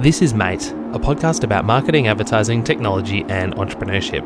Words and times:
This 0.00 0.22
is 0.22 0.32
Mate, 0.32 0.70
a 0.92 1.00
podcast 1.00 1.42
about 1.42 1.64
marketing, 1.64 2.06
advertising, 2.06 2.62
technology, 2.62 3.24
and 3.28 3.52
entrepreneurship. 3.56 4.24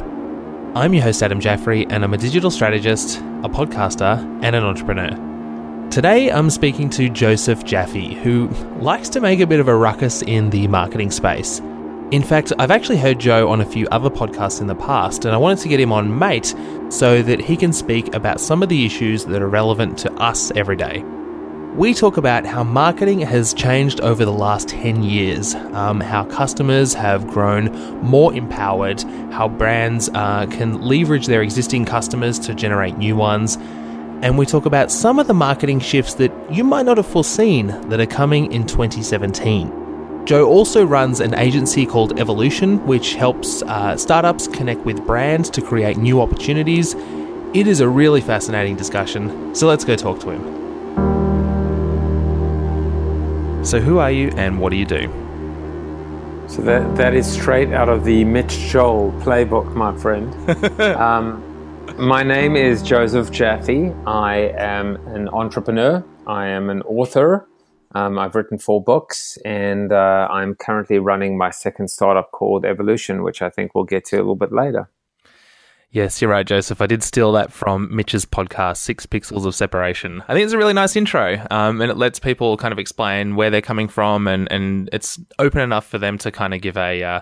I'm 0.76 0.92
your 0.92 1.03
host, 1.03 1.22
Adam 1.22 1.40
Jaffrey, 1.40 1.87
and 1.88 2.04
I'm 2.04 2.12
a 2.12 2.19
digital 2.19 2.51
strategist, 2.51 3.21
a 3.21 3.48
podcaster, 3.48 4.19
and 4.43 4.54
an 4.54 4.64
entrepreneur. 4.64 5.88
Today, 5.88 6.30
I'm 6.30 6.50
speaking 6.50 6.90
to 6.90 7.08
Joseph 7.08 7.65
Jaffe, 7.65 8.12
who 8.16 8.48
likes 8.80 9.08
to 9.08 9.22
make 9.22 9.40
a 9.40 9.47
bit 9.47 9.61
of 9.61 9.69
a 9.69 9.74
ruckus 9.74 10.21
in 10.21 10.51
the 10.51 10.69
marketing 10.69 11.11
space. 11.11 11.61
In 12.11 12.22
fact, 12.22 12.52
I've 12.58 12.70
actually 12.70 12.98
heard 12.98 13.19
Joe 13.19 13.48
on 13.48 13.62
a 13.62 13.65
few 13.65 13.89
other 13.90 14.11
podcasts 14.11 14.61
in 14.61 14.66
the 14.66 14.75
past, 14.75 15.25
and 15.25 15.34
I 15.34 15.39
wanted 15.39 15.61
to 15.62 15.69
get 15.70 15.80
him 15.80 15.90
on 15.90 16.19
Mate 16.19 16.55
so 16.91 17.23
that 17.23 17.41
he 17.41 17.57
can 17.57 17.73
speak 17.73 18.15
about 18.15 18.43
some 18.43 18.62
of 18.62 18.69
the 18.69 18.84
issues 18.84 19.25
that 19.25 19.41
are 19.41 19.48
relevant 19.48 19.97
to 20.01 20.12
us 20.16 20.51
every 20.51 20.77
day. 20.77 21.02
We 21.75 21.95
talk 21.95 22.19
about 22.19 22.45
how 22.45 22.65
marketing 22.65 23.20
has 23.20 23.55
changed 23.55 24.03
over 24.03 24.27
the 24.27 24.33
last 24.33 24.69
10 24.69 25.03
years, 25.03 25.55
um, 25.55 26.01
how 26.01 26.25
customers 26.25 26.93
have 26.93 27.27
grown 27.27 27.73
more 28.03 28.35
empowered, 28.35 29.03
how 29.33 29.49
brands 29.49 30.11
uh, 30.13 30.45
can 30.51 30.83
leverage 30.83 31.29
their 31.29 31.41
existing 31.41 31.87
customers 31.87 32.39
to 32.41 32.55
generate 32.55 32.99
new 32.99 33.16
ones, 33.16 33.57
and 34.21 34.37
we 34.37 34.45
talk 34.45 34.66
about 34.66 34.93
some 34.93 35.19
of 35.19 35.29
the 35.29 35.35
marketing 35.35 35.80
shifts 35.80 36.13
that 36.15 36.30
you 36.53 36.63
might 36.63 36.85
not 36.85 36.99
have 36.99 37.07
foreseen 37.07 37.69
that 37.89 38.01
are 38.01 38.07
coming 38.07 38.52
in 38.52 38.66
2017. 38.66 40.27
Joe 40.27 40.47
also 40.47 40.85
runs 40.85 41.21
an 41.21 41.35
agency 41.35 41.87
called 41.87 42.15
Evol8tion, 42.16 42.85
which 42.85 43.15
helps 43.15 43.63
uh, 43.63 43.97
startups 43.97 44.47
connect 44.47 44.85
with 44.85 45.07
brands 45.07 45.49
to 45.49 45.63
create 45.63 45.97
new 45.97 46.21
opportunities. 46.21 46.95
It 47.55 47.66
is 47.66 47.80
a 47.80 47.89
really 47.89 48.21
fascinating 48.21 48.77
discussion, 48.77 49.55
so 49.55 49.66
let's 49.66 49.87
go 49.87 49.97
talk 49.97 50.21
to 50.21 50.33
him. 50.33 50.62
So, 53.65 53.80
who 53.80 53.98
are 53.98 54.11
you 54.11 54.30
and 54.37 54.61
what 54.61 54.71
do 54.71 54.77
you 54.77 54.84
do? 54.84 55.07
So 56.49 56.63
that 56.63 56.96
that 56.96 57.15
is 57.15 57.30
straight 57.30 57.73
out 57.73 57.88
of 57.88 58.05
the 58.05 58.24
Mitch 58.24 58.59
Joel 58.59 59.13
playbook, 59.23 59.73
my 59.77 59.96
friend. 59.96 60.35
um, 60.80 61.41
my 61.96 62.24
name 62.24 62.57
is 62.57 62.83
Joseph 62.83 63.30
Jaffe. 63.30 63.93
I 64.05 64.52
am 64.58 64.96
an 65.06 65.28
entrepreneur. 65.28 66.05
I 66.27 66.48
am 66.48 66.70
an 66.70 66.83
author. 66.83 67.46
Um, 67.94 68.18
I've 68.18 68.34
written 68.34 68.58
four 68.58 68.83
books, 68.83 69.38
and 69.44 69.92
uh, 69.92 70.27
I'm 70.28 70.56
currently 70.56 70.98
running 70.98 71.38
my 71.38 71.50
second 71.50 71.88
startup 71.88 72.33
called 72.33 72.64
Evol8tion, 72.64 73.22
which 73.22 73.42
I 73.42 73.48
think 73.48 73.77
we'll 73.77 73.84
get 73.84 74.05
to 74.06 74.16
a 74.16 74.18
little 74.18 74.34
bit 74.34 74.52
later. 74.52 74.90
Yes, 75.92 76.22
you're 76.22 76.30
right, 76.30 76.46
Joseph. 76.46 76.80
I 76.80 76.86
did 76.86 77.02
steal 77.02 77.32
that 77.32 77.52
from 77.52 77.94
Mitch's 77.94 78.24
podcast, 78.24 78.78
Six 78.78 79.04
Pixels 79.04 79.44
of 79.44 79.54
Separation. 79.54 80.22
I 80.26 80.32
think 80.32 80.44
it's 80.44 80.54
a 80.54 80.58
really 80.58 80.72
nice 80.72 80.96
intro, 80.96 81.46
um, 81.50 81.82
and 81.82 81.90
it 81.90 81.98
lets 81.98 82.18
people 82.18 82.56
kind 82.56 82.72
of 82.72 82.78
explain 82.78 83.36
where 83.36 83.50
they're 83.50 83.60
coming 83.60 83.88
from, 83.88 84.26
and, 84.26 84.50
and 84.50 84.88
it's 84.90 85.20
open 85.38 85.60
enough 85.60 85.86
for 85.86 85.98
them 85.98 86.16
to 86.18 86.30
kind 86.30 86.54
of 86.54 86.62
give 86.62 86.78
a 86.78 87.02
uh, 87.02 87.20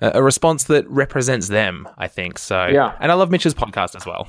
a 0.00 0.22
response 0.22 0.64
that 0.64 0.88
represents 0.88 1.48
them. 1.48 1.86
I 1.98 2.08
think 2.08 2.38
so. 2.38 2.66
Yeah, 2.66 2.96
and 3.00 3.12
I 3.12 3.14
love 3.16 3.30
Mitch's 3.30 3.54
podcast 3.54 3.94
as 3.94 4.06
well. 4.06 4.26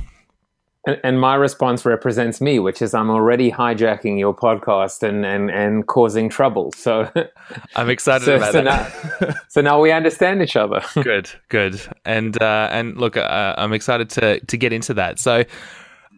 And, 0.88 1.00
and, 1.04 1.20
my 1.20 1.36
response 1.36 1.86
represents 1.86 2.40
me, 2.40 2.60
which 2.60 2.82
is 2.82 2.94
I'm 2.94 3.10
already 3.10 3.52
hijacking 3.52 4.18
your 4.18 4.34
podcast 4.34 5.04
and, 5.04 5.26
and, 5.26 5.52
and 5.52 5.86
causing 5.86 6.30
trouble. 6.30 6.72
So 6.72 7.12
I'm 7.76 7.90
excited 7.90 8.24
so, 8.24 8.38
about 8.38 8.54
so 8.54 8.64
that. 8.64 9.22
Now, 9.22 9.36
so 9.50 9.62
now 9.62 9.82
we 9.82 9.92
understand 9.92 10.42
each 10.42 10.56
other. 10.56 10.82
good, 11.04 11.30
good. 11.50 11.80
And 12.06 12.42
uh, 12.42 12.70
and 12.72 12.98
look, 12.98 13.18
uh, 13.18 13.54
I'm 13.58 13.74
excited 13.74 14.10
to 14.12 14.40
to 14.40 14.58
get 14.58 14.74
into 14.74 14.94
that. 14.96 15.20
So. 15.20 15.44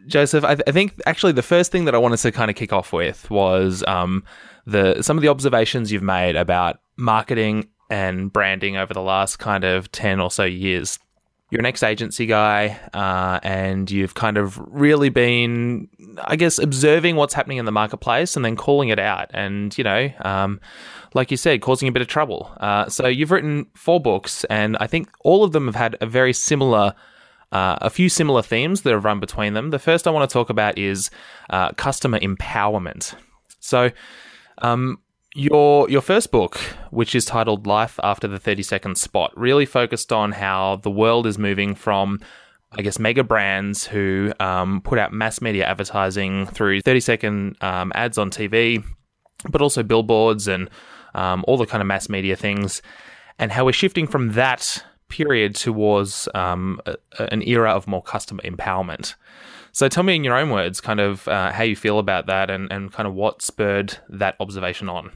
Joseph, 0.07 0.43
I, 0.43 0.55
th- 0.55 0.63
I, 0.65 0.71
think 0.71 0.99
actually 1.05 1.33
the 1.33 1.43
first 1.43 1.71
thing 1.71 1.85
that 1.85 1.93
I 1.93 1.99
wanted 1.99 2.17
to 2.19 2.31
kind 2.31 2.49
of 2.49 2.55
kick 2.55 2.73
off 2.73 2.93
with 2.93 3.29
was 3.29 3.83
um, 3.85 4.23
the 4.65 5.03
some 5.03 5.17
of 5.17 5.21
the 5.21 5.27
observations 5.27 5.91
you've 5.91 6.01
made 6.01 6.35
about 6.35 6.79
marketing 6.95 7.67
and 7.91 8.31
branding 8.31 8.75
over 8.75 8.91
the 8.91 9.03
last 9.03 9.37
kind 9.37 9.63
of 9.63 9.91
ten 9.91 10.19
or 10.19 10.31
so 10.31 10.45
years 10.45 10.97
you're 11.49 11.59
an 11.59 11.65
ex 11.65 11.81
agency 11.81 12.25
guy, 12.25 12.79
uh, 12.93 13.39
and 13.41 13.89
you've 13.89 14.13
kind 14.13 14.37
of 14.37 14.59
really 14.71 15.09
been, 15.09 15.87
I 16.23 16.35
guess, 16.35 16.59
observing 16.59 17.15
what's 17.15 17.33
happening 17.33 17.57
in 17.57 17.65
the 17.65 17.71
marketplace 17.71 18.35
and 18.35 18.45
then 18.45 18.55
calling 18.55 18.89
it 18.89 18.99
out. 18.99 19.31
And, 19.33 19.75
you 19.77 19.83
know, 19.83 20.11
um, 20.21 20.59
like 21.13 21.31
you 21.31 21.37
said, 21.37 21.61
causing 21.61 21.89
a 21.89 21.91
bit 21.91 22.03
of 22.03 22.07
trouble. 22.07 22.51
Uh, 22.59 22.87
so 22.87 23.07
you've 23.07 23.31
written 23.31 23.65
four 23.73 23.99
books, 23.99 24.43
and 24.45 24.77
I 24.79 24.85
think 24.85 25.09
all 25.21 25.43
of 25.43 25.51
them 25.51 25.65
have 25.65 25.75
had 25.75 25.97
a 26.01 26.05
very 26.05 26.33
similar. 26.33 26.93
Uh, 27.51 27.79
a 27.81 27.89
few 27.89 28.09
similar 28.09 28.43
themes 28.43 28.83
that 28.83 28.93
have 28.93 29.03
run 29.03 29.19
between 29.19 29.55
them. 29.55 29.71
The 29.71 29.79
first 29.79 30.07
I 30.07 30.11
want 30.11 30.29
to 30.29 30.31
talk 30.31 30.51
about 30.51 30.77
is 30.77 31.09
uh, 31.49 31.71
customer 31.71 32.19
empowerment. 32.19 33.15
So, 33.59 33.89
um, 34.59 34.99
your 35.35 35.89
your 35.89 36.01
first 36.01 36.31
book, 36.31 36.57
which 36.91 37.15
is 37.15 37.25
titled 37.25 37.67
Life 37.67 37.99
After 38.03 38.27
the 38.27 38.39
30 38.39 38.63
Second 38.63 38.97
Spot, 38.97 39.31
really 39.35 39.65
focused 39.65 40.11
on 40.11 40.31
how 40.31 40.77
the 40.77 40.91
world 40.91 41.27
is 41.27 41.37
moving 41.37 41.75
from 41.75 42.19
I 42.71 42.83
guess 42.83 42.99
mega 42.99 43.23
brands 43.23 43.87
who 43.87 44.31
um, 44.39 44.81
put 44.81 44.99
out 44.99 45.11
mass 45.11 45.41
media 45.41 45.65
advertising 45.65 46.45
through 46.47 46.81
30 46.81 46.99
second 46.99 47.57
um, 47.61 47.91
ads 47.95 48.17
on 48.17 48.29
TV, 48.29 48.83
but 49.49 49.61
also 49.61 49.81
billboards 49.81 50.47
and 50.47 50.69
um, 51.15 51.43
all 51.47 51.57
the 51.57 51.65
kind 51.65 51.81
of 51.81 51.87
mass 51.87 52.09
media 52.09 52.35
things, 52.35 52.83
and 53.39 53.51
how 53.51 53.65
we're 53.65 53.71
shifting 53.71 54.05
from 54.05 54.33
that 54.33 54.83
period 55.07 55.55
towards 55.55 56.29
um, 56.35 56.79
a, 56.85 56.95
an 57.33 57.41
era 57.41 57.71
of 57.71 57.87
more 57.87 58.03
customer 58.03 58.43
empowerment. 58.43 59.15
So 59.79 59.87
tell 59.87 60.03
me 60.03 60.13
in 60.13 60.25
your 60.25 60.35
own 60.35 60.49
words, 60.49 60.81
kind 60.81 60.99
of 60.99 61.25
uh, 61.29 61.53
how 61.53 61.63
you 61.63 61.73
feel 61.73 61.99
about 61.99 62.25
that 62.25 62.49
and, 62.49 62.69
and 62.69 62.91
kind 62.91 63.07
of 63.07 63.13
what 63.13 63.41
spurred 63.41 63.97
that 64.09 64.35
observation 64.41 64.89
on. 64.89 65.09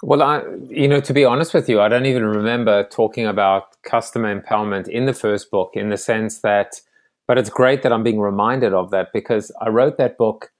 Well, 0.00 0.22
I, 0.22 0.44
you 0.68 0.86
know, 0.86 1.00
to 1.00 1.12
be 1.12 1.24
honest 1.24 1.54
with 1.54 1.68
you, 1.68 1.80
I 1.80 1.88
don't 1.88 2.06
even 2.06 2.24
remember 2.24 2.84
talking 2.84 3.26
about 3.26 3.82
customer 3.82 4.32
empowerment 4.32 4.86
in 4.86 5.06
the 5.06 5.12
first 5.12 5.50
book 5.50 5.72
in 5.74 5.88
the 5.88 5.96
sense 5.96 6.38
that, 6.42 6.80
but 7.26 7.36
it's 7.36 7.50
great 7.50 7.82
that 7.82 7.92
I'm 7.92 8.04
being 8.04 8.20
reminded 8.20 8.74
of 8.74 8.92
that 8.92 9.12
because 9.12 9.50
I 9.60 9.70
wrote 9.70 9.98
that 9.98 10.16
book 10.18 10.52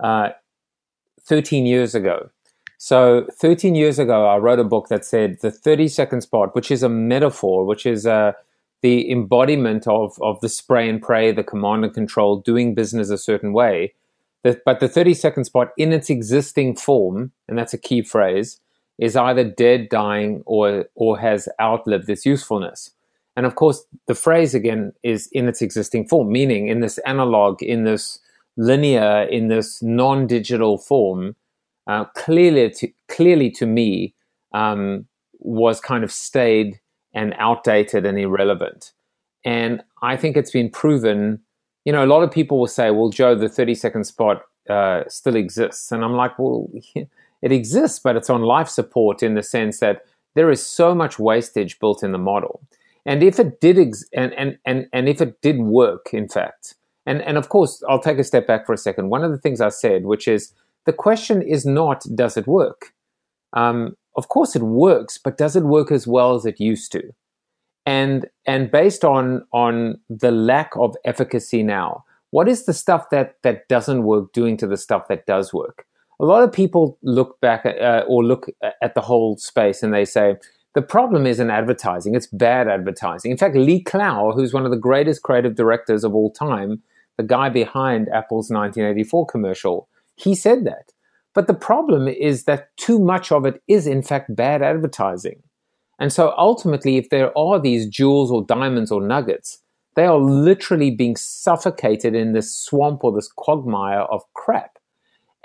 uh, 0.00 0.30
13 1.24 1.66
years 1.66 1.94
ago. 1.94 2.30
So 2.78 3.26
13 3.32 3.74
years 3.74 3.98
ago, 3.98 4.26
I 4.26 4.38
wrote 4.38 4.60
a 4.60 4.64
book 4.64 4.88
that 4.88 5.04
said 5.04 5.40
the 5.42 5.50
30 5.50 5.88
second 5.88 6.22
spot, 6.22 6.54
which 6.54 6.70
is 6.70 6.82
a 6.82 6.88
metaphor, 6.88 7.66
which 7.66 7.84
is 7.84 8.06
uh, 8.06 8.32
the 8.86 9.10
embodiment 9.10 9.88
of, 9.88 10.16
of 10.22 10.40
the 10.40 10.48
spray 10.48 10.88
and 10.88 11.02
pray, 11.02 11.32
the 11.32 11.42
command 11.42 11.84
and 11.84 11.92
control, 11.92 12.36
doing 12.36 12.72
business 12.72 13.10
a 13.10 13.18
certain 13.18 13.52
way. 13.52 13.92
But 14.44 14.78
the 14.78 14.88
30 14.88 15.12
second 15.14 15.42
spot 15.42 15.72
in 15.76 15.92
its 15.92 16.08
existing 16.08 16.76
form, 16.76 17.32
and 17.48 17.58
that's 17.58 17.74
a 17.74 17.78
key 17.78 18.02
phrase, 18.02 18.60
is 18.96 19.16
either 19.16 19.42
dead, 19.42 19.88
dying, 19.88 20.44
or, 20.46 20.84
or 20.94 21.18
has 21.18 21.48
outlived 21.60 22.08
its 22.08 22.24
usefulness. 22.24 22.92
And 23.36 23.44
of 23.44 23.56
course, 23.56 23.84
the 24.06 24.14
phrase 24.14 24.54
again 24.54 24.92
is 25.02 25.28
in 25.32 25.48
its 25.48 25.62
existing 25.62 26.06
form, 26.06 26.30
meaning 26.30 26.68
in 26.68 26.78
this 26.78 26.98
analog, 26.98 27.60
in 27.64 27.82
this 27.82 28.20
linear, 28.56 29.24
in 29.24 29.48
this 29.48 29.82
non 29.82 30.28
digital 30.28 30.78
form, 30.78 31.34
uh, 31.88 32.04
clearly, 32.14 32.70
to, 32.70 32.88
clearly 33.08 33.50
to 33.50 33.66
me, 33.66 34.14
um, 34.54 35.06
was 35.40 35.80
kind 35.80 36.04
of 36.04 36.12
staid 36.12 36.78
and 37.16 37.34
outdated 37.38 38.04
and 38.04 38.18
irrelevant. 38.18 38.92
And 39.44 39.82
I 40.02 40.16
think 40.16 40.36
it's 40.36 40.50
been 40.52 40.70
proven. 40.70 41.40
You 41.84 41.92
know, 41.92 42.04
a 42.04 42.06
lot 42.06 42.22
of 42.22 42.30
people 42.30 42.60
will 42.60 42.66
say, 42.66 42.90
well, 42.90 43.08
Joe, 43.08 43.34
the 43.34 43.48
30 43.48 43.74
second 43.74 44.04
spot 44.04 44.42
uh, 44.68 45.02
still 45.08 45.34
exists. 45.34 45.90
And 45.90 46.04
I'm 46.04 46.12
like, 46.12 46.38
well, 46.38 46.68
it 46.94 47.52
exists, 47.52 47.98
but 47.98 48.16
it's 48.16 48.30
on 48.30 48.42
life 48.42 48.68
support 48.68 49.22
in 49.22 49.34
the 49.34 49.42
sense 49.42 49.80
that 49.80 50.02
there 50.34 50.50
is 50.50 50.64
so 50.64 50.94
much 50.94 51.18
wastage 51.18 51.78
built 51.78 52.02
in 52.02 52.12
the 52.12 52.18
model. 52.18 52.60
And 53.06 53.22
if 53.22 53.40
it 53.40 53.60
did, 53.60 53.78
ex- 53.78 54.04
and, 54.12 54.34
and, 54.34 54.58
and, 54.66 54.86
and 54.92 55.08
if 55.08 55.20
it 55.22 55.40
did 55.40 55.58
work, 55.58 56.10
in 56.12 56.28
fact, 56.28 56.74
and, 57.06 57.22
and 57.22 57.38
of 57.38 57.48
course, 57.48 57.82
I'll 57.88 58.00
take 58.00 58.18
a 58.18 58.24
step 58.24 58.46
back 58.46 58.66
for 58.66 58.72
a 58.74 58.78
second. 58.78 59.08
One 59.08 59.24
of 59.24 59.30
the 59.30 59.38
things 59.38 59.60
I 59.60 59.70
said, 59.70 60.04
which 60.04 60.28
is 60.28 60.52
the 60.84 60.92
question 60.92 61.40
is 61.40 61.64
not, 61.64 62.04
does 62.14 62.36
it 62.36 62.46
work? 62.46 62.92
Um, 63.52 63.96
of 64.16 64.28
course 64.28 64.56
it 64.56 64.62
works, 64.62 65.18
but 65.18 65.38
does 65.38 65.56
it 65.56 65.64
work 65.64 65.92
as 65.92 66.06
well 66.06 66.34
as 66.34 66.46
it 66.46 66.60
used 66.60 66.92
to? 66.92 67.02
And, 67.84 68.26
and 68.46 68.70
based 68.70 69.04
on, 69.04 69.46
on 69.52 70.00
the 70.10 70.30
lack 70.30 70.72
of 70.76 70.96
efficacy 71.04 71.62
now, 71.62 72.04
what 72.30 72.48
is 72.48 72.66
the 72.66 72.74
stuff 72.74 73.10
that, 73.10 73.36
that 73.42 73.68
doesn't 73.68 74.02
work 74.02 74.32
doing 74.32 74.56
to 74.56 74.66
the 74.66 74.76
stuff 74.76 75.08
that 75.08 75.26
does 75.26 75.54
work? 75.54 75.86
a 76.18 76.24
lot 76.24 76.42
of 76.42 76.52
people 76.52 76.98
look 77.02 77.40
back 77.40 77.66
at, 77.66 77.80
uh, 77.80 78.04
or 78.08 78.24
look 78.24 78.48
at 78.82 78.94
the 78.94 79.00
whole 79.00 79.36
space 79.36 79.82
and 79.82 79.92
they 79.92 80.04
say 80.04 80.36
the 80.74 80.82
problem 80.82 81.26
isn't 81.26 81.50
advertising; 81.50 82.14
it's 82.14 82.26
bad 82.26 82.68
advertising. 82.68 83.30
In 83.30 83.38
fact, 83.38 83.56
Lee 83.56 83.82
Clow, 83.82 84.32
who's 84.32 84.52
one 84.52 84.64
of 84.64 84.70
the 84.70 84.76
greatest 84.76 85.22
creative 85.22 85.54
directors 85.54 86.04
of 86.04 86.14
all 86.14 86.30
time, 86.30 86.82
the 87.16 87.22
guy 87.22 87.48
behind 87.48 88.08
Apple's 88.08 88.50
1984 88.50 89.26
commercial, 89.26 89.88
he 90.16 90.34
said 90.34 90.64
that. 90.64 90.92
But 91.36 91.46
the 91.46 91.54
problem 91.54 92.08
is 92.08 92.44
that 92.44 92.76
too 92.76 92.98
much 92.98 93.30
of 93.30 93.46
it 93.46 93.62
is 93.68 93.86
in 93.86 94.02
fact 94.02 94.34
bad 94.34 94.60
advertising. 94.62 95.40
And 96.00 96.12
so 96.12 96.34
ultimately, 96.36 96.96
if 96.96 97.10
there 97.10 97.30
are 97.38 97.60
these 97.60 97.86
jewels 97.86 98.32
or 98.32 98.44
diamonds 98.44 98.90
or 98.90 99.00
nuggets, 99.00 99.62
they 99.94 100.06
are 100.06 100.18
literally 100.18 100.90
being 100.90 101.14
suffocated 101.16 102.14
in 102.14 102.32
this 102.32 102.52
swamp 102.52 103.04
or 103.04 103.12
this 103.12 103.28
quagmire 103.28 104.00
of 104.00 104.22
crap 104.34 104.76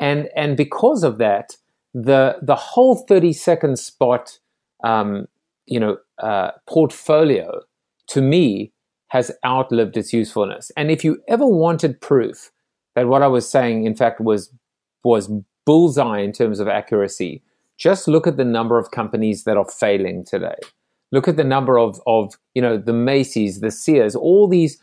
and 0.01 0.29
and 0.35 0.57
because 0.57 1.03
of 1.03 1.19
that, 1.19 1.55
the 1.94 2.37
the 2.41 2.55
whole 2.55 2.95
thirty 2.95 3.31
second 3.31 3.77
spot 3.77 4.39
um, 4.83 5.27
you 5.67 5.79
know, 5.79 5.97
uh, 6.17 6.51
portfolio 6.67 7.61
to 8.07 8.21
me 8.21 8.73
has 9.09 9.31
outlived 9.45 9.95
its 9.95 10.11
usefulness. 10.11 10.71
And 10.75 10.89
if 10.89 11.05
you 11.05 11.21
ever 11.27 11.45
wanted 11.45 12.01
proof 12.01 12.51
that 12.95 13.07
what 13.07 13.21
I 13.21 13.27
was 13.27 13.47
saying, 13.47 13.85
in 13.85 13.95
fact, 13.95 14.19
was 14.19 14.51
was 15.03 15.31
bullseye 15.65 16.19
in 16.19 16.31
terms 16.31 16.59
of 16.59 16.67
accuracy, 16.67 17.43
just 17.77 18.07
look 18.07 18.27
at 18.27 18.37
the 18.37 18.45
number 18.45 18.77
of 18.77 18.91
companies 18.91 19.43
that 19.43 19.57
are 19.57 19.69
failing 19.69 20.23
today. 20.23 20.55
Look 21.11 21.27
at 21.27 21.35
the 21.35 21.43
number 21.43 21.77
of 21.77 21.99
of 22.07 22.35
you 22.53 22.61
know 22.61 22.77
the 22.77 22.93
Macy's, 22.93 23.59
the 23.59 23.71
Sears, 23.71 24.15
all 24.15 24.47
these 24.47 24.79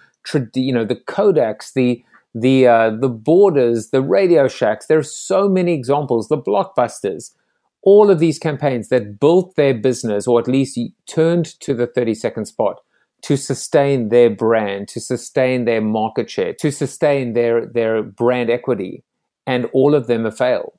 you 0.55 0.73
know 0.73 0.85
the 0.85 0.97
Kodaks, 0.97 1.73
the 1.73 2.05
the 2.35 2.67
uh, 2.67 2.91
the 2.91 3.09
Borders, 3.09 3.91
the 3.91 4.03
Radio 4.03 4.49
Shacks. 4.49 4.87
There 4.87 4.99
are 4.99 5.03
so 5.03 5.49
many 5.49 5.73
examples. 5.73 6.29
The 6.29 6.37
Blockbusters, 6.37 7.35
all 7.83 8.11
of 8.11 8.19
these 8.19 8.39
campaigns 8.39 8.89
that 8.89 9.19
built 9.19 9.57
their 9.57 9.75
business, 9.75 10.27
or 10.27 10.39
at 10.39 10.49
least 10.49 10.79
turned 11.07 11.47
to 11.61 11.75
the 11.75 11.87
thirty 11.87 12.15
second 12.15 12.47
spot 12.47 12.81
to 13.23 13.37
sustain 13.37 14.11
their 14.11 14.31
brand, 14.31 14.89
to 14.89 15.01
sustain 15.01 15.65
their 15.65 15.81
market 15.81 16.31
share, 16.31 16.53
to 16.55 16.71
sustain 16.71 17.33
their 17.33 17.67
their 17.67 18.03
brand 18.03 18.51
equity, 18.51 19.03
and 19.49 19.65
all 19.73 19.95
of 19.95 20.07
them 20.07 20.27
have 20.27 20.37
failed. 20.37 20.79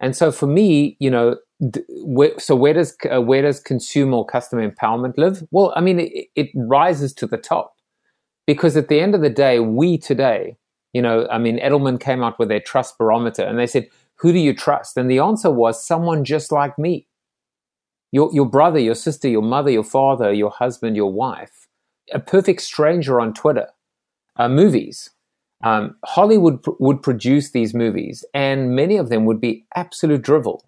And 0.00 0.16
so 0.16 0.32
for 0.32 0.46
me, 0.46 0.96
you 0.98 1.10
know, 1.10 1.36
so 2.38 2.56
where 2.56 2.72
does 2.72 2.96
uh, 3.12 3.20
where 3.20 3.42
does 3.42 3.60
consumer 3.60 4.18
or 4.18 4.26
customer 4.26 4.68
empowerment 4.68 5.18
live? 5.18 5.42
Well, 5.50 5.72
I 5.76 5.80
mean, 5.80 6.00
it, 6.00 6.28
it 6.34 6.50
rises 6.54 7.12
to 7.14 7.26
the 7.26 7.36
top 7.36 7.74
because 8.46 8.76
at 8.76 8.88
the 8.88 9.00
end 9.00 9.14
of 9.14 9.20
the 9.20 9.30
day, 9.30 9.60
we 9.60 9.98
today, 9.98 10.56
you 10.94 11.02
know, 11.02 11.28
I 11.30 11.38
mean, 11.38 11.58
Edelman 11.58 12.00
came 12.00 12.22
out 12.22 12.38
with 12.38 12.48
their 12.48 12.60
trust 12.60 12.96
barometer, 12.96 13.42
and 13.42 13.58
they 13.58 13.66
said, 13.66 13.88
"Who 14.16 14.32
do 14.32 14.38
you 14.38 14.54
trust?" 14.54 14.96
And 14.96 15.10
the 15.10 15.18
answer 15.18 15.50
was 15.50 15.84
someone 15.84 16.24
just 16.24 16.50
like 16.50 16.78
me. 16.78 17.08
Your 18.10 18.30
your 18.32 18.46
brother, 18.46 18.78
your 18.78 18.94
sister, 18.94 19.28
your 19.28 19.42
mother, 19.42 19.70
your 19.70 19.84
father, 19.84 20.32
your 20.32 20.50
husband, 20.50 20.96
your 20.96 21.12
wife, 21.12 21.66
a 22.12 22.20
perfect 22.20 22.62
stranger 22.62 23.20
on 23.20 23.34
Twitter, 23.34 23.68
uh, 24.36 24.48
movies. 24.48 25.10
Um, 25.64 25.96
Hollywood 26.04 26.62
pr- 26.62 26.70
would 26.78 27.02
produce 27.02 27.50
these 27.50 27.74
movies, 27.74 28.24
and 28.32 28.76
many 28.76 28.96
of 28.96 29.08
them 29.08 29.24
would 29.24 29.40
be 29.40 29.64
absolute 29.74 30.22
drivel 30.22 30.64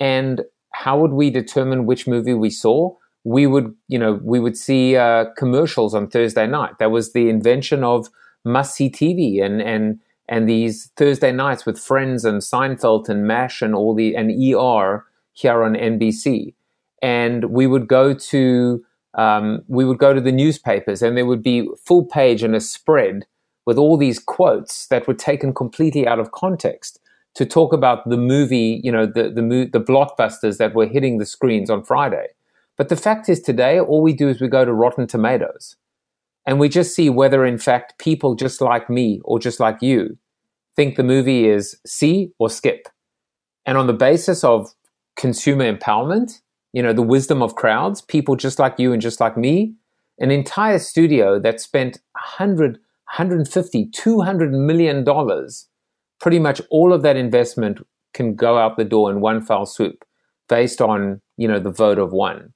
and 0.00 0.42
how 0.72 0.98
would 0.98 1.12
we 1.12 1.30
determine 1.30 1.84
which 1.86 2.08
movie 2.08 2.34
we 2.34 2.50
saw? 2.50 2.96
We 3.22 3.46
would, 3.46 3.74
you 3.86 3.98
know, 3.98 4.18
we 4.22 4.40
would 4.40 4.56
see 4.56 4.96
uh, 4.96 5.26
commercials 5.36 5.94
on 5.94 6.08
Thursday 6.08 6.46
night. 6.46 6.78
That 6.78 6.90
was 6.90 7.12
the 7.12 7.28
invention 7.28 7.84
of 7.84 8.08
must 8.44 8.74
see 8.74 8.90
TV 8.90 9.44
and 9.44 9.60
and 9.60 10.00
and 10.26 10.48
these 10.48 10.90
Thursday 10.96 11.32
nights 11.32 11.66
with 11.66 11.78
Friends 11.78 12.24
and 12.24 12.40
Seinfeld 12.40 13.08
and 13.08 13.26
MASH 13.26 13.60
and 13.60 13.74
all 13.74 13.94
the 13.94 14.16
and 14.16 14.30
ER 14.30 15.04
here 15.32 15.62
on 15.62 15.74
NBC. 15.74 16.54
And 17.02 17.50
we 17.50 17.66
would 17.66 17.86
go 17.86 18.14
to 18.14 18.82
um, 19.14 19.62
we 19.68 19.84
would 19.84 19.98
go 19.98 20.14
to 20.14 20.20
the 20.20 20.32
newspapers 20.32 21.02
and 21.02 21.16
there 21.16 21.26
would 21.26 21.42
be 21.42 21.68
full 21.84 22.06
page 22.06 22.42
and 22.42 22.54
a 22.54 22.60
spread 22.60 23.26
with 23.66 23.78
all 23.78 23.96
these 23.96 24.18
quotes 24.18 24.86
that 24.88 25.06
were 25.06 25.14
taken 25.14 25.52
completely 25.54 26.06
out 26.06 26.18
of 26.18 26.32
context 26.32 27.00
to 27.34 27.46
talk 27.46 27.72
about 27.72 28.08
the 28.08 28.16
movie, 28.16 28.80
you 28.82 28.90
know, 28.90 29.06
the 29.06 29.30
the 29.30 29.68
the 29.72 29.80
blockbusters 29.80 30.58
that 30.58 30.74
were 30.74 30.86
hitting 30.86 31.18
the 31.18 31.26
screens 31.26 31.70
on 31.70 31.84
Friday. 31.84 32.26
But 32.76 32.88
the 32.88 32.96
fact 32.96 33.28
is, 33.28 33.40
today 33.40 33.78
all 33.78 34.02
we 34.02 34.12
do 34.12 34.28
is 34.28 34.40
we 34.40 34.48
go 34.48 34.64
to 34.64 34.72
Rotten 34.72 35.06
Tomatoes, 35.06 35.76
and 36.46 36.58
we 36.58 36.68
just 36.68 36.94
see 36.94 37.10
whether, 37.10 37.44
in 37.44 37.58
fact, 37.58 37.98
people 37.98 38.34
just 38.34 38.60
like 38.60 38.90
me 38.90 39.20
or 39.24 39.38
just 39.38 39.60
like 39.60 39.82
you 39.82 40.18
think 40.76 40.96
the 40.96 41.02
movie 41.02 41.46
is 41.46 41.76
see 41.86 42.32
or 42.38 42.48
skip. 42.48 42.88
And 43.66 43.76
on 43.76 43.86
the 43.86 43.92
basis 43.92 44.42
of 44.42 44.72
consumer 45.16 45.70
empowerment, 45.70 46.40
you 46.72 46.82
know, 46.82 46.92
the 46.92 47.02
wisdom 47.02 47.42
of 47.42 47.54
crowds, 47.54 48.00
people 48.00 48.36
just 48.36 48.58
like 48.58 48.78
you 48.78 48.92
and 48.92 49.02
just 49.02 49.20
like 49.20 49.36
me, 49.36 49.74
an 50.18 50.30
entire 50.30 50.78
studio 50.78 51.38
that 51.38 51.60
spent 51.60 51.96
a 51.96 52.20
100, 52.38 52.78
150, 53.16 53.86
200 53.86 54.52
million 54.52 55.04
dollars 55.04 55.68
pretty 56.20 56.38
much 56.38 56.60
all 56.70 56.92
of 56.92 57.02
that 57.02 57.16
investment 57.16 57.78
can 58.12 58.34
go 58.34 58.58
out 58.58 58.76
the 58.76 58.84
door 58.84 59.10
in 59.10 59.20
one 59.20 59.40
fell 59.40 59.66
swoop 59.66 60.04
based 60.48 60.80
on 60.80 61.20
you 61.36 61.48
know 61.48 61.58
the 61.58 61.70
vote 61.70 61.98
of 61.98 62.12
one. 62.12 62.52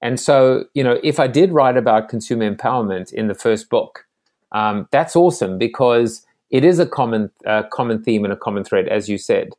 And 0.00 0.18
so 0.18 0.64
you 0.74 0.82
know 0.82 0.98
if 1.04 1.20
i 1.20 1.26
did 1.26 1.52
write 1.52 1.76
about 1.76 2.08
consumer 2.08 2.50
empowerment 2.50 3.12
in 3.12 3.28
the 3.28 3.34
first 3.34 3.68
book 3.70 4.04
um, 4.52 4.86
that's 4.90 5.16
awesome 5.16 5.58
because 5.58 6.26
it 6.50 6.64
is 6.64 6.78
a 6.78 6.86
common 6.86 7.30
uh, 7.46 7.62
common 7.72 8.02
theme 8.02 8.24
and 8.24 8.32
a 8.32 8.36
common 8.36 8.64
thread 8.64 8.88
as 8.88 9.08
you 9.08 9.18
said. 9.18 9.50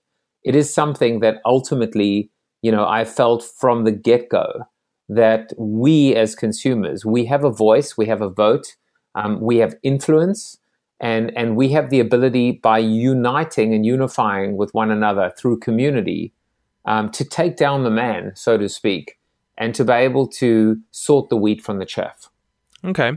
It 0.43 0.55
is 0.55 0.73
something 0.73 1.21
that 1.21 1.41
ultimately 1.45 2.29
you 2.61 2.71
know 2.71 2.85
i 2.87 3.05
felt 3.05 3.43
from 3.43 3.83
the 3.83 3.91
get-go 3.91 4.67
that 5.09 5.53
we 5.57 6.15
as 6.15 6.35
consumers 6.35 7.05
we 7.05 7.25
have 7.25 7.43
a 7.43 7.51
voice 7.51 7.97
we 7.97 8.05
have 8.07 8.21
a 8.21 8.29
vote 8.29 8.75
um, 9.15 9.39
we 9.41 9.57
have 9.57 9.75
influence 9.83 10.57
and 10.99 11.35
and 11.37 11.55
we 11.55 11.69
have 11.69 11.89
the 11.89 11.99
ability 11.99 12.53
by 12.53 12.77
uniting 12.77 13.73
and 13.73 13.85
unifying 13.85 14.55
with 14.55 14.73
one 14.73 14.89
another 14.89 15.33
through 15.37 15.59
community 15.59 16.33
um, 16.85 17.09
to 17.11 17.23
take 17.25 17.57
down 17.57 17.83
the 17.83 17.89
man, 17.89 18.31
so 18.35 18.57
to 18.57 18.69
speak, 18.69 19.17
and 19.57 19.75
to 19.75 19.83
be 19.83 19.93
able 19.93 20.27
to 20.27 20.77
sort 20.91 21.29
the 21.29 21.37
wheat 21.37 21.61
from 21.61 21.79
the 21.79 21.85
chaff. 21.85 22.29
Okay. 22.85 23.13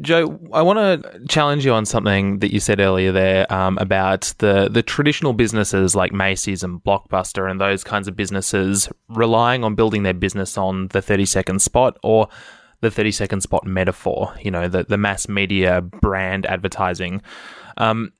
Joe, 0.00 0.40
I 0.54 0.62
want 0.62 0.78
to 0.78 1.26
challenge 1.28 1.66
you 1.66 1.72
on 1.72 1.84
something 1.84 2.38
that 2.38 2.52
you 2.52 2.60
said 2.60 2.80
earlier 2.80 3.12
there 3.12 3.52
um, 3.52 3.76
about 3.78 4.32
the, 4.38 4.68
the 4.70 4.82
traditional 4.82 5.34
businesses 5.34 5.94
like 5.94 6.12
Macy's 6.12 6.62
and 6.62 6.82
Blockbuster 6.82 7.50
and 7.50 7.60
those 7.60 7.84
kinds 7.84 8.08
of 8.08 8.16
businesses 8.16 8.88
relying 9.08 9.64
on 9.64 9.74
building 9.74 10.02
their 10.02 10.14
business 10.14 10.56
on 10.56 10.88
the 10.88 11.02
30 11.02 11.26
second 11.26 11.60
spot 11.60 11.98
or 12.02 12.28
the 12.82 12.90
30 12.90 13.12
second 13.12 13.40
spot 13.40 13.64
metaphor, 13.64 14.34
you 14.42 14.50
know, 14.50 14.68
the, 14.68 14.82
the 14.82 14.98
mass 14.98 15.28
media 15.28 15.80
brand 15.80 16.44
advertising. 16.46 17.22
Um, 17.78 18.12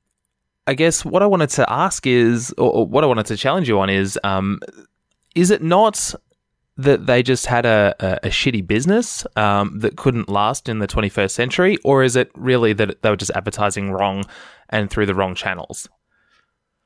I 0.65 0.73
guess 0.73 1.03
what 1.03 1.21
I 1.21 1.25
wanted 1.25 1.49
to 1.51 1.71
ask 1.71 2.07
is, 2.07 2.53
or, 2.57 2.87
what 2.87 3.03
I 3.03 3.07
wanted 3.07 3.25
to 3.27 3.37
challenge 3.37 3.67
you 3.67 3.79
on 3.79 3.89
is, 3.89 4.17
um, 4.23 4.61
is 5.35 5.51
it 5.51 5.61
not 5.61 6.15
that 6.77 7.05
they 7.05 7.21
just 7.21 7.45
had 7.45 7.65
a, 7.65 7.93
a, 7.99 8.27
a 8.27 8.29
shitty 8.29 8.65
business 8.65 9.27
um, 9.35 9.79
that 9.79 9.97
couldn't 9.97 10.29
last 10.29 10.69
in 10.69 10.79
the 10.79 10.87
21st 10.87 11.31
century, 11.31 11.77
or 11.83 12.01
is 12.01 12.15
it 12.15 12.31
really 12.33 12.71
that 12.71 13.01
they 13.01 13.09
were 13.09 13.17
just 13.17 13.31
advertising 13.35 13.91
wrong 13.91 14.23
and 14.69 14.89
through 14.89 15.05
the 15.05 15.13
wrong 15.13 15.35
channels? 15.35 15.89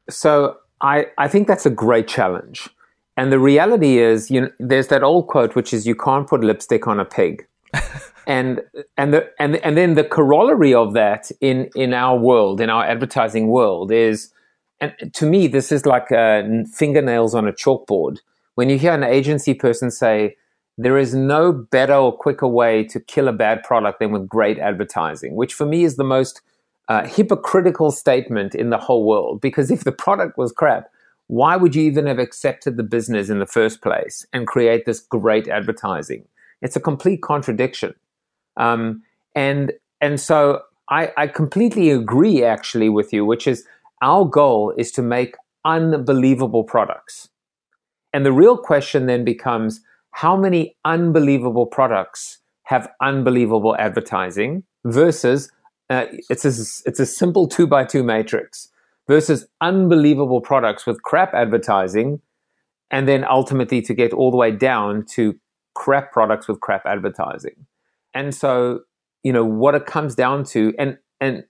So 0.10 0.58
I, 0.82 1.06
I 1.20 1.28
think 1.28 1.48
that's 1.48 1.68
a 1.68 1.70
great 1.70 2.08
challenge. 2.08 2.68
And 3.16 3.32
the 3.32 3.40
reality 3.40 4.00
is, 4.00 4.32
you 4.32 4.42
know, 4.42 4.50
there's 4.60 4.88
that 4.88 5.04
old 5.04 5.28
quote, 5.28 5.56
which 5.56 5.74
is, 5.74 5.86
you 5.86 5.96
can't 5.96 6.28
put 6.28 6.42
lipstick 6.42 6.88
on 6.88 7.00
a 7.00 7.06
pig 7.06 7.48
and 8.28 8.62
and 8.98 9.14
the 9.14 9.30
and 9.40 9.58
and 9.58 9.78
then 9.78 9.96
the 9.96 10.04
corollary 10.04 10.74
of 10.74 10.94
that 10.94 11.32
in 11.42 11.70
in 11.76 11.94
our 11.94 12.18
world, 12.18 12.62
in 12.62 12.70
our 12.70 12.86
advertising 12.86 13.48
world, 13.48 13.92
is 13.92 14.32
and 14.80 14.94
to 15.14 15.26
me 15.26 15.48
this 15.48 15.72
is 15.72 15.86
like 15.86 16.12
uh, 16.12 16.44
fingernails 16.74 17.34
on 17.36 17.48
a 17.48 17.54
chalkboard. 17.54 18.20
When 18.56 18.70
you 18.70 18.78
hear 18.78 18.94
an 18.94 19.04
agency 19.04 19.54
person 19.54 19.92
say, 19.92 20.36
"There 20.78 20.98
is 20.98 21.14
no 21.14 21.52
better 21.52 21.96
or 21.96 22.16
quicker 22.16 22.48
way 22.48 22.84
to 22.86 23.00
kill 23.00 23.28
a 23.28 23.34
bad 23.34 23.64
product 23.64 24.00
than 24.00 24.12
with 24.12 24.28
great 24.28 24.60
advertising," 24.60 25.36
which 25.36 25.54
for 25.54 25.66
me 25.66 25.84
is 25.84 25.96
the 25.96 26.04
most 26.04 26.42
uh, 26.90 27.06
hypocritical 27.06 27.92
statement 27.92 28.56
in 28.56 28.70
the 28.70 28.78
whole 28.78 29.06
world. 29.06 29.42
Because 29.42 29.72
if 29.72 29.84
the 29.84 29.92
product 29.92 30.38
was 30.38 30.52
crap, 30.52 30.90
why 31.28 31.58
would 31.58 31.76
you 31.76 31.84
even 31.84 32.08
have 32.08 32.20
accepted 32.20 32.78
the 32.78 32.84
business 32.84 33.30
in 33.30 33.40
the 33.40 33.46
first 33.46 33.82
place 33.82 34.26
and 34.32 34.48
create 34.48 34.86
this 34.86 35.00
great 35.00 35.48
advertising? 35.48 36.26
It's 36.62 36.76
a 36.76 36.80
complete 36.80 37.22
contradiction. 37.22 37.94
Um, 38.58 39.04
and 39.36 39.74
and 40.02 40.20
so 40.20 40.62
I, 40.90 41.12
I 41.18 41.28
completely 41.28 41.92
agree 41.92 42.44
actually 42.44 42.90
with 42.90 43.14
you, 43.14 43.26
which 43.26 43.48
is 43.48 43.66
our 44.02 44.26
goal 44.26 44.74
is 44.78 44.92
to 44.94 45.02
make 45.02 45.36
unbelievable 45.66 46.64
products. 46.64 47.30
And 48.14 48.26
the 48.26 48.32
real 48.32 48.58
question 48.58 49.06
then 49.06 49.24
becomes 49.24 49.82
how 50.12 50.36
many 50.36 50.76
unbelievable 50.86 51.66
products 51.66 52.40
have 52.64 52.90
unbelievable 53.02 53.76
advertising 53.78 54.64
versus 54.86 55.52
uh, 55.90 56.06
it's 56.30 56.44
a, 56.44 56.90
it's 56.90 57.00
a 57.00 57.06
simple 57.06 57.48
two 57.48 57.68
by 57.68 57.84
two 57.86 58.04
matrix 58.04 58.70
versus 59.08 59.48
unbelievable 59.62 60.42
products 60.42 60.86
with 60.86 61.02
crap 61.02 61.34
advertising 61.34 62.20
and 62.92 63.08
then 63.08 63.26
ultimately 63.30 63.82
to 63.82 63.94
get 63.94 64.14
all 64.14 64.32
the 64.32 64.38
way 64.38 64.52
down 64.52 65.06
to 65.06 65.38
crap 65.78 66.12
products 66.12 66.48
with 66.48 66.60
crap 66.60 66.86
advertising. 66.88 67.68
And 68.16 68.34
so, 68.34 68.82
you 69.24 69.32
know, 69.32 69.46
what 69.46 69.76
it 69.76 69.86
comes 69.86 70.16
down 70.16 70.44
to, 70.46 70.74
and 70.80 70.98
and 71.22 71.44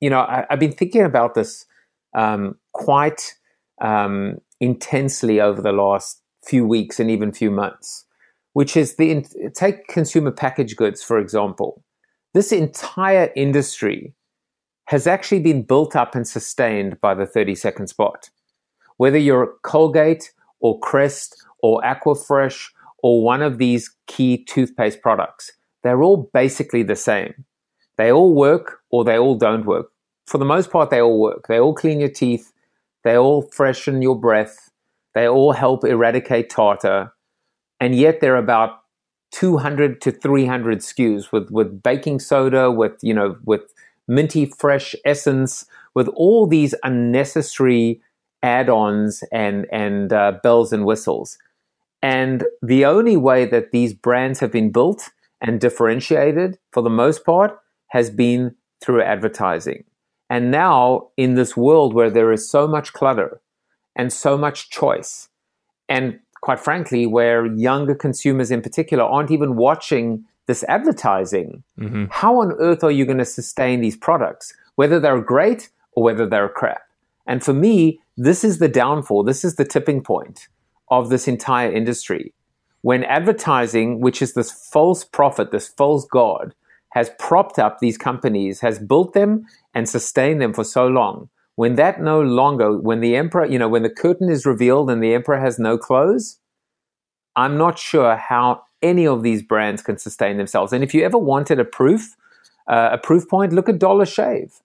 you 0.00 0.08
know, 0.08 0.20
I, 0.20 0.46
have 0.48 0.58
been 0.58 0.72
thinking 0.72 1.02
about 1.02 1.34
this 1.34 1.66
um, 2.14 2.56
quite 2.72 3.34
um, 3.82 4.38
intensely 4.60 5.40
over 5.42 5.60
the 5.60 5.72
last 5.72 6.22
few 6.42 6.66
weeks 6.66 6.98
and 6.98 7.10
even 7.10 7.32
few 7.32 7.50
months, 7.50 8.06
which 8.54 8.78
is 8.78 8.96
the 8.96 9.24
take 9.54 9.86
consumer 9.88 10.30
packaged 10.30 10.76
goods 10.76 11.02
for 11.02 11.18
example. 11.18 11.84
This 12.32 12.52
entire 12.52 13.30
industry 13.36 14.14
has 14.86 15.06
actually 15.06 15.40
been 15.40 15.62
built 15.62 15.94
up 15.94 16.14
and 16.14 16.26
sustained 16.26 17.00
by 17.00 17.14
the 17.14 17.26
30 17.26 17.54
second 17.54 17.88
spot. 17.88 18.30
Whether 18.96 19.18
you're 19.18 19.54
Colgate 19.62 20.32
or 20.60 20.78
Crest 20.80 21.44
or 21.62 21.82
Aquafresh 21.82 22.70
or 23.06 23.22
one 23.22 23.40
of 23.40 23.58
these 23.58 23.94
key 24.08 24.36
toothpaste 24.36 25.00
products, 25.00 25.52
they're 25.84 26.02
all 26.02 26.28
basically 26.34 26.82
the 26.82 26.96
same. 26.96 27.44
They 27.98 28.10
all 28.10 28.34
work 28.34 28.80
or 28.90 29.04
they 29.04 29.16
all 29.16 29.36
don't 29.36 29.64
work. 29.64 29.92
For 30.26 30.38
the 30.38 30.44
most 30.44 30.72
part, 30.72 30.90
they 30.90 31.00
all 31.00 31.20
work. 31.20 31.46
They 31.46 31.60
all 31.60 31.72
clean 31.72 32.00
your 32.00 32.08
teeth. 32.08 32.52
They 33.04 33.16
all 33.16 33.42
freshen 33.42 34.02
your 34.02 34.18
breath. 34.18 34.70
They 35.14 35.28
all 35.28 35.52
help 35.52 35.84
eradicate 35.84 36.50
tartar. 36.50 37.12
And 37.78 37.94
yet 37.94 38.20
they're 38.20 38.34
about 38.34 38.80
200 39.30 40.00
to 40.00 40.10
300 40.10 40.80
SKUs 40.80 41.30
with, 41.30 41.48
with 41.52 41.80
baking 41.84 42.18
soda, 42.18 42.72
with, 42.72 42.94
you 43.02 43.14
know, 43.14 43.36
with 43.44 43.72
minty 44.08 44.46
fresh 44.46 44.96
essence, 45.04 45.64
with 45.94 46.08
all 46.08 46.48
these 46.48 46.74
unnecessary 46.82 48.02
add-ons 48.42 49.22
and, 49.30 49.64
and 49.70 50.12
uh, 50.12 50.32
bells 50.42 50.72
and 50.72 50.84
whistles. 50.84 51.38
And 52.06 52.44
the 52.62 52.84
only 52.84 53.16
way 53.16 53.46
that 53.46 53.72
these 53.72 53.92
brands 53.92 54.38
have 54.38 54.52
been 54.52 54.70
built 54.70 55.10
and 55.40 55.60
differentiated 55.60 56.56
for 56.70 56.80
the 56.80 56.88
most 56.88 57.26
part 57.26 57.58
has 57.88 58.10
been 58.10 58.54
through 58.80 59.02
advertising. 59.02 59.82
And 60.30 60.52
now, 60.52 61.08
in 61.16 61.34
this 61.34 61.56
world 61.56 61.94
where 61.94 62.08
there 62.10 62.30
is 62.30 62.48
so 62.48 62.68
much 62.68 62.92
clutter 62.92 63.40
and 63.96 64.12
so 64.12 64.38
much 64.38 64.70
choice, 64.70 65.30
and 65.88 66.20
quite 66.42 66.60
frankly, 66.60 67.06
where 67.06 67.44
younger 67.44 67.96
consumers 67.96 68.52
in 68.52 68.62
particular 68.62 69.02
aren't 69.02 69.32
even 69.32 69.56
watching 69.56 70.24
this 70.46 70.62
advertising, 70.68 71.64
mm-hmm. 71.76 72.04
how 72.10 72.40
on 72.40 72.52
earth 72.60 72.84
are 72.84 72.92
you 72.92 73.04
going 73.04 73.18
to 73.18 73.24
sustain 73.24 73.80
these 73.80 73.96
products, 73.96 74.54
whether 74.76 75.00
they're 75.00 75.20
great 75.20 75.70
or 75.94 76.04
whether 76.04 76.24
they're 76.24 76.48
crap? 76.48 76.82
And 77.26 77.42
for 77.42 77.52
me, 77.52 77.98
this 78.16 78.44
is 78.44 78.60
the 78.60 78.68
downfall, 78.68 79.24
this 79.24 79.44
is 79.44 79.56
the 79.56 79.64
tipping 79.64 80.04
point 80.04 80.46
of 80.88 81.08
this 81.08 81.26
entire 81.28 81.70
industry. 81.70 82.32
When 82.82 83.04
advertising, 83.04 84.00
which 84.00 84.22
is 84.22 84.34
this 84.34 84.52
false 84.52 85.04
prophet, 85.04 85.50
this 85.50 85.68
false 85.68 86.06
god, 86.06 86.54
has 86.90 87.10
propped 87.18 87.58
up 87.58 87.78
these 87.78 87.98
companies, 87.98 88.60
has 88.60 88.78
built 88.78 89.12
them 89.12 89.46
and 89.74 89.88
sustained 89.88 90.40
them 90.40 90.54
for 90.54 90.64
so 90.64 90.86
long, 90.86 91.28
when 91.56 91.74
that 91.74 92.00
no 92.00 92.20
longer, 92.20 92.76
when 92.78 93.00
the 93.00 93.16
emperor, 93.16 93.46
you 93.46 93.58
know, 93.58 93.68
when 93.68 93.82
the 93.82 93.90
curtain 93.90 94.30
is 94.30 94.46
revealed 94.46 94.90
and 94.90 95.02
the 95.02 95.14
emperor 95.14 95.40
has 95.40 95.58
no 95.58 95.76
clothes, 95.76 96.38
I'm 97.34 97.58
not 97.58 97.78
sure 97.78 98.16
how 98.16 98.62
any 98.82 99.06
of 99.06 99.22
these 99.22 99.42
brands 99.42 99.82
can 99.82 99.98
sustain 99.98 100.36
themselves. 100.36 100.72
And 100.72 100.84
if 100.84 100.94
you 100.94 101.04
ever 101.04 101.18
wanted 101.18 101.58
a 101.58 101.64
proof, 101.64 102.14
uh, 102.68 102.90
a 102.92 102.98
proof 102.98 103.28
point, 103.28 103.52
look 103.52 103.68
at 103.68 103.78
Dollar 103.78 104.06
Shave. 104.06 104.60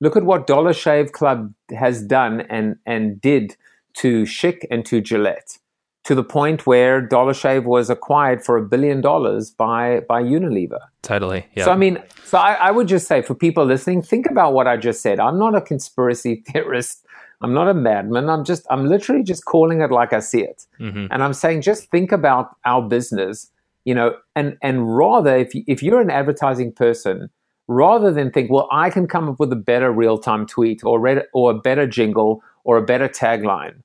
Look 0.00 0.16
at 0.16 0.24
what 0.24 0.46
Dollar 0.46 0.72
Shave 0.72 1.12
Club 1.12 1.54
has 1.70 2.02
done 2.02 2.42
and 2.42 2.76
and 2.84 3.20
did 3.20 3.56
to 3.94 4.24
Schick 4.24 4.64
and 4.70 4.84
to 4.86 5.00
Gillette 5.00 5.58
to 6.04 6.14
the 6.14 6.22
point 6.22 6.66
where 6.66 7.00
Dollar 7.00 7.34
Shave 7.34 7.64
was 7.64 7.88
acquired 7.88 8.44
for 8.44 8.56
a 8.56 8.62
billion 8.62 9.00
dollars 9.00 9.50
by 9.50 10.00
by 10.00 10.22
Unilever. 10.22 10.80
Totally. 11.02 11.46
Yeah. 11.54 11.64
So 11.64 11.72
I 11.72 11.76
mean, 11.76 12.02
so 12.24 12.38
I, 12.38 12.54
I, 12.54 12.70
would 12.70 12.88
just 12.88 13.08
say 13.08 13.22
for 13.22 13.34
people 13.34 13.64
listening, 13.64 14.02
think 14.02 14.26
about 14.26 14.52
what 14.52 14.66
I 14.66 14.76
just 14.76 15.00
said. 15.00 15.18
I'm 15.18 15.38
not 15.38 15.54
a 15.54 15.60
conspiracy 15.60 16.36
theorist. 16.46 17.06
I'm 17.40 17.52
not 17.52 17.68
a 17.68 17.74
madman. 17.74 18.28
I'm 18.28 18.44
just 18.44 18.66
I'm 18.70 18.86
literally 18.86 19.22
just 19.22 19.44
calling 19.44 19.80
it 19.80 19.90
like 19.90 20.12
I 20.12 20.20
see 20.20 20.42
it. 20.42 20.66
Mm-hmm. 20.78 21.06
And 21.10 21.22
I'm 21.22 21.32
saying 21.32 21.62
just 21.62 21.90
think 21.90 22.12
about 22.12 22.56
our 22.64 22.82
business, 22.82 23.50
you 23.84 23.94
know, 23.94 24.14
and 24.36 24.56
and 24.62 24.96
rather 24.96 25.36
if 25.36 25.52
if 25.54 25.82
you're 25.82 26.00
an 26.00 26.10
advertising 26.10 26.72
person, 26.72 27.30
rather 27.66 28.12
than 28.12 28.30
think, 28.30 28.50
well, 28.50 28.68
I 28.70 28.90
can 28.90 29.06
come 29.06 29.28
up 29.28 29.40
with 29.40 29.52
a 29.52 29.56
better 29.56 29.90
real 29.90 30.18
time 30.18 30.46
tweet 30.46 30.84
or 30.84 31.00
read, 31.00 31.22
or 31.32 31.50
a 31.50 31.58
better 31.58 31.86
jingle 31.86 32.42
or 32.64 32.76
a 32.76 32.82
better 32.82 33.08
tagline. 33.08 33.82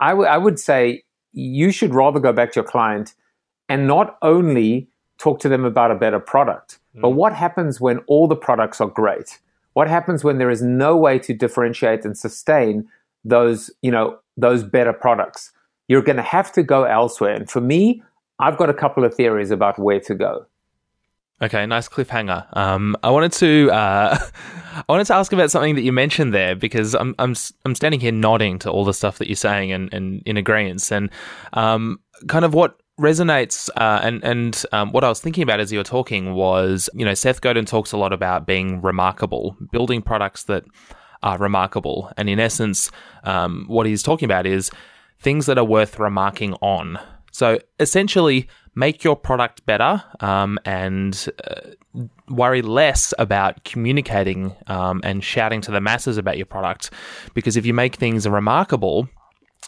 I, 0.00 0.10
w- 0.10 0.28
I 0.28 0.38
would 0.38 0.58
say 0.58 1.04
you 1.34 1.70
should 1.70 1.94
rather 1.94 2.20
go 2.20 2.32
back 2.32 2.52
to 2.52 2.60
your 2.60 2.68
client 2.68 3.14
and 3.68 3.86
not 3.86 4.16
only 4.22 4.88
talk 5.18 5.40
to 5.40 5.48
them 5.48 5.64
about 5.64 5.90
a 5.90 5.94
better 5.94 6.20
product, 6.20 6.78
mm. 6.96 7.00
but 7.00 7.10
what 7.10 7.32
happens 7.32 7.80
when 7.80 7.98
all 8.06 8.26
the 8.26 8.36
products 8.36 8.80
are 8.80 8.88
great? 8.88 9.38
What 9.74 9.88
happens 9.88 10.22
when 10.24 10.38
there 10.38 10.50
is 10.50 10.62
no 10.62 10.96
way 10.96 11.18
to 11.20 11.34
differentiate 11.34 12.04
and 12.04 12.16
sustain 12.16 12.88
those, 13.24 13.70
you 13.82 13.90
know, 13.90 14.18
those 14.36 14.62
better 14.62 14.92
products? 14.92 15.52
You're 15.88 16.02
going 16.02 16.16
to 16.16 16.22
have 16.22 16.52
to 16.52 16.62
go 16.62 16.84
elsewhere. 16.84 17.34
And 17.34 17.50
for 17.50 17.60
me, 17.60 18.02
I've 18.38 18.56
got 18.56 18.70
a 18.70 18.74
couple 18.74 19.04
of 19.04 19.14
theories 19.14 19.50
about 19.50 19.78
where 19.78 20.00
to 20.00 20.14
go. 20.14 20.46
Okay, 21.42 21.66
nice 21.66 21.88
cliffhanger. 21.88 22.46
Um, 22.56 22.96
I 23.02 23.10
wanted 23.10 23.32
to 23.32 23.70
uh, 23.72 24.18
I 24.74 24.84
wanted 24.88 25.06
to 25.06 25.14
ask 25.14 25.32
about 25.32 25.50
something 25.50 25.74
that 25.76 25.82
you 25.82 25.92
mentioned 25.92 26.34
there 26.34 26.56
because 26.56 26.94
I'm 26.94 27.14
I'm 27.18 27.34
I'm 27.64 27.74
standing 27.74 28.00
here 28.00 28.12
nodding 28.12 28.58
to 28.60 28.70
all 28.70 28.84
the 28.84 28.94
stuff 28.94 29.18
that 29.18 29.28
you're 29.28 29.36
saying 29.36 29.72
and, 29.72 29.92
and 29.92 30.22
in 30.26 30.36
agreement 30.36 30.90
and 30.90 31.10
um, 31.52 32.00
kind 32.28 32.44
of 32.44 32.54
what 32.54 32.80
resonates 32.98 33.68
uh, 33.76 34.00
and 34.02 34.22
and 34.24 34.64
um, 34.72 34.92
what 34.92 35.04
I 35.04 35.08
was 35.08 35.20
thinking 35.20 35.42
about 35.42 35.60
as 35.60 35.72
you 35.72 35.78
were 35.78 35.84
talking 35.84 36.34
was 36.34 36.88
you 36.94 37.04
know 37.04 37.14
Seth 37.14 37.40
Godin 37.40 37.64
talks 37.64 37.92
a 37.92 37.96
lot 37.96 38.12
about 38.12 38.46
being 38.46 38.80
remarkable, 38.82 39.56
building 39.72 40.02
products 40.02 40.44
that 40.44 40.64
are 41.22 41.38
remarkable, 41.38 42.12
and 42.16 42.28
in 42.28 42.40
essence, 42.40 42.90
um, 43.24 43.64
what 43.68 43.86
he's 43.86 44.02
talking 44.02 44.26
about 44.26 44.46
is 44.46 44.70
things 45.20 45.46
that 45.46 45.58
are 45.58 45.64
worth 45.64 45.98
remarking 45.98 46.54
on. 46.54 46.98
So 47.32 47.58
essentially 47.80 48.48
make 48.74 49.04
your 49.04 49.16
product 49.16 49.64
better 49.66 50.02
um, 50.20 50.58
and 50.64 51.28
uh, 51.46 51.60
worry 52.28 52.62
less 52.62 53.14
about 53.18 53.64
communicating 53.64 54.54
um, 54.66 55.00
and 55.04 55.22
shouting 55.22 55.60
to 55.62 55.70
the 55.70 55.80
masses 55.80 56.18
about 56.18 56.36
your 56.36 56.46
product. 56.46 56.90
Because 57.34 57.56
if 57.56 57.64
you 57.64 57.74
make 57.74 57.96
things 57.96 58.28
remarkable, 58.28 59.08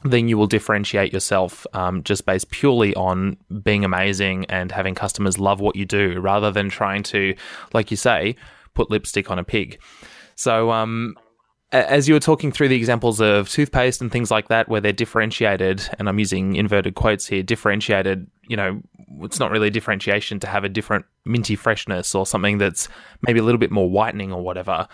then 0.05 0.29
you 0.29 0.37
will 0.37 0.47
differentiate 0.47 1.13
yourself 1.13 1.67
um, 1.73 2.03
just 2.03 2.27
based 2.27 2.51
purely 2.51 2.95
on 2.95 3.37
being 3.63 3.85
amazing 3.85 4.45
and 4.47 4.71
having 4.71 4.95
customers 4.95 5.39
love 5.39 5.61
what 5.61 5.77
you 5.77 5.85
do 5.87 6.21
rather 6.21 6.51
than 6.51 6.69
trying 6.69 7.03
to, 7.03 7.35
like 7.73 7.91
you 7.91 7.97
say, 7.97 8.37
put 8.75 8.91
lipstick 8.91 9.31
on 9.31 9.39
a 9.39 9.45
pig. 9.45 9.81
So, 10.35 10.71
um, 10.71 11.17
as 11.73 12.07
you 12.07 12.15
were 12.15 12.21
talking 12.21 12.53
through 12.53 12.69
the 12.69 12.77
examples 12.77 13.21
of 13.21 13.49
toothpaste 13.49 14.01
and 14.01 14.13
things 14.13 14.31
like 14.31 14.49
that, 14.49 14.69
where 14.69 14.81
they're 14.81 14.93
differentiated, 14.93 15.89
and 15.99 16.09
I'm 16.09 16.19
using 16.19 16.55
inverted 16.55 16.95
quotes 16.95 17.27
here, 17.27 17.43
differentiated, 17.43 18.27
you 18.47 18.57
know, 18.57 18.81
it's 19.23 19.39
not 19.39 19.51
really 19.51 19.69
a 19.69 19.71
differentiation 19.71 20.41
to 20.41 20.47
have 20.47 20.65
a 20.65 20.69
different 20.69 21.05
minty 21.25 21.57
freshness 21.57 22.15
or 22.15 22.27
something 22.27 22.59
that's 22.59 22.89
maybe 23.27 23.39
a 23.39 23.43
little 23.43 23.59
bit 23.59 23.71
more 23.71 23.89
whitening 23.89 24.33
or 24.33 24.43
whatever. 24.43 24.89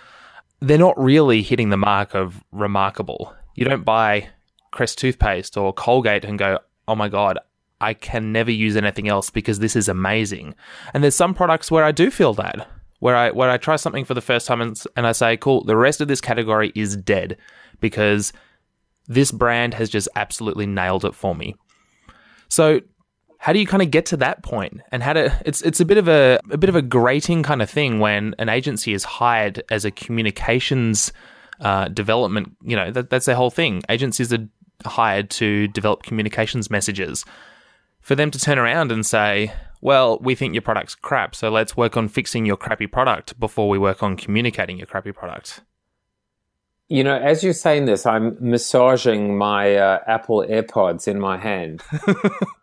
They're 0.61 0.79
not 0.79 0.99
really 0.99 1.43
hitting 1.43 1.71
the 1.71 1.77
mark 1.77 2.15
of 2.15 2.43
remarkable. 2.53 3.35
You 3.55 3.65
don't 3.65 3.85
buy 3.85 4.29
Crest 4.71 4.99
toothpaste 4.99 5.57
or 5.57 5.73
Colgate 5.73 6.25
and 6.25 6.39
go, 6.39 6.59
oh 6.89 6.95
my 6.95 7.09
God, 7.09 7.39
I 7.81 7.95
can 7.95 8.33
never 8.33 8.51
use 8.51 8.77
anything 8.77 9.09
else 9.09 9.29
because 9.29 9.59
this 9.59 9.77
is 9.77 9.89
amazing. 9.89 10.55
And 10.95 11.03
there's 11.03 11.17
some 11.17 11.35
products 11.35 11.71
where 11.71 11.85
I 11.85 11.93
do 11.93 12.11
feel 12.11 12.35
that 12.35 12.69
where 13.03 13.17
I 13.17 13.33
where 13.33 13.51
I 13.51 13.57
try 13.57 13.75
something 13.75 14.05
for 14.05 14.15
the 14.15 14.21
first 14.21 14.47
time 14.47 14.61
and, 14.61 14.81
and 14.95 15.09
I 15.09 15.11
say, 15.13 15.37
cool, 15.37 15.65
the 15.65 15.77
rest 15.77 16.01
of 16.01 16.07
this 16.07 16.21
category 16.21 16.71
is 16.77 16.97
dead 16.97 17.37
because 17.81 18.33
this 19.09 19.33
brand 19.33 19.75
has 19.75 19.91
just 19.91 20.09
absolutely 20.15 20.67
nailed 20.67 21.05
it 21.05 21.13
for 21.13 21.35
me. 21.35 21.57
So 22.49 22.81
how 23.43 23.53
do 23.53 23.59
you 23.59 23.67
kind 23.67 23.83
of 23.83 23.91
get 23.91 24.07
to 24.07 24.17
that 24.19 24.45
point? 24.45 24.81
and 24.93 25.03
how 25.03 25.13
to 25.13 25.37
it's 25.45 25.63
it's 25.63 25.81
a 25.81 25.85
bit 25.85 25.99
of 25.99 26.09
a 26.09 26.39
a 26.51 26.57
bit 26.57 26.71
of 26.71 26.77
a 26.77 26.83
grating 26.83 27.43
kind 27.43 27.61
of 27.61 27.69
thing 27.69 27.99
when 27.99 28.35
an 28.39 28.49
agency 28.49 28.93
is 28.93 29.05
hired 29.05 29.63
as 29.71 29.85
a 29.85 29.91
communications 29.91 31.13
uh, 31.61 31.89
development 31.89 32.57
you 32.63 32.77
know 32.77 32.91
that, 32.91 33.11
that's 33.11 33.27
their 33.27 33.37
whole 33.37 33.51
thing 33.51 33.83
agencies 33.89 34.33
are 34.33 34.47
hired 34.85 35.31
to 35.31 35.69
develop 35.69 36.03
communications 36.03 36.71
messages 36.71 37.25
for 38.01 38.15
them 38.15 38.31
to 38.31 38.39
turn 38.39 38.59
around 38.59 38.91
and 38.93 39.05
say 39.05 39.53
well, 39.83 40.21
we 40.21 40.37
think 40.37 40.55
your 40.55 40.63
product's 40.63 40.95
crap, 40.95 41.35
so 41.35 41.51
let's 41.51 41.77
work 41.77 41.97
on 41.97 42.07
fixing 42.07 42.47
your 42.47 42.57
crappy 42.57 42.87
product 42.87 43.39
before 43.41 43.69
we 43.69 43.79
work 43.79 44.01
on 44.01 44.17
communicating 44.17 44.79
your 44.79 44.87
crappy 44.87 45.11
product. 45.11 45.61
You 46.89 47.03
know, 47.03 47.17
as 47.17 47.43
you're 47.43 47.53
saying 47.53 47.87
this, 47.87 48.07
I'm 48.07 48.37
massaging 48.39 49.37
my 49.37 49.75
uh, 49.75 49.99
Apple 50.07 50.45
AirPods 50.49 51.09
in 51.09 51.19
my 51.19 51.37
hand. 51.37 51.83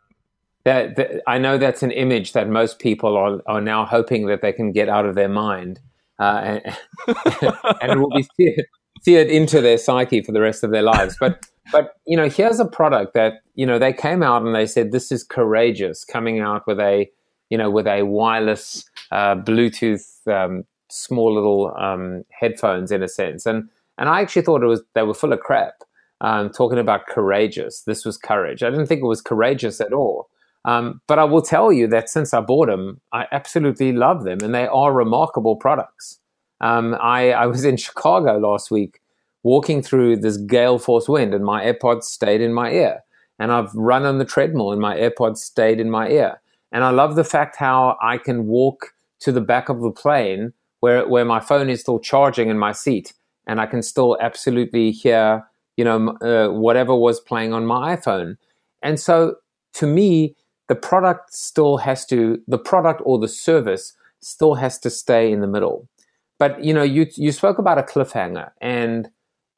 that, 0.70 0.96
that, 0.98 1.24
I 1.26 1.40
know 1.40 1.58
that's 1.58 1.82
an 1.82 1.90
image 1.90 2.34
that 2.34 2.48
most 2.48 2.78
people 2.78 3.18
are, 3.18 3.42
are 3.48 3.60
now 3.60 3.86
hoping 3.86 4.28
that 4.28 4.44
they 4.44 4.54
can 4.54 4.72
get 4.72 4.88
out 4.88 5.04
of 5.04 5.16
their 5.16 5.28
mind, 5.28 5.80
uh, 6.20 6.60
and, 7.08 7.58
and 7.82 8.00
will 8.00 8.12
be 8.12 8.28
seared, 8.38 8.66
seared 9.02 9.28
into 9.30 9.62
their 9.62 9.80
psyche 9.80 10.22
for 10.22 10.32
the 10.32 10.42
rest 10.42 10.64
of 10.64 10.70
their 10.70 10.84
lives. 10.84 11.18
But 11.20 11.44
but 11.72 11.94
you 12.06 12.16
know, 12.16 12.30
here's 12.30 12.60
a 12.60 12.68
product 12.68 13.16
that 13.16 13.42
you 13.56 13.66
know 13.66 13.80
they 13.80 13.92
came 13.92 14.22
out 14.22 14.44
and 14.44 14.54
they 14.54 14.68
said 14.68 14.92
this 14.92 15.12
is 15.12 15.24
courageous, 15.24 16.06
coming 16.06 16.40
out 16.40 16.68
with 16.68 16.80
a 16.80 17.10
you 17.50 17.58
know 17.58 17.72
with 17.72 17.88
a 17.88 18.04
wireless 18.04 18.86
uh, 19.12 19.38
Bluetooth 19.38 20.28
um, 20.28 20.66
small 20.92 21.34
little 21.34 21.76
um, 21.80 22.26
headphones 22.30 22.92
in 22.92 23.02
a 23.02 23.08
sense, 23.08 23.48
and 23.48 23.68
and 23.98 24.08
I 24.08 24.22
actually 24.22 24.44
thought 24.44 24.62
it 24.62 24.68
was 24.68 24.84
they 24.94 25.02
were 25.02 25.16
full 25.16 25.34
of 25.34 25.40
crap. 25.40 25.74
Um, 26.22 26.50
talking 26.50 26.80
about 26.80 27.08
courageous, 27.08 27.84
this 27.84 28.04
was 28.04 28.18
courage. 28.18 28.62
I 28.62 28.70
didn't 28.70 28.88
think 28.88 29.02
it 29.02 29.08
was 29.08 29.22
courageous 29.22 29.80
at 29.80 29.94
all. 29.94 30.30
Um, 30.66 31.02
but 31.08 31.20
I 31.20 31.24
will 31.24 31.42
tell 31.42 31.72
you 31.72 31.88
that 31.88 32.10
since 32.10 32.34
I 32.34 32.42
bought 32.42 32.68
them, 32.68 33.02
I 33.14 33.28
absolutely 33.32 33.94
love 33.94 34.24
them, 34.24 34.40
and 34.42 34.54
they 34.54 34.68
are 34.68 34.94
remarkable 34.94 35.56
products. 35.56 36.20
Um, 36.62 36.98
I, 37.00 37.32
I 37.32 37.46
was 37.46 37.66
in 37.66 37.78
Chicago 37.88 38.38
last 38.38 38.72
week 38.72 39.02
walking 39.44 39.82
through 39.82 40.18
this 40.18 40.38
gale 40.38 40.80
force 40.80 41.08
wind 41.08 41.34
and 41.34 41.46
my 41.46 41.64
AirPods 41.64 42.04
stayed 42.04 42.42
in 42.42 42.54
my 42.54 42.72
ear. 42.72 43.04
and 43.40 43.54
I've 43.54 43.74
run 43.74 44.06
on 44.06 44.18
the 44.18 44.26
treadmill 44.26 44.74
and 44.74 44.82
my 44.82 44.98
AirPods 44.98 45.38
stayed 45.38 45.80
in 45.80 45.90
my 45.90 46.10
ear. 46.10 46.42
And 46.74 46.84
I 46.84 46.90
love 46.90 47.16
the 47.16 47.24
fact 47.24 47.56
how 47.56 47.98
I 48.02 48.18
can 48.18 48.48
walk 48.48 48.94
to 49.22 49.32
the 49.32 49.42
back 49.42 49.70
of 49.70 49.80
the 49.80 49.92
plane 49.92 50.52
where, 50.82 51.08
where 51.08 51.24
my 51.24 51.40
phone 51.40 51.70
is 51.70 51.80
still 51.80 52.00
charging 52.00 52.50
in 52.50 52.60
my 52.60 52.74
seat 52.74 53.14
and 53.48 53.62
I 53.62 53.66
can 53.66 53.82
still 53.82 54.18
absolutely 54.20 54.92
hear, 54.92 55.48
you 55.78 55.86
know, 55.86 56.10
uh, 56.18 56.52
whatever 56.52 56.94
was 56.94 57.22
playing 57.22 57.54
on 57.54 57.66
my 57.66 57.96
iPhone. 57.96 58.36
And 58.84 59.00
so 59.00 59.36
to 59.76 59.88
me, 59.88 60.36
the 60.70 60.76
product 60.76 61.34
still 61.34 61.78
has 61.78 62.06
to, 62.06 62.42
the 62.48 62.58
product 62.58 63.02
or 63.04 63.20
the 63.20 63.28
service 63.28 63.94
still 64.22 64.56
has 64.56 64.80
to 64.80 64.90
stay 64.90 65.32
in 65.32 65.42
the 65.42 65.48
middle. 65.48 65.90
But, 66.38 66.64
you 66.64 66.74
know, 66.74 66.84
you, 66.84 67.08
you 67.16 67.34
spoke 67.34 67.58
about 67.58 67.78
a 67.78 67.84
cliffhanger 67.84 68.52
and 68.62 69.10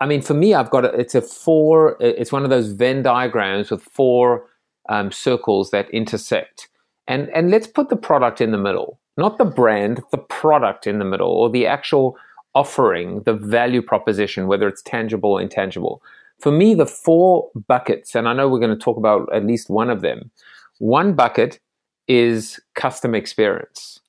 I 0.02 0.08
mean, 0.08 0.24
for 0.24 0.34
me, 0.34 0.56
I've 0.56 0.72
got 0.72 0.84
a, 0.84 0.88
it's 1.00 1.14
a 1.14 1.22
four. 1.22 1.96
It's 2.00 2.32
one 2.32 2.44
of 2.44 2.50
those 2.50 2.72
Venn 2.72 3.04
diagrams 3.04 3.70
with 3.70 3.84
four 3.84 4.48
um, 4.90 5.12
circles 5.12 5.70
that 5.70 5.88
intersect, 5.92 6.70
and 7.08 7.30
and 7.30 7.52
let's 7.52 7.68
put 7.68 7.90
the 7.90 7.96
product 7.96 8.42
in 8.42 8.50
the 8.50 8.58
middle, 8.58 9.00
not 9.16 9.38
the 9.38 9.46
brand, 9.46 10.02
the 10.12 10.18
product 10.18 10.88
in 10.88 10.98
the 10.98 11.06
middle, 11.06 11.30
or 11.30 11.52
the 11.52 11.68
actual 11.68 12.18
offering, 12.56 13.22
the 13.24 13.34
value 13.34 13.82
proposition, 13.84 14.48
whether 14.48 14.68
it's 14.68 14.82
tangible 14.82 15.34
or 15.34 15.42
intangible. 15.42 16.02
For 16.40 16.52
me, 16.52 16.74
the 16.74 16.88
four 16.88 17.52
buckets, 17.68 18.16
and 18.16 18.28
I 18.28 18.34
know 18.34 18.50
we're 18.50 18.58
going 18.58 18.76
to 18.76 18.84
talk 18.84 18.98
about 18.98 19.32
at 19.32 19.46
least 19.46 19.70
one 19.70 19.92
of 19.92 20.02
them. 20.02 20.32
One 20.82 21.14
bucket 21.14 21.60
is 22.08 22.60
customer 22.74 23.16
experience. 23.16 24.00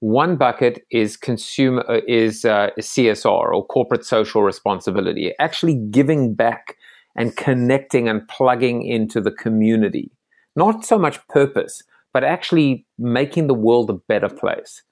One 0.00 0.36
bucket 0.36 0.82
is 0.90 1.18
consumer 1.18 1.84
uh, 1.86 2.00
is 2.08 2.46
uh, 2.46 2.70
CSR 2.80 3.52
or 3.52 3.66
corporate 3.66 4.06
social 4.06 4.42
responsibility, 4.42 5.34
actually 5.38 5.74
giving 5.90 6.32
back 6.32 6.76
and 7.14 7.36
connecting 7.36 8.08
and 8.08 8.26
plugging 8.28 8.82
into 8.82 9.20
the 9.20 9.30
community. 9.30 10.10
Not 10.56 10.86
so 10.86 10.98
much 10.98 11.20
purpose, 11.28 11.82
but 12.14 12.24
actually 12.24 12.86
making 12.98 13.46
the 13.46 13.52
world 13.52 13.90
a 13.90 14.00
better 14.08 14.30
place. 14.30 14.82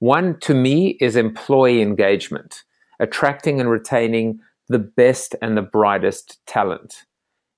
One 0.00 0.38
to 0.40 0.52
me 0.52 0.98
is 1.00 1.16
employee 1.16 1.80
engagement, 1.80 2.62
attracting 3.00 3.58
and 3.58 3.70
retaining 3.70 4.40
the 4.68 4.78
best 4.78 5.34
and 5.40 5.56
the 5.56 5.62
brightest 5.62 6.44
talent 6.44 7.06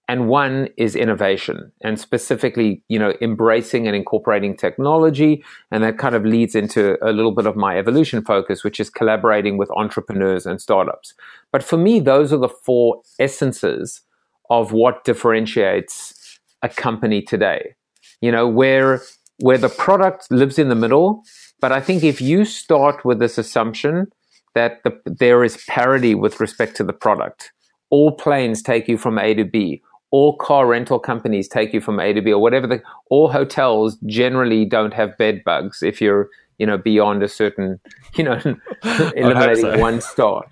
and 0.09 0.29
one 0.29 0.69
is 0.77 0.97
innovation 0.97 1.73
and 1.83 1.99
specifically 1.99 2.83
you 2.89 2.99
know 2.99 3.15
embracing 3.21 3.87
and 3.87 3.97
incorporating 3.97 4.57
technology. 4.57 5.45
And 5.71 5.83
that 5.85 5.99
kind 5.99 6.15
of 6.15 6.25
leads 6.25 6.55
into 6.55 6.99
a 7.07 7.13
little 7.13 7.33
bit 7.33 7.47
of 7.47 7.57
my 7.57 7.79
evolution 7.79 8.23
focus 8.23 8.65
which 8.65 8.81
is 8.81 8.91
collaborating 8.91 9.57
with 9.57 9.71
entrepreneurs 9.73 10.47
and 10.47 10.61
startups. 10.61 11.15
But 11.53 11.63
for 11.63 11.77
me 11.77 12.01
those 12.01 12.33
are 12.33 12.39
the 12.39 12.49
four 12.49 13.03
essences 13.19 14.03
of 14.51 14.73
what 14.73 15.05
differentiates 15.05 16.39
a 16.63 16.69
company 16.69 17.23
today. 17.23 17.75
You 18.21 18.33
know 18.33 18.47
where 18.49 19.03
where 19.43 19.59
the 19.59 19.69
product 19.69 20.31
lives 20.31 20.59
in 20.59 20.69
the 20.69 20.75
middle 20.75 21.23
but 21.61 21.73
i 21.73 21.81
think 21.81 22.05
if 22.05 22.21
you 22.21 22.45
start 22.45 23.05
with 23.05 23.19
this 23.19 23.39
assumption 23.39 24.07
that 24.55 24.83
the, 24.85 24.93
there 25.07 25.43
is 25.43 25.65
parity 25.69 26.15
with 26.15 26.39
respect 26.41 26.77
to 26.77 26.85
the 26.85 26.93
product 26.93 27.53
all 27.91 28.13
planes 28.13 28.63
take 28.63 28.87
you 28.89 28.97
from 28.97 29.19
a 29.19 29.35
to 29.35 29.45
b 29.45 29.83
all 30.13 30.37
car 30.37 30.67
rental 30.67 31.01
companies 31.01 31.49
take 31.49 31.73
you 31.73 31.81
from 31.81 31.99
A 31.99 32.13
to 32.13 32.21
B 32.21 32.33
or 32.33 32.41
whatever 32.41 32.67
the 32.67 32.81
all 33.09 33.29
hotels 33.29 33.97
generally 34.07 34.65
don't 34.65 34.95
have 34.95 35.17
bed 35.19 35.43
bugs 35.45 35.83
if 35.83 36.01
you're 36.01 36.29
you 36.59 36.67
know 36.67 36.79
beyond 36.79 37.23
a 37.23 37.29
certain 37.29 37.81
you 38.15 38.23
know 38.23 38.41
eliminating 39.17 39.63
so. 39.63 39.79
one 39.79 40.01
star 40.01 40.47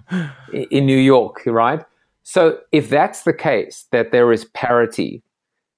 in 0.53 0.87
New 0.87 0.99
York 0.99 1.43
right? 1.47 1.85
So 2.23 2.59
if 2.73 2.89
that's 2.89 3.23
the 3.23 3.33
case 3.33 3.87
that 3.93 4.11
there 4.11 4.33
is 4.33 4.47
parity 4.47 5.23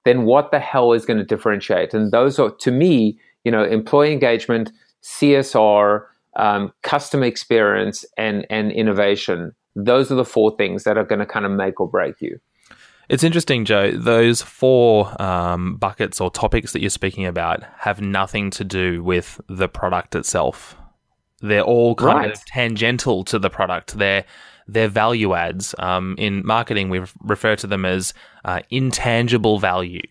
then 0.05 0.23
what 0.23 0.51
the 0.51 0.59
hell 0.59 0.91
is 0.91 1.05
going 1.05 1.19
to 1.19 1.23
differentiate? 1.23 1.93
And 1.93 2.11
those 2.11 2.39
are 2.39 2.51
to 2.51 2.71
me 2.71 3.19
you 3.43 3.51
know 3.51 3.63
employee 3.63 4.13
engagement 4.13 4.71
CSR 5.03 6.05
um, 6.37 6.71
customer 6.81 7.25
experience 7.25 8.05
and 8.17 8.47
and 8.49 8.71
innovation. 8.71 9.53
Those 9.75 10.09
are 10.11 10.15
the 10.15 10.25
four 10.25 10.55
things 10.55 10.83
that 10.85 10.97
are 10.97 11.03
going 11.03 11.19
to 11.19 11.25
kind 11.25 11.45
of 11.45 11.51
make 11.51 11.81
or 11.81 11.89
break 11.89 12.21
you 12.21 12.39
it's 13.09 13.23
interesting, 13.23 13.65
Joe. 13.65 13.91
Those 13.91 14.41
four 14.41 15.21
um, 15.21 15.75
buckets 15.77 16.21
or 16.21 16.31
topics 16.31 16.73
that 16.73 16.81
you're 16.81 16.89
speaking 16.89 17.25
about 17.25 17.63
have 17.79 18.01
nothing 18.01 18.49
to 18.51 18.63
do 18.63 19.03
with 19.03 19.39
the 19.47 19.67
product 19.67 20.15
itself. 20.15 20.75
They're 21.41 21.61
all 21.61 21.95
kind 21.95 22.17
right. 22.19 22.31
of 22.31 22.45
tangential 22.45 23.23
to 23.25 23.39
the 23.39 23.49
product. 23.49 23.97
They're 23.97 24.23
they're 24.67 24.87
value 24.87 25.33
adds. 25.33 25.75
Um, 25.77 26.15
in 26.17 26.45
marketing, 26.45 26.89
we 26.89 27.01
refer 27.21 27.55
to 27.57 27.67
them 27.67 27.83
as 27.83 28.13
uh, 28.45 28.61
intangible 28.69 29.59
value. 29.59 30.01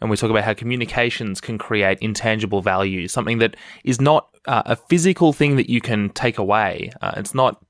And 0.00 0.08
we 0.08 0.16
talk 0.16 0.30
about 0.30 0.44
how 0.44 0.54
communications 0.54 1.40
can 1.40 1.58
create 1.58 1.98
intangible 2.00 2.62
value, 2.62 3.08
something 3.08 3.38
that 3.38 3.56
is 3.84 4.00
not 4.00 4.28
uh, 4.46 4.62
a 4.64 4.76
physical 4.76 5.32
thing 5.32 5.56
that 5.56 5.68
you 5.68 5.80
can 5.80 6.08
take 6.10 6.38
away. 6.38 6.92
Uh, 7.02 7.12
it's 7.16 7.34
not 7.34 7.62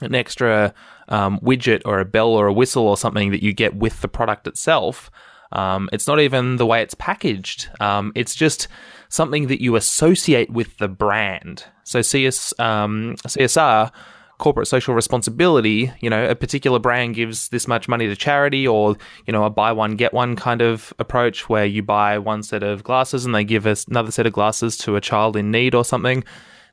an 0.00 0.14
extra 0.14 0.74
um, 1.08 1.38
widget 1.40 1.82
or 1.84 2.00
a 2.00 2.04
bell 2.04 2.30
or 2.30 2.46
a 2.46 2.52
whistle 2.52 2.86
or 2.86 2.96
something 2.96 3.30
that 3.30 3.42
you 3.42 3.52
get 3.52 3.74
with 3.76 4.00
the 4.00 4.08
product 4.08 4.46
itself. 4.46 5.10
Um, 5.52 5.88
it's 5.92 6.06
not 6.06 6.20
even 6.20 6.56
the 6.56 6.66
way 6.66 6.82
it's 6.82 6.94
packaged. 6.94 7.68
Um, 7.80 8.12
it's 8.14 8.34
just 8.34 8.66
something 9.08 9.46
that 9.46 9.62
you 9.62 9.76
associate 9.76 10.50
with 10.50 10.78
the 10.78 10.88
brand. 10.88 11.64
So 11.84 12.02
CS, 12.02 12.52
um, 12.58 13.14
CSR, 13.24 13.92
corporate 14.38 14.66
social 14.66 14.94
responsibility, 14.94 15.92
you 16.00 16.10
know, 16.10 16.28
a 16.28 16.34
particular 16.34 16.80
brand 16.80 17.14
gives 17.14 17.50
this 17.50 17.68
much 17.68 17.86
money 17.88 18.08
to 18.08 18.16
charity 18.16 18.66
or, 18.66 18.96
you 19.26 19.32
know, 19.32 19.44
a 19.44 19.50
buy 19.50 19.70
one, 19.70 19.92
get 19.92 20.12
one 20.12 20.34
kind 20.34 20.60
of 20.60 20.92
approach 20.98 21.48
where 21.48 21.64
you 21.64 21.82
buy 21.82 22.18
one 22.18 22.42
set 22.42 22.64
of 22.64 22.82
glasses 22.82 23.24
and 23.24 23.34
they 23.34 23.44
give 23.44 23.64
us 23.66 23.84
another 23.84 24.10
set 24.10 24.26
of 24.26 24.32
glasses 24.32 24.76
to 24.78 24.96
a 24.96 25.00
child 25.00 25.36
in 25.36 25.52
need 25.52 25.74
or 25.74 25.84
something. 25.84 26.24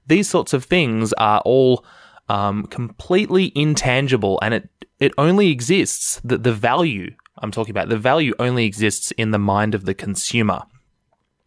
These 0.08 0.28
sorts 0.28 0.54
of 0.54 0.66
things 0.66 1.14
are 1.14 1.42
all 1.42 1.86
um, 2.32 2.66
completely 2.68 3.52
intangible, 3.56 4.40
and 4.42 4.54
it 4.54 4.70
it 5.00 5.12
only 5.18 5.50
exists 5.50 6.22
that 6.24 6.44
the 6.44 6.54
value 6.54 7.12
I'm 7.42 7.52
talking 7.52 7.72
about 7.72 7.90
the 7.90 7.98
value 7.98 8.34
only 8.40 8.66
exists 8.66 9.12
in 9.12 9.32
the 9.32 9.40
mind 9.40 9.76
of 9.76 9.86
the 9.86 9.94
consumer. 9.94 10.62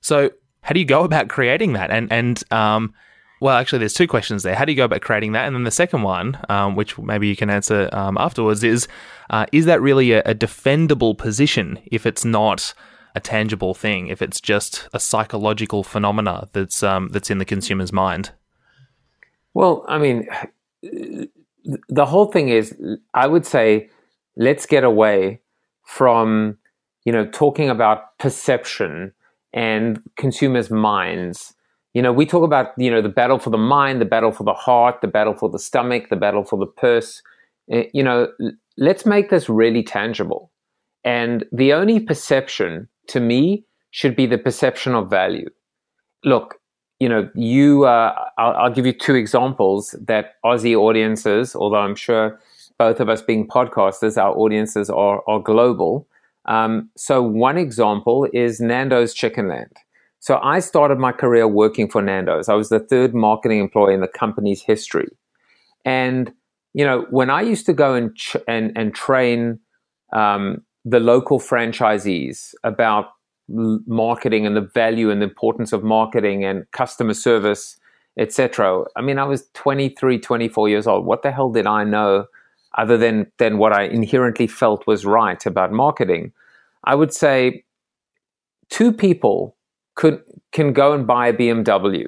So 0.01 0.31
how 0.61 0.73
do 0.75 0.81
you 0.81 0.87
go 0.87 1.05
about 1.05 1.29
creating 1.29 1.73
that? 1.75 1.91
And 1.91 2.13
and 2.13 2.43
um, 2.53 2.95
well, 3.41 3.57
actually, 3.57 3.81
there's 3.81 3.95
two 3.95 4.07
questions 4.07 4.43
there. 4.43 4.55
How 4.55 4.65
do 4.65 4.73
you 4.73 4.77
go 4.77 4.85
about 4.85 5.01
creating 5.03 5.33
that? 5.33 5.47
And 5.47 5.55
then 5.55 5.65
the 5.65 5.71
second 5.71 6.03
one, 6.03 6.39
um, 6.49 6.77
which 6.77 6.99
maybe 6.99 7.29
you 7.29 7.37
can 7.37 7.51
answer 7.51 7.89
um, 7.93 8.17
afterwards, 8.19 8.63
is 8.65 8.89
uh, 9.31 9.47
is 9.53 9.65
that 9.67 9.81
really 9.81 10.13
a, 10.13 10.21
a 10.21 10.35
defendable 10.35 11.17
position 11.17 11.79
if 11.87 12.07
it's 12.07 12.25
not 12.25 12.75
a 13.15 13.21
tangible 13.21 13.75
thing? 13.75 14.09
If 14.09 14.21
it's 14.21 14.41
just 14.41 14.89
a 14.93 15.01
psychological 15.01 15.83
phenomena 15.83 16.49
that's 16.53 16.83
um, 16.83 17.09
that's 17.09 17.31
in 17.31 17.39
the 17.39 17.45
consumer's 17.45 17.93
mind? 17.93 18.33
Well, 19.55 19.85
I 19.87 19.99
mean, 19.99 20.27
the 21.89 22.07
whole 22.07 22.27
thing 22.27 22.49
is, 22.49 22.77
I 23.15 23.27
would 23.27 23.47
say, 23.47 23.91
let's 24.37 24.67
get 24.67 24.85
away 24.85 25.41
from, 25.85 26.59
you 27.05 27.13
know, 27.13 27.27
talking 27.27 27.71
about 27.71 28.19
perception 28.19 29.13
and 29.53 30.03
consumers' 30.17 30.71
minds. 30.71 31.55
You 31.93 32.03
know, 32.03 32.13
we 32.13 32.27
talk 32.27 32.43
about, 32.43 32.73
you 32.77 32.91
know, 32.91 33.01
the 33.01 33.09
battle 33.09 33.39
for 33.39 33.51
the 33.51 33.59
mind, 33.59 34.01
the 34.01 34.07
battle 34.07 34.33
for 34.33 34.45
the 34.45 34.53
heart, 34.53 35.01
the 35.01 35.09
battle 35.09 35.35
for 35.35 35.49
the 35.49 35.59
stomach, 35.59 36.09
the 36.11 36.17
battle 36.17 36.45
for 36.45 36.59
the 36.59 36.67
purse. 36.67 37.23
Eh, 37.71 37.85
you 37.93 38.03
know, 38.03 38.29
let's 38.77 39.07
make 39.07 39.31
this 39.31 39.49
really 39.49 39.83
tangible. 39.83 40.51
And 41.05 41.45
the 41.53 41.73
only 41.73 42.01
perception 42.01 42.89
to 43.09 43.21
me 43.21 43.65
should 43.91 44.17
be 44.17 44.27
the 44.27 44.39
perception 44.39 44.95
of 44.95 45.09
value. 45.09 45.49
Look, 46.25 46.59
you 47.01 47.09
know, 47.09 47.29
you, 47.35 47.85
uh, 47.85 48.15
I'll, 48.39 48.57
I'll, 48.57 48.71
give 48.71 48.87
you 48.87 48.93
two 48.93 49.15
examples 49.15 49.95
that 50.01 50.35
Aussie 50.45 50.77
audiences, 50.77 51.55
although 51.57 51.79
I'm 51.79 51.97
sure 51.97 52.41
both 52.79 53.01
of 53.01 53.09
us 53.09 53.23
being 53.23 53.47
podcasters, 53.47 54.17
our 54.17 54.35
audiences 54.37 54.91
are, 54.91 55.23
are 55.29 55.41
global. 55.41 56.07
Um, 56.47 56.91
so 56.97 57.23
one 57.23 57.57
example 57.57 58.29
is 58.33 58.61
Nando's 58.61 59.15
Chickenland. 59.15 59.73
So 60.21 60.39
I 60.43 60.61
started 60.61 60.99
my 60.99 61.13
career 61.13 61.47
working 61.47 61.89
for 61.89 62.01
Nando's. 62.01 62.49
I 62.49 62.55
was 62.55 62.69
the 62.69 62.81
third 62.81 63.15
marketing 63.15 63.61
employee 63.61 63.95
in 63.95 64.01
the 64.01 64.09
company's 64.09 64.63
history. 64.63 65.09
And, 65.85 66.33
you 66.73 66.85
know, 66.85 67.07
when 67.11 67.29
I 67.29 67.43
used 67.43 67.67
to 67.67 67.73
go 67.73 67.95
and, 67.95 68.15
ch- 68.17 68.37
and, 68.49 68.73
and 68.77 68.95
train 68.95 69.59
um, 70.13 70.63
the 70.85 71.01
local 71.01 71.39
franchisees 71.39 72.55
about 72.65 73.09
marketing 73.49 74.47
and 74.47 74.57
the 74.57 74.63
value 74.63 75.11
and 75.11 75.21
the 75.21 75.27
importance 75.27 75.73
of 75.73 75.83
marketing 75.83 76.45
and 76.45 76.71
customer 76.73 77.15
service, 77.15 77.79
etc. 78.19 78.85
I 78.97 79.03
mean, 79.03 79.19
I 79.19 79.25
was 79.25 79.49
23, 79.55 80.19
24 80.19 80.69
years 80.69 80.87
old. 80.87 81.05
What 81.05 81.23
the 81.23 81.33
hell 81.33 81.51
did 81.51 81.67
I 81.67 81.85
know 81.85 82.27
other 82.77 82.97
than, 82.97 83.31
than 83.39 83.59
what 83.59 83.73
I 83.73 83.85
inherently 83.85 84.47
felt 84.47 84.87
was 84.87 85.05
right 85.05 85.45
about 85.47 85.73
marketing? 85.73 86.33
I 86.85 86.95
would 86.95 87.13
say 87.13 87.65
two 88.71 88.93
people 88.93 89.57
could 89.95 90.23
can 90.53 90.73
go 90.73 90.93
and 90.93 91.07
buy 91.07 91.29
a 91.29 91.33
BMW 91.33 92.07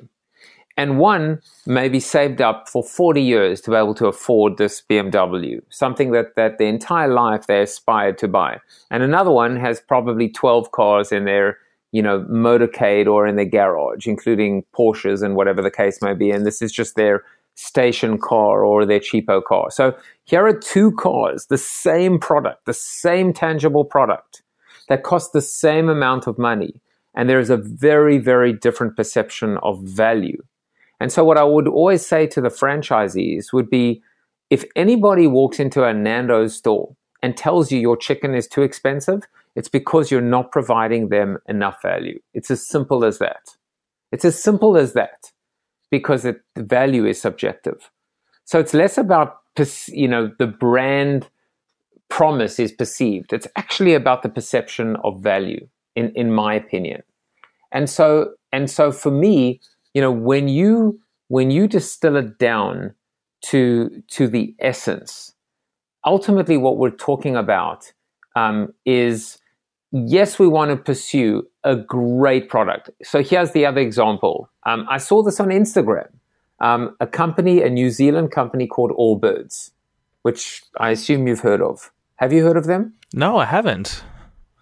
and 0.76 0.98
one 0.98 1.40
maybe 1.66 2.00
saved 2.00 2.42
up 2.42 2.68
for 2.68 2.84
40 2.84 3.22
years 3.22 3.60
to 3.62 3.70
be 3.70 3.76
able 3.76 3.94
to 3.94 4.06
afford 4.06 4.58
this 4.58 4.82
BMW, 4.88 5.60
something 5.70 6.12
that, 6.12 6.36
that 6.36 6.58
their 6.58 6.68
entire 6.68 7.08
life 7.08 7.46
they 7.46 7.62
aspired 7.62 8.18
to 8.18 8.28
buy. 8.28 8.60
And 8.90 9.02
another 9.02 9.30
one 9.30 9.56
has 9.56 9.80
probably 9.80 10.28
12 10.28 10.72
cars 10.72 11.12
in 11.12 11.24
their, 11.24 11.58
you 11.92 12.02
know, 12.02 12.20
motorcade 12.30 13.06
or 13.06 13.26
in 13.26 13.36
their 13.36 13.46
garage, 13.46 14.06
including 14.06 14.64
Porsches 14.76 15.22
and 15.22 15.34
whatever 15.34 15.62
the 15.62 15.70
case 15.70 16.02
may 16.02 16.12
be. 16.12 16.30
And 16.30 16.44
this 16.44 16.60
is 16.60 16.72
just 16.72 16.94
their 16.94 17.24
station 17.54 18.18
car 18.18 18.62
or 18.62 18.84
their 18.84 19.00
cheapo 19.00 19.42
car. 19.42 19.70
So 19.70 19.96
here 20.24 20.46
are 20.46 20.58
two 20.58 20.92
cars, 20.92 21.46
the 21.46 21.56
same 21.56 22.18
product, 22.18 22.66
the 22.66 22.74
same 22.74 23.32
tangible 23.32 23.84
product 23.84 24.42
that 24.90 25.04
cost 25.04 25.32
the 25.32 25.40
same 25.40 25.88
amount 25.88 26.26
of 26.26 26.38
money. 26.38 26.82
And 27.14 27.30
there 27.30 27.40
is 27.40 27.48
a 27.48 27.56
very, 27.56 28.18
very 28.18 28.52
different 28.52 28.94
perception 28.94 29.56
of 29.62 29.82
value 29.82 30.42
and 31.00 31.12
so, 31.12 31.24
what 31.24 31.38
I 31.38 31.44
would 31.44 31.68
always 31.68 32.04
say 32.04 32.26
to 32.28 32.40
the 32.40 32.48
franchisees 32.48 33.52
would 33.52 33.68
be 33.68 34.02
if 34.50 34.64
anybody 34.76 35.26
walks 35.26 35.58
into 35.58 35.84
a 35.84 35.92
Nando's 35.92 36.56
store 36.56 36.94
and 37.22 37.36
tells 37.36 37.70
you 37.70 37.78
your 37.78 37.96
chicken 37.96 38.34
is 38.34 38.46
too 38.46 38.62
expensive, 38.62 39.22
it's 39.54 39.68
because 39.68 40.10
you're 40.10 40.20
not 40.20 40.52
providing 40.52 41.08
them 41.08 41.38
enough 41.48 41.82
value. 41.82 42.18
It's 42.34 42.50
as 42.50 42.66
simple 42.66 43.04
as 43.04 43.18
that. 43.18 43.56
It's 44.12 44.24
as 44.24 44.40
simple 44.40 44.76
as 44.76 44.92
that 44.92 45.32
because 45.90 46.24
it, 46.24 46.40
the 46.54 46.62
value 46.62 47.04
is 47.06 47.20
subjective. 47.20 47.90
So 48.44 48.60
it's 48.60 48.74
less 48.74 48.96
about, 48.96 49.38
you 49.88 50.08
know, 50.08 50.30
the 50.38 50.46
brand 50.46 51.28
promise 52.08 52.58
is 52.58 52.70
perceived. 52.70 53.32
It's 53.32 53.48
actually 53.56 53.94
about 53.94 54.22
the 54.22 54.28
perception 54.28 54.96
of 54.96 55.20
value, 55.20 55.66
in, 55.96 56.12
in 56.14 56.32
my 56.32 56.54
opinion. 56.54 57.02
And 57.72 57.90
so, 57.90 58.34
and 58.52 58.70
so 58.70 58.92
for 58.92 59.10
me, 59.10 59.60
you 59.96 60.02
know 60.02 60.12
when 60.12 60.46
you 60.46 61.00
when 61.28 61.50
you 61.50 61.66
distill 61.66 62.16
it 62.16 62.38
down 62.38 62.94
to 63.40 64.02
to 64.08 64.28
the 64.28 64.54
essence 64.58 65.32
ultimately 66.04 66.58
what 66.58 66.76
we're 66.76 66.98
talking 67.10 67.34
about 67.34 67.90
um, 68.36 68.74
is 68.84 69.38
yes 69.92 70.38
we 70.38 70.46
want 70.46 70.70
to 70.70 70.76
pursue 70.76 71.48
a 71.64 71.74
great 71.74 72.50
product. 72.50 72.90
So 73.02 73.22
here's 73.22 73.52
the 73.52 73.64
other 73.64 73.80
example. 73.80 74.50
Um, 74.66 74.86
i 74.90 74.98
saw 74.98 75.22
this 75.22 75.40
on 75.40 75.48
instagram. 75.48 76.10
Um, 76.60 76.94
a 77.00 77.06
company 77.06 77.62
a 77.62 77.70
new 77.70 77.88
zealand 77.90 78.32
company 78.32 78.66
called 78.66 78.92
allbirds 79.04 79.70
which 80.26 80.62
i 80.78 80.90
assume 80.90 81.26
you've 81.26 81.46
heard 81.50 81.62
of. 81.62 81.90
Have 82.16 82.34
you 82.34 82.44
heard 82.44 82.58
of 82.58 82.66
them? 82.66 82.82
No 83.14 83.38
i 83.38 83.46
haven't 83.46 84.02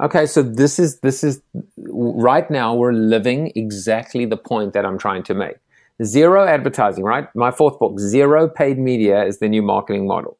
Okay, 0.00 0.26
so 0.26 0.42
this 0.42 0.78
is 0.78 0.98
this 1.00 1.22
is 1.22 1.40
right 1.76 2.50
now 2.50 2.74
we're 2.74 2.92
living 2.92 3.52
exactly 3.54 4.26
the 4.26 4.36
point 4.36 4.72
that 4.72 4.84
I'm 4.84 4.98
trying 4.98 5.22
to 5.24 5.34
make. 5.34 5.56
Zero 6.02 6.44
advertising, 6.44 7.04
right? 7.04 7.28
My 7.36 7.52
fourth 7.52 7.78
book, 7.78 8.00
zero 8.00 8.48
paid 8.48 8.78
media 8.78 9.24
is 9.24 9.38
the 9.38 9.48
new 9.48 9.62
marketing 9.62 10.08
model. 10.08 10.36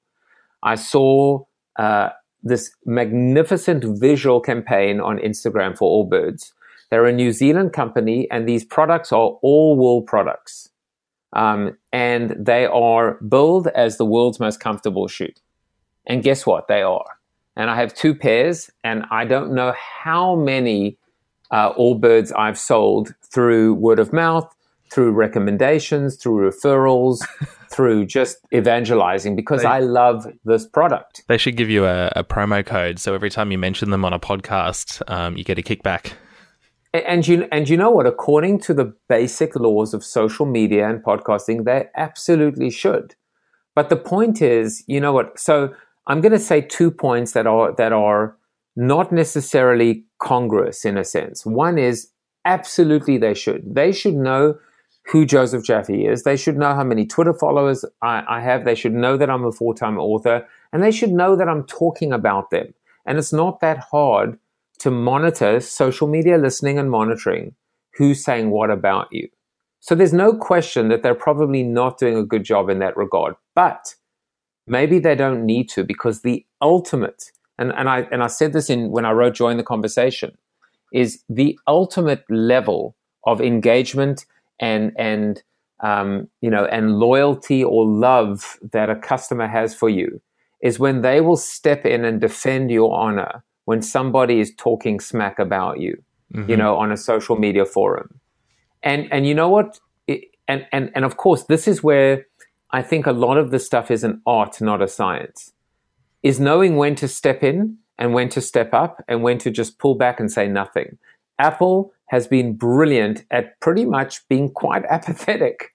I 0.64 0.74
saw 0.74 1.44
uh, 1.76 2.08
this 2.42 2.74
magnificent 2.84 3.84
visual 4.00 4.40
campaign 4.40 5.00
on 5.00 5.18
Instagram 5.18 5.78
for 5.78 6.04
Allbirds. 6.04 6.52
They're 6.90 7.06
a 7.06 7.12
New 7.12 7.30
Zealand 7.30 7.72
company, 7.72 8.28
and 8.32 8.48
these 8.48 8.64
products 8.64 9.12
are 9.12 9.38
all 9.42 9.76
wool 9.76 10.02
products. 10.02 10.70
Um, 11.32 11.76
and 11.92 12.34
they 12.38 12.66
are 12.66 13.14
billed 13.20 13.68
as 13.68 13.98
the 13.98 14.04
world's 14.04 14.40
most 14.40 14.58
comfortable 14.58 15.06
shoe. 15.06 15.32
And 16.06 16.22
guess 16.22 16.44
what? 16.44 16.68
They 16.68 16.82
are 16.82 17.04
and 17.56 17.70
I 17.70 17.76
have 17.76 17.94
two 17.94 18.14
pairs, 18.14 18.70
and 18.82 19.04
I 19.10 19.24
don't 19.24 19.54
know 19.54 19.74
how 19.76 20.34
many 20.34 20.98
uh, 21.50 21.72
Allbirds 21.74 22.32
I've 22.36 22.58
sold 22.58 23.14
through 23.22 23.74
word 23.74 23.98
of 23.98 24.12
mouth, 24.12 24.52
through 24.90 25.12
recommendations, 25.12 26.16
through 26.16 26.50
referrals, 26.50 27.20
through 27.70 28.06
just 28.06 28.38
evangelizing 28.52 29.34
because 29.36 29.62
they, 29.62 29.68
I 29.68 29.80
love 29.80 30.26
this 30.44 30.66
product. 30.66 31.22
They 31.28 31.38
should 31.38 31.56
give 31.56 31.70
you 31.70 31.84
a, 31.84 32.12
a, 32.16 32.24
promo 32.24 32.64
code, 32.64 32.98
so 32.98 33.14
every 33.14 33.30
time 33.30 33.50
you 33.50 33.58
mention 33.58 33.90
them 33.90 34.04
on 34.04 34.12
a 34.12 34.20
podcast, 34.20 35.02
um, 35.10 35.36
you 35.36 35.44
get 35.44 35.58
a 35.58 35.62
kickback. 35.62 36.12
And, 36.92 37.04
and 37.04 37.28
you 37.28 37.48
and 37.50 37.68
you 37.68 37.76
know 37.76 37.90
what? 37.90 38.06
According 38.06 38.60
to 38.60 38.74
the 38.74 38.94
basic 39.08 39.56
laws 39.56 39.94
of 39.94 40.04
social 40.04 40.46
media 40.46 40.88
and 40.88 41.02
podcasting, 41.02 41.64
they 41.64 41.86
absolutely 41.96 42.70
should. 42.70 43.14
But 43.74 43.88
the 43.88 43.96
point 43.96 44.40
is, 44.40 44.84
you 44.86 45.00
know 45.00 45.12
what? 45.12 45.38
So 45.38 45.74
I'm 46.06 46.20
going 46.20 46.32
to 46.32 46.38
say 46.38 46.60
two 46.60 46.90
points 46.90 47.32
that 47.32 47.46
are 47.46 47.72
that 47.76 47.92
are 47.92 48.36
not 48.76 49.12
necessarily 49.12 50.04
congruous 50.18 50.84
in 50.84 50.98
a 50.98 51.04
sense. 51.04 51.46
One 51.46 51.78
is 51.78 52.08
absolutely 52.44 53.18
they 53.18 53.34
should. 53.34 53.74
They 53.74 53.92
should 53.92 54.14
know 54.14 54.58
who 55.06 55.26
Joseph 55.26 55.64
Jaffe 55.64 56.06
is. 56.06 56.22
They 56.22 56.36
should 56.36 56.56
know 56.56 56.74
how 56.74 56.84
many 56.84 57.06
Twitter 57.06 57.34
followers 57.34 57.84
I, 58.02 58.24
I 58.28 58.40
have. 58.40 58.64
They 58.64 58.74
should 58.74 58.94
know 58.94 59.16
that 59.16 59.30
I'm 59.30 59.44
a 59.44 59.52
full 59.52 59.74
time 59.74 59.98
author, 59.98 60.46
and 60.72 60.82
they 60.82 60.90
should 60.90 61.12
know 61.12 61.36
that 61.36 61.48
I'm 61.48 61.64
talking 61.64 62.12
about 62.12 62.50
them. 62.50 62.74
And 63.06 63.18
it's 63.18 63.32
not 63.32 63.60
that 63.60 63.78
hard 63.78 64.38
to 64.78 64.90
monitor 64.90 65.60
social 65.60 66.08
media 66.08 66.38
listening 66.38 66.78
and 66.78 66.90
monitoring 66.90 67.54
who's 67.96 68.24
saying 68.24 68.50
what 68.50 68.70
about 68.70 69.08
you. 69.12 69.28
So 69.80 69.94
there's 69.94 70.14
no 70.14 70.34
question 70.34 70.88
that 70.88 71.02
they're 71.02 71.14
probably 71.14 71.62
not 71.62 71.98
doing 71.98 72.16
a 72.16 72.24
good 72.24 72.44
job 72.44 72.70
in 72.70 72.78
that 72.78 72.96
regard. 72.96 73.34
But 73.54 73.94
Maybe 74.66 74.98
they 74.98 75.14
don't 75.14 75.44
need 75.44 75.68
to 75.70 75.84
because 75.84 76.22
the 76.22 76.44
ultimate, 76.60 77.32
and, 77.58 77.72
and 77.72 77.88
I 77.88 78.08
and 78.10 78.22
I 78.22 78.28
said 78.28 78.52
this 78.52 78.70
in 78.70 78.90
when 78.90 79.04
I 79.04 79.12
wrote 79.12 79.34
Join 79.34 79.56
the 79.56 79.62
Conversation, 79.62 80.36
is 80.92 81.22
the 81.28 81.58
ultimate 81.66 82.24
level 82.30 82.96
of 83.24 83.40
engagement 83.40 84.24
and 84.60 84.92
and 84.96 85.42
um, 85.80 86.28
you 86.40 86.50
know 86.50 86.64
and 86.64 86.98
loyalty 86.98 87.62
or 87.62 87.86
love 87.86 88.58
that 88.72 88.88
a 88.88 88.96
customer 88.96 89.46
has 89.46 89.74
for 89.74 89.88
you 89.88 90.20
is 90.62 90.78
when 90.78 91.02
they 91.02 91.20
will 91.20 91.36
step 91.36 91.84
in 91.84 92.04
and 92.04 92.20
defend 92.20 92.70
your 92.70 92.96
honor 92.96 93.44
when 93.66 93.82
somebody 93.82 94.40
is 94.40 94.52
talking 94.56 94.98
smack 94.98 95.38
about 95.38 95.78
you, 95.80 96.02
mm-hmm. 96.32 96.50
you 96.50 96.56
know, 96.56 96.76
on 96.76 96.90
a 96.90 96.96
social 96.96 97.36
media 97.36 97.64
forum. 97.64 98.20
And 98.82 99.08
and 99.12 99.26
you 99.26 99.34
know 99.34 99.48
what? 99.48 99.78
It, 100.06 100.24
and 100.48 100.66
and 100.72 100.90
and 100.94 101.04
of 101.04 101.16
course, 101.16 101.44
this 101.44 101.68
is 101.68 101.82
where 101.82 102.26
I 102.74 102.82
think 102.82 103.06
a 103.06 103.12
lot 103.12 103.38
of 103.38 103.52
this 103.52 103.64
stuff 103.64 103.88
is 103.88 104.02
an 104.02 104.20
art, 104.26 104.60
not 104.60 104.82
a 104.82 104.88
science. 104.88 105.52
Is 106.24 106.40
knowing 106.40 106.74
when 106.74 106.96
to 106.96 107.06
step 107.06 107.44
in 107.44 107.78
and 107.98 108.12
when 108.12 108.28
to 108.30 108.40
step 108.40 108.74
up 108.74 109.00
and 109.06 109.22
when 109.22 109.38
to 109.38 109.50
just 109.52 109.78
pull 109.78 109.94
back 109.94 110.18
and 110.18 110.30
say 110.30 110.48
nothing. 110.48 110.98
Apple 111.38 111.92
has 112.06 112.26
been 112.26 112.56
brilliant 112.56 113.24
at 113.30 113.60
pretty 113.60 113.84
much 113.84 114.26
being 114.28 114.50
quite 114.50 114.84
apathetic. 114.90 115.72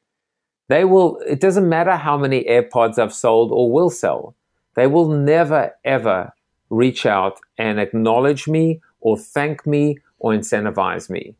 They 0.67 0.83
will, 0.83 1.19
it 1.25 1.39
doesn't 1.39 1.69
matter 1.69 1.95
how 1.95 2.17
many 2.17 2.43
AirPods 2.43 2.99
I've 2.99 3.13
sold 3.13 3.53
or 3.53 3.71
will 3.71 3.89
sell, 3.89 4.35
they 4.75 4.85
will 4.85 5.07
never, 5.07 5.73
ever 5.85 6.33
reach 6.69 7.05
out 7.05 7.39
and 7.57 7.79
acknowledge 7.79 8.45
me 8.45 8.81
or 8.99 9.17
thank 9.17 9.65
me 9.65 9.99
or 10.19 10.33
incentivize 10.33 11.09
me 11.09 11.33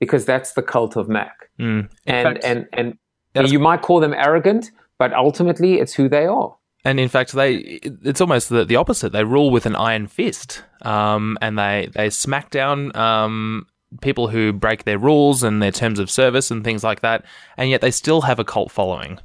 because 0.00 0.24
that's 0.24 0.54
the 0.54 0.62
cult 0.62 0.96
of 0.96 1.08
Mac. 1.08 1.50
Mm. 1.60 1.88
And, 2.04 2.28
fact, 2.28 2.44
and, 2.44 2.66
and, 2.72 2.98
and 3.36 3.50
you 3.52 3.60
might 3.60 3.82
call 3.82 4.00
them 4.00 4.12
arrogant, 4.12 4.72
but 4.98 5.12
ultimately 5.12 5.80
it's 5.80 5.94
who 5.94 6.08
they 6.08 6.26
are. 6.26 6.56
And 6.84 7.00
in 7.00 7.08
fact, 7.08 7.32
they 7.32 7.54
it's 7.82 8.20
almost 8.20 8.50
the, 8.50 8.64
the 8.64 8.76
opposite. 8.76 9.12
They 9.12 9.24
rule 9.24 9.50
with 9.50 9.64
an 9.64 9.74
iron 9.74 10.06
fist, 10.06 10.62
um, 10.82 11.38
and 11.40 11.58
they 11.58 11.88
they 11.94 12.10
smack 12.10 12.50
down 12.50 12.94
um, 12.94 13.66
people 14.02 14.28
who 14.28 14.52
break 14.52 14.84
their 14.84 14.98
rules 14.98 15.42
and 15.42 15.62
their 15.62 15.72
terms 15.72 15.98
of 15.98 16.10
service 16.10 16.50
and 16.50 16.62
things 16.62 16.84
like 16.84 17.00
that. 17.00 17.24
And 17.56 17.70
yet 17.70 17.80
they 17.80 17.90
still 17.90 18.22
have 18.22 18.38
a 18.38 18.44
cult 18.44 18.70
following. 18.70 19.18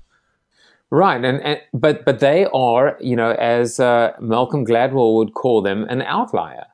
Right, 0.89 1.23
and, 1.23 1.41
and 1.41 1.61
but 1.73 2.05
but 2.05 2.19
they 2.19 2.45
are, 2.53 2.97
you 3.01 3.15
know, 3.15 3.31
as 3.31 3.79
uh, 3.79 4.13
Malcolm 4.21 4.65
Gladwell 4.65 5.15
would 5.15 5.33
call 5.33 5.61
them, 5.61 5.83
an 5.89 6.01
outlier. 6.01 6.65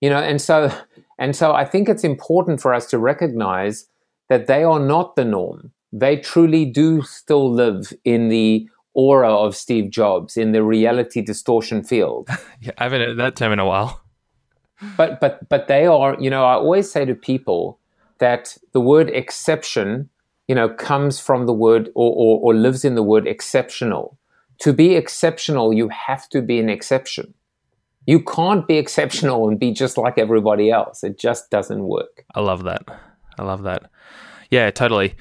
You 0.00 0.10
know, 0.10 0.18
and 0.18 0.42
so 0.42 0.72
and 1.18 1.34
so 1.34 1.52
I 1.52 1.64
think 1.64 1.88
it's 1.88 2.04
important 2.04 2.60
for 2.60 2.74
us 2.74 2.86
to 2.86 2.98
recognize 2.98 3.86
that 4.28 4.48
they 4.48 4.64
are 4.64 4.80
not 4.80 5.14
the 5.14 5.24
norm 5.24 5.72
they 5.92 6.16
truly 6.16 6.64
do 6.64 7.02
still 7.02 7.50
live 7.50 7.92
in 8.04 8.28
the 8.28 8.68
aura 8.94 9.32
of 9.32 9.56
Steve 9.56 9.90
Jobs 9.90 10.36
in 10.36 10.52
the 10.52 10.62
reality 10.62 11.22
distortion 11.22 11.84
field. 11.84 12.28
yeah, 12.60 12.72
I 12.78 12.84
haven't 12.84 13.00
heard 13.02 13.18
that 13.18 13.36
term 13.36 13.52
in 13.52 13.58
a 13.58 13.66
while. 13.66 14.02
But 14.96 15.20
but 15.20 15.48
but 15.48 15.68
they 15.68 15.86
are, 15.86 16.16
you 16.20 16.30
know, 16.30 16.44
I 16.44 16.54
always 16.54 16.90
say 16.90 17.04
to 17.04 17.14
people 17.14 17.78
that 18.18 18.56
the 18.72 18.80
word 18.80 19.10
exception, 19.10 20.08
you 20.46 20.54
know, 20.54 20.68
comes 20.68 21.18
from 21.20 21.46
the 21.46 21.52
word 21.52 21.88
or, 21.94 22.12
or, 22.12 22.40
or 22.40 22.54
lives 22.54 22.84
in 22.84 22.94
the 22.94 23.02
word 23.02 23.26
exceptional. 23.26 24.18
To 24.60 24.72
be 24.72 24.96
exceptional, 24.96 25.72
you 25.72 25.88
have 25.88 26.28
to 26.30 26.42
be 26.42 26.58
an 26.58 26.68
exception. 26.68 27.34
You 28.06 28.20
can't 28.20 28.66
be 28.66 28.78
exceptional 28.78 29.48
and 29.48 29.58
be 29.58 29.70
just 29.72 29.98
like 29.98 30.18
everybody 30.18 30.70
else. 30.70 31.04
It 31.04 31.18
just 31.18 31.50
doesn't 31.50 31.84
work. 31.84 32.24
I 32.34 32.40
love 32.40 32.64
that. 32.64 32.82
I 33.38 33.44
love 33.44 33.62
that. 33.64 33.90
Yeah, 34.50 34.70
totally. 34.70 35.14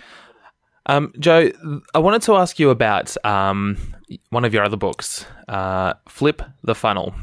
Um, 0.88 1.14
Joe, 1.20 1.52
I 1.94 2.00
wanted 2.00 2.22
to 2.24 2.36
ask 2.36 2.60
you 2.60 2.70
about 2.70 3.16
um, 3.26 3.78
one 4.30 4.46
of 4.46 4.54
your 4.54 4.64
other 4.64 4.78
books, 4.78 5.26
uh, 5.50 5.94
Flip 6.08 6.42
the 6.64 6.74
Funnel, 6.74 7.14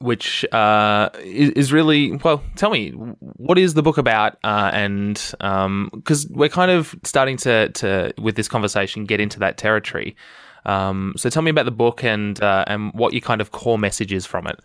which 0.00 0.44
uh, 0.52 1.10
is, 1.20 1.50
is, 1.50 1.72
really 1.72 2.16
well. 2.16 2.42
Tell 2.56 2.70
me, 2.70 2.90
what 2.90 3.58
is 3.58 3.74
the 3.74 3.82
book 3.82 3.96
about? 3.96 4.38
Uh, 4.42 4.70
and 4.74 5.14
because 5.38 6.24
um, 6.24 6.32
we're 6.34 6.48
kind 6.48 6.72
of 6.72 6.96
starting 7.04 7.36
to, 7.38 7.68
to, 7.70 8.12
with 8.20 8.34
this 8.34 8.48
conversation, 8.48 9.04
get 9.04 9.20
into 9.20 9.38
that 9.38 9.56
territory. 9.56 10.16
Um, 10.66 11.14
so 11.16 11.30
tell 11.30 11.42
me 11.42 11.50
about 11.50 11.64
the 11.64 11.72
book 11.72 12.04
and 12.04 12.40
uh, 12.40 12.64
and 12.66 12.92
what 12.94 13.12
your 13.12 13.20
kind 13.20 13.40
of 13.40 13.50
core 13.50 13.78
message 13.78 14.12
is 14.12 14.26
from 14.26 14.46
it. 14.46 14.60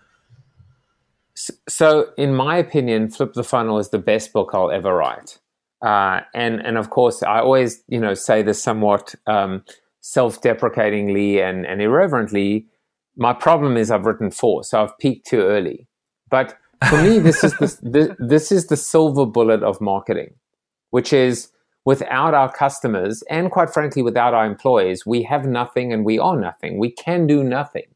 So, 1.67 2.11
in 2.17 2.33
my 2.33 2.57
opinion, 2.57 3.09
Flip 3.09 3.33
the 3.33 3.43
Funnel 3.43 3.77
is 3.77 3.89
the 3.89 3.99
best 3.99 4.33
book 4.33 4.51
I'll 4.53 4.71
ever 4.71 4.95
write. 4.95 5.37
Uh, 5.81 6.21
and 6.33 6.65
and 6.65 6.77
of 6.77 6.89
course, 6.89 7.23
I 7.23 7.39
always 7.39 7.83
you 7.87 7.99
know 7.99 8.13
say 8.13 8.41
this 8.41 8.61
somewhat 8.61 9.15
um, 9.27 9.63
self-deprecatingly 10.01 11.41
and, 11.41 11.65
and 11.65 11.81
irreverently. 11.81 12.67
My 13.15 13.33
problem 13.33 13.77
is 13.77 13.91
I've 13.91 14.05
written 14.05 14.31
four, 14.31 14.63
so 14.63 14.83
I've 14.83 14.97
peaked 14.99 15.27
too 15.27 15.41
early. 15.41 15.87
But 16.29 16.57
for 16.89 17.01
me, 17.01 17.19
this 17.19 17.43
is 17.43 17.53
the, 17.81 18.15
this 18.19 18.51
is 18.51 18.67
the 18.67 18.77
silver 18.77 19.25
bullet 19.25 19.63
of 19.63 19.81
marketing, 19.81 20.35
which 20.91 21.13
is 21.13 21.49
without 21.85 22.33
our 22.33 22.51
customers 22.51 23.23
and 23.29 23.49
quite 23.49 23.69
frankly 23.69 24.01
without 24.01 24.33
our 24.33 24.45
employees, 24.45 25.05
we 25.05 25.23
have 25.23 25.45
nothing 25.45 25.93
and 25.93 26.03
we 26.03 26.19
are 26.19 26.37
nothing. 26.37 26.77
We 26.77 26.91
can 26.91 27.27
do 27.27 27.45
nothing. 27.45 27.87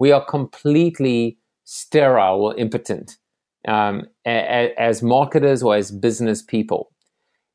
We 0.00 0.10
are 0.10 0.24
completely 0.24 1.38
sterile 1.62 2.42
or 2.42 2.56
impotent 2.56 3.16
um, 3.68 4.06
a, 4.26 4.30
a, 4.30 4.74
as 4.76 5.02
marketers 5.02 5.62
or 5.62 5.76
as 5.76 5.92
business 5.92 6.42
people. 6.42 6.90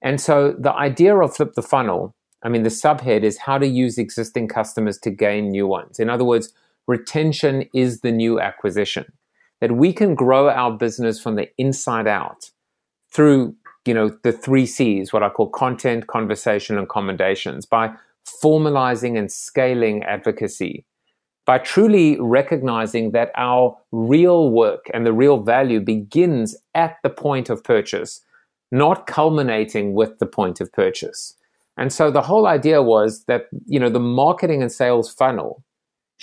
And 0.04 0.22
so 0.22 0.54
the 0.60 0.74
idea 0.74 1.18
of 1.18 1.36
flip 1.36 1.54
the 1.54 1.64
funnel, 1.64 2.14
I 2.44 2.50
mean, 2.50 2.64
the 2.64 2.70
subhead 2.70 3.24
is 3.24 3.40
how 3.40 3.58
to 3.58 3.66
use 3.66 3.98
existing 3.98 4.50
customers 4.50 5.00
to 5.00 5.10
gain 5.10 5.50
new 5.50 5.66
ones. 5.66 5.98
In 5.98 6.10
other 6.10 6.26
words, 6.26 6.54
retention 6.88 7.66
is 7.74 8.02
the 8.02 8.12
new 8.12 8.40
acquisition 8.40 9.06
that 9.62 9.72
we 9.72 9.94
can 9.94 10.14
grow 10.14 10.50
our 10.50 10.78
business 10.78 11.22
from 11.22 11.36
the 11.36 11.48
inside 11.58 12.06
out 12.08 12.52
through 13.10 13.56
you 13.86 13.94
know 13.94 14.10
the 14.24 14.32
three 14.32 14.66
c's 14.66 15.14
what 15.14 15.24
i 15.24 15.30
call 15.30 15.50
content 15.50 16.08
conversation 16.08 16.78
and 16.78 16.90
commendations 16.90 17.66
by 17.66 17.90
formalizing 18.44 19.18
and 19.18 19.32
scaling 19.32 20.04
advocacy 20.04 20.86
by 21.46 21.58
truly 21.58 22.18
recognizing 22.20 23.12
that 23.12 23.32
our 23.36 23.78
real 23.92 24.50
work 24.50 24.86
and 24.94 25.06
the 25.06 25.14
real 25.14 25.42
value 25.42 25.80
begins 25.80 26.56
at 26.76 26.98
the 27.04 27.10
point 27.10 27.50
of 27.50 27.64
purchase 27.64 28.22
not 28.74 29.08
culminating 29.08 29.94
with 29.94 30.20
the 30.20 30.26
point 30.26 30.60
of 30.60 30.72
purchase 30.74 31.36
and 31.78 31.92
so 31.92 32.12
the 32.12 32.22
whole 32.22 32.48
idea 32.48 32.82
was 32.82 33.24
that 33.26 33.46
you 33.66 33.80
know 33.80 33.90
the 33.90 34.00
marketing 34.00 34.62
and 34.62 34.72
sales 34.72 35.14
funnel 35.14 35.64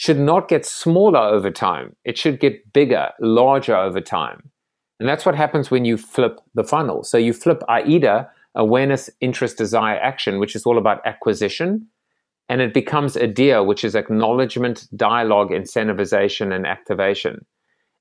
should 0.00 0.18
not 0.18 0.48
get 0.48 0.64
smaller 0.64 1.20
over 1.20 1.50
time. 1.50 1.94
It 2.06 2.16
should 2.16 2.40
get 2.40 2.72
bigger, 2.72 3.10
larger 3.20 3.76
over 3.76 4.00
time. 4.00 4.50
And 4.98 5.06
that's 5.06 5.26
what 5.26 5.34
happens 5.34 5.70
when 5.70 5.84
you 5.84 5.98
flip 5.98 6.40
the 6.54 6.64
funnel. 6.64 7.04
So 7.04 7.18
you 7.18 7.34
flip 7.34 7.62
AIDA, 7.68 8.26
awareness, 8.54 9.10
interest, 9.20 9.58
desire, 9.58 9.98
action, 9.98 10.38
which 10.38 10.56
is 10.56 10.64
all 10.64 10.78
about 10.78 11.06
acquisition. 11.06 11.86
And 12.48 12.62
it 12.62 12.72
becomes 12.72 13.16
ADIA, 13.16 13.62
which 13.62 13.84
is 13.84 13.94
acknowledgement, 13.94 14.88
dialogue, 14.96 15.50
incentivization, 15.50 16.50
and 16.50 16.66
activation. 16.66 17.44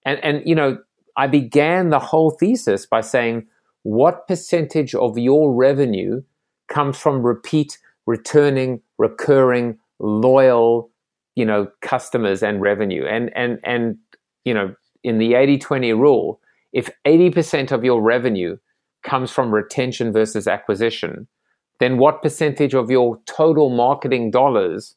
And, 0.05 0.23
and, 0.23 0.41
you 0.45 0.55
know, 0.55 0.77
I 1.17 1.27
began 1.27 1.89
the 1.89 1.99
whole 1.99 2.31
thesis 2.31 2.85
by 2.85 3.01
saying, 3.01 3.45
what 3.83 4.27
percentage 4.27 4.93
of 4.95 5.17
your 5.17 5.53
revenue 5.53 6.21
comes 6.67 6.97
from 6.97 7.23
repeat, 7.23 7.77
returning, 8.05 8.81
recurring, 8.97 9.77
loyal, 9.99 10.89
you 11.35 11.45
know 11.45 11.67
customers 11.81 12.43
and 12.43 12.61
revenue? 12.61 13.05
And 13.05 13.31
and 13.35 13.59
and 13.63 13.97
you 14.45 14.53
know 14.53 14.75
in 15.03 15.17
the 15.17 15.31
80-20 15.31 15.97
rule 15.97 16.41
if 16.73 16.89
80% 17.07 17.71
of 17.71 17.85
your 17.85 18.01
revenue 18.01 18.57
comes 19.01 19.31
from 19.31 19.53
retention 19.53 20.11
versus 20.11 20.45
acquisition 20.45 21.27
then 21.79 21.97
what 21.97 22.21
percentage 22.21 22.73
of 22.73 22.91
your 22.91 23.19
total 23.25 23.69
marketing 23.69 24.31
dollars 24.31 24.95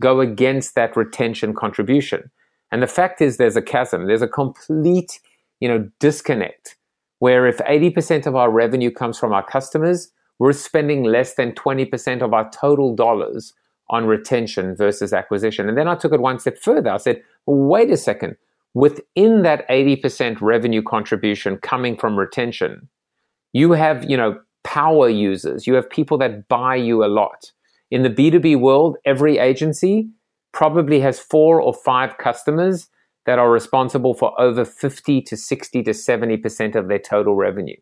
go 0.00 0.20
against 0.20 0.74
that 0.74 0.96
retention 0.96 1.54
contribution? 1.54 2.30
And 2.70 2.82
the 2.82 2.86
fact 2.86 3.20
is 3.20 3.36
there's 3.36 3.56
a 3.56 3.62
chasm. 3.62 4.06
There's 4.06 4.22
a 4.22 4.28
complete 4.28 5.20
you 5.60 5.68
know 5.68 5.90
disconnect 5.98 6.76
where 7.18 7.46
if 7.46 7.58
80% 7.58 8.26
of 8.26 8.36
our 8.36 8.50
revenue 8.50 8.90
comes 8.90 9.18
from 9.18 9.32
our 9.32 9.44
customers 9.44 10.10
we're 10.38 10.52
spending 10.52 11.04
less 11.04 11.34
than 11.34 11.52
20% 11.52 12.22
of 12.22 12.32
our 12.32 12.48
total 12.50 12.94
dollars 12.94 13.52
on 13.90 14.06
retention 14.06 14.76
versus 14.76 15.12
acquisition. 15.12 15.68
And 15.68 15.76
then 15.76 15.88
I 15.88 15.94
took 15.94 16.12
it 16.12 16.20
one 16.20 16.38
step 16.38 16.58
further. 16.58 16.90
I 16.90 16.98
said, 16.98 17.22
well, 17.46 17.56
wait 17.56 17.90
a 17.90 17.96
second. 17.96 18.36
Within 18.74 19.42
that 19.42 19.68
80% 19.68 20.40
revenue 20.40 20.82
contribution 20.82 21.56
coming 21.58 21.96
from 21.96 22.18
retention, 22.18 22.88
you 23.52 23.72
have, 23.72 24.08
you 24.08 24.16
know, 24.16 24.38
power 24.62 25.08
users. 25.08 25.66
You 25.66 25.74
have 25.74 25.88
people 25.88 26.18
that 26.18 26.48
buy 26.48 26.76
you 26.76 27.02
a 27.04 27.06
lot. 27.06 27.50
In 27.90 28.02
the 28.02 28.10
B2B 28.10 28.60
world, 28.60 28.98
every 29.06 29.38
agency 29.38 30.10
probably 30.52 31.00
has 31.00 31.18
four 31.18 31.60
or 31.60 31.72
five 31.72 32.18
customers 32.18 32.88
that 33.28 33.38
are 33.38 33.50
responsible 33.50 34.14
for 34.14 34.32
over 34.40 34.64
50 34.64 35.20
to 35.20 35.36
60 35.36 35.82
to 35.82 35.90
70% 35.90 36.74
of 36.74 36.88
their 36.88 36.98
total 36.98 37.34
revenue. 37.34 37.76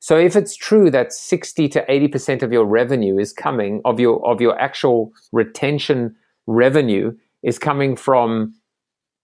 So 0.00 0.18
if 0.18 0.34
it's 0.34 0.56
true 0.56 0.90
that 0.90 1.12
60 1.12 1.68
to 1.68 1.84
80% 1.88 2.42
of 2.42 2.52
your 2.52 2.64
revenue 2.64 3.16
is 3.16 3.32
coming 3.32 3.80
of 3.84 4.00
your 4.00 4.16
of 4.26 4.40
your 4.40 4.58
actual 4.58 5.12
retention 5.30 6.16
revenue 6.48 7.16
is 7.44 7.56
coming 7.56 7.94
from 7.94 8.52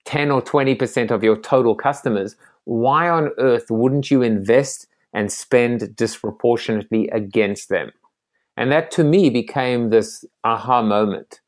10 0.04 0.30
or 0.30 0.40
20% 0.40 1.10
of 1.10 1.24
your 1.24 1.36
total 1.36 1.74
customers, 1.74 2.36
why 2.64 3.08
on 3.08 3.30
earth 3.38 3.66
wouldn't 3.70 4.08
you 4.08 4.22
invest 4.22 4.86
and 5.12 5.32
spend 5.32 5.96
disproportionately 5.96 7.08
against 7.08 7.70
them? 7.70 7.90
And 8.56 8.70
that 8.70 8.92
to 8.92 9.02
me 9.02 9.30
became 9.30 9.90
this 9.90 10.24
aha 10.44 10.80
moment, 10.80 11.40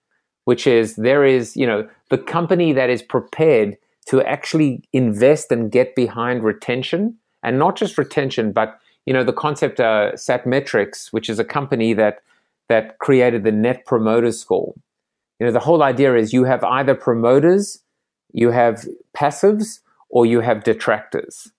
which 0.45 0.67
is 0.67 0.97
there 0.97 1.25
is, 1.25 1.57
you 1.57 1.69
know, 1.69 1.89
the 2.11 2.19
company 2.19 2.73
that 2.73 2.91
is 2.91 3.01
prepared 3.01 3.77
to 4.07 4.23
actually 4.23 4.83
invest 4.93 5.53
and 5.53 5.71
get 5.71 5.95
behind 5.95 6.43
retention 6.43 7.17
and 7.43 7.59
not 7.59 7.77
just 7.77 7.99
retention, 7.99 8.53
but 8.53 8.79
you 9.07 9.13
know 9.13 9.25
the 9.25 9.33
concept 9.33 9.81
uh, 9.81 10.13
Satmetrix, 10.15 11.13
which 11.13 11.29
is 11.29 11.39
a 11.39 11.45
company 11.45 11.93
that 11.95 12.23
that 12.69 12.99
created 12.99 13.45
the 13.45 13.53
Net 13.53 13.85
Promoter 13.85 14.33
Score. 14.33 14.75
You 15.39 15.47
know 15.47 15.53
the 15.53 15.61
whole 15.61 15.83
idea 15.83 16.15
is 16.15 16.33
you 16.33 16.45
have 16.45 16.63
either 16.65 16.95
promoters, 16.95 17.83
you 18.33 18.51
have 18.51 18.87
passives, 19.17 19.81
or 20.09 20.25
you 20.27 20.41
have 20.41 20.65
detractors. 20.65 21.51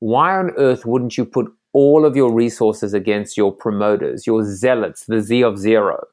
Why 0.00 0.36
on 0.36 0.50
earth 0.56 0.84
wouldn't 0.84 1.16
you 1.16 1.24
put 1.24 1.52
all 1.72 2.04
of 2.04 2.16
your 2.16 2.32
resources 2.32 2.92
against 2.92 3.36
your 3.36 3.52
promoters, 3.52 4.26
your 4.26 4.42
zealots, 4.44 5.04
the 5.06 5.20
Z 5.20 5.42
of 5.42 5.56
zero, 5.56 6.04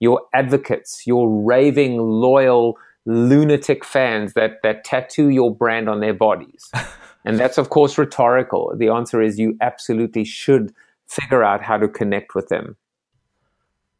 your 0.00 0.22
advocates, 0.32 1.06
your 1.06 1.28
raving 1.44 1.98
loyal 1.98 2.78
lunatic 3.04 3.84
fans 3.84 4.34
that 4.34 4.62
that 4.62 4.84
tattoo 4.84 5.28
your 5.28 5.54
brand 5.54 5.88
on 5.88 6.00
their 6.00 6.14
bodies? 6.14 6.70
And 7.24 7.38
that's, 7.38 7.58
of 7.58 7.70
course, 7.70 7.98
rhetorical. 7.98 8.72
The 8.76 8.88
answer 8.88 9.22
is 9.22 9.38
you 9.38 9.56
absolutely 9.60 10.24
should 10.24 10.74
figure 11.06 11.44
out 11.44 11.62
how 11.62 11.76
to 11.76 11.88
connect 11.88 12.34
with 12.34 12.48
them. 12.48 12.76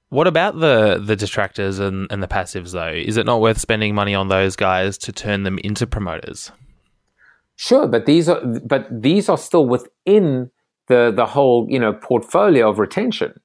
What 0.08 0.26
about 0.26 0.60
the 0.60 1.00
the 1.02 1.16
detractors 1.16 1.78
and, 1.78 2.06
and 2.10 2.22
the 2.22 2.28
passives 2.28 2.72
though? 2.72 2.92
Is 2.92 3.16
it 3.16 3.24
not 3.24 3.40
worth 3.40 3.58
spending 3.58 3.94
money 3.94 4.14
on 4.14 4.28
those 4.28 4.56
guys 4.56 4.98
to 4.98 5.12
turn 5.12 5.44
them 5.44 5.58
into 5.58 5.86
promoters? 5.86 6.52
Sure, 7.56 7.86
but 7.86 8.04
these 8.04 8.28
are 8.28 8.44
but 8.44 8.86
these 8.90 9.30
are 9.30 9.38
still 9.38 9.66
within 9.66 10.50
the 10.88 11.12
the 11.14 11.24
whole, 11.24 11.66
you 11.70 11.78
know, 11.78 11.94
portfolio 11.94 12.68
of 12.68 12.78
retention. 12.78 13.40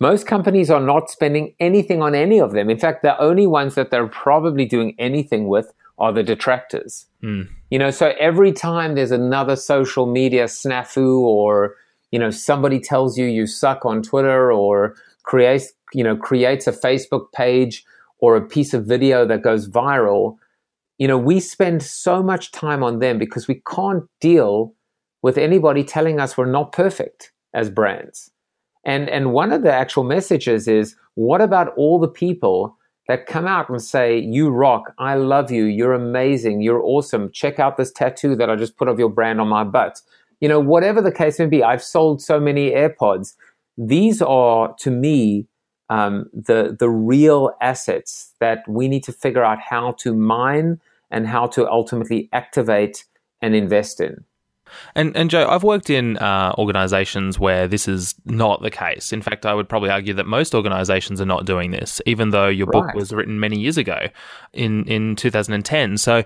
Most 0.00 0.26
companies 0.26 0.70
are 0.70 0.80
not 0.80 1.10
spending 1.10 1.54
anything 1.60 2.00
on 2.00 2.14
any 2.14 2.40
of 2.40 2.52
them. 2.52 2.70
In 2.70 2.78
fact, 2.78 3.02
the 3.02 3.20
only 3.20 3.46
ones 3.46 3.74
that 3.74 3.90
they're 3.90 4.06
probably 4.08 4.64
doing 4.64 4.94
anything 4.98 5.46
with 5.46 5.72
are 5.98 6.12
the 6.12 6.22
detractors. 6.22 7.04
Mm. 7.22 7.48
You 7.70 7.78
know, 7.78 7.90
so 7.90 8.14
every 8.18 8.52
time 8.52 8.94
there's 8.94 9.10
another 9.10 9.56
social 9.56 10.06
media 10.06 10.44
snafu 10.44 11.20
or, 11.20 11.76
you 12.10 12.18
know, 12.18 12.30
somebody 12.30 12.80
tells 12.80 13.18
you 13.18 13.26
you 13.26 13.46
suck 13.46 13.84
on 13.84 14.02
Twitter 14.02 14.50
or 14.50 14.96
creates, 15.22 15.72
you 15.92 16.02
know, 16.02 16.16
creates 16.16 16.66
a 16.66 16.72
Facebook 16.72 17.30
page 17.32 17.84
or 18.20 18.36
a 18.36 18.40
piece 18.40 18.72
of 18.72 18.86
video 18.86 19.26
that 19.26 19.42
goes 19.42 19.68
viral, 19.68 20.36
you 20.96 21.08
know, 21.08 21.18
we 21.18 21.40
spend 21.40 21.82
so 21.82 22.22
much 22.22 22.52
time 22.52 22.82
on 22.82 22.98
them 23.00 23.18
because 23.18 23.46
we 23.46 23.62
can't 23.70 24.04
deal 24.20 24.74
with 25.22 25.36
anybody 25.36 25.84
telling 25.84 26.18
us 26.18 26.36
we're 26.36 26.46
not 26.46 26.72
perfect 26.72 27.32
as 27.52 27.68
brands. 27.68 28.30
And 28.84 29.08
and 29.08 29.32
one 29.32 29.52
of 29.52 29.62
the 29.62 29.72
actual 29.72 30.04
messages 30.04 30.68
is 30.68 30.96
what 31.14 31.40
about 31.40 31.74
all 31.76 31.98
the 31.98 32.08
people 32.08 32.76
that 33.08 33.26
come 33.26 33.46
out 33.46 33.68
and 33.68 33.82
say, 33.82 34.18
You 34.18 34.50
rock, 34.50 34.94
I 34.98 35.14
love 35.16 35.50
you, 35.50 35.64
you're 35.64 35.94
amazing, 35.94 36.62
you're 36.62 36.82
awesome. 36.82 37.30
Check 37.32 37.58
out 37.58 37.76
this 37.76 37.92
tattoo 37.92 38.36
that 38.36 38.48
I 38.48 38.56
just 38.56 38.76
put 38.76 38.88
of 38.88 38.98
your 38.98 39.10
brand 39.10 39.40
on 39.40 39.48
my 39.48 39.64
butt. 39.64 40.00
You 40.40 40.48
know, 40.48 40.60
whatever 40.60 41.02
the 41.02 41.12
case 41.12 41.38
may 41.38 41.46
be, 41.46 41.62
I've 41.62 41.82
sold 41.82 42.22
so 42.22 42.40
many 42.40 42.70
AirPods. 42.70 43.34
These 43.76 44.22
are, 44.22 44.74
to 44.78 44.90
me, 44.90 45.46
um, 45.90 46.30
the 46.32 46.76
the 46.78 46.88
real 46.88 47.50
assets 47.60 48.32
that 48.38 48.62
we 48.68 48.86
need 48.86 49.02
to 49.04 49.12
figure 49.12 49.44
out 49.44 49.58
how 49.58 49.92
to 49.98 50.14
mine 50.14 50.80
and 51.10 51.26
how 51.26 51.48
to 51.48 51.68
ultimately 51.68 52.28
activate 52.32 53.04
and 53.42 53.54
invest 53.54 54.00
in. 54.00 54.24
And 54.94 55.16
and 55.16 55.30
Joe, 55.30 55.48
I've 55.48 55.62
worked 55.62 55.90
in 55.90 56.16
uh, 56.18 56.54
organisations 56.58 57.38
where 57.38 57.68
this 57.68 57.88
is 57.88 58.14
not 58.24 58.62
the 58.62 58.70
case. 58.70 59.12
In 59.12 59.22
fact, 59.22 59.46
I 59.46 59.54
would 59.54 59.68
probably 59.68 59.90
argue 59.90 60.14
that 60.14 60.26
most 60.26 60.54
organisations 60.54 61.20
are 61.20 61.26
not 61.26 61.44
doing 61.44 61.70
this, 61.70 62.00
even 62.06 62.30
though 62.30 62.48
your 62.48 62.66
right. 62.66 62.84
book 62.84 62.94
was 62.94 63.12
written 63.12 63.40
many 63.40 63.58
years 63.58 63.76
ago, 63.76 64.08
in 64.52 64.84
in 64.86 65.16
2010. 65.16 65.98
So, 65.98 66.24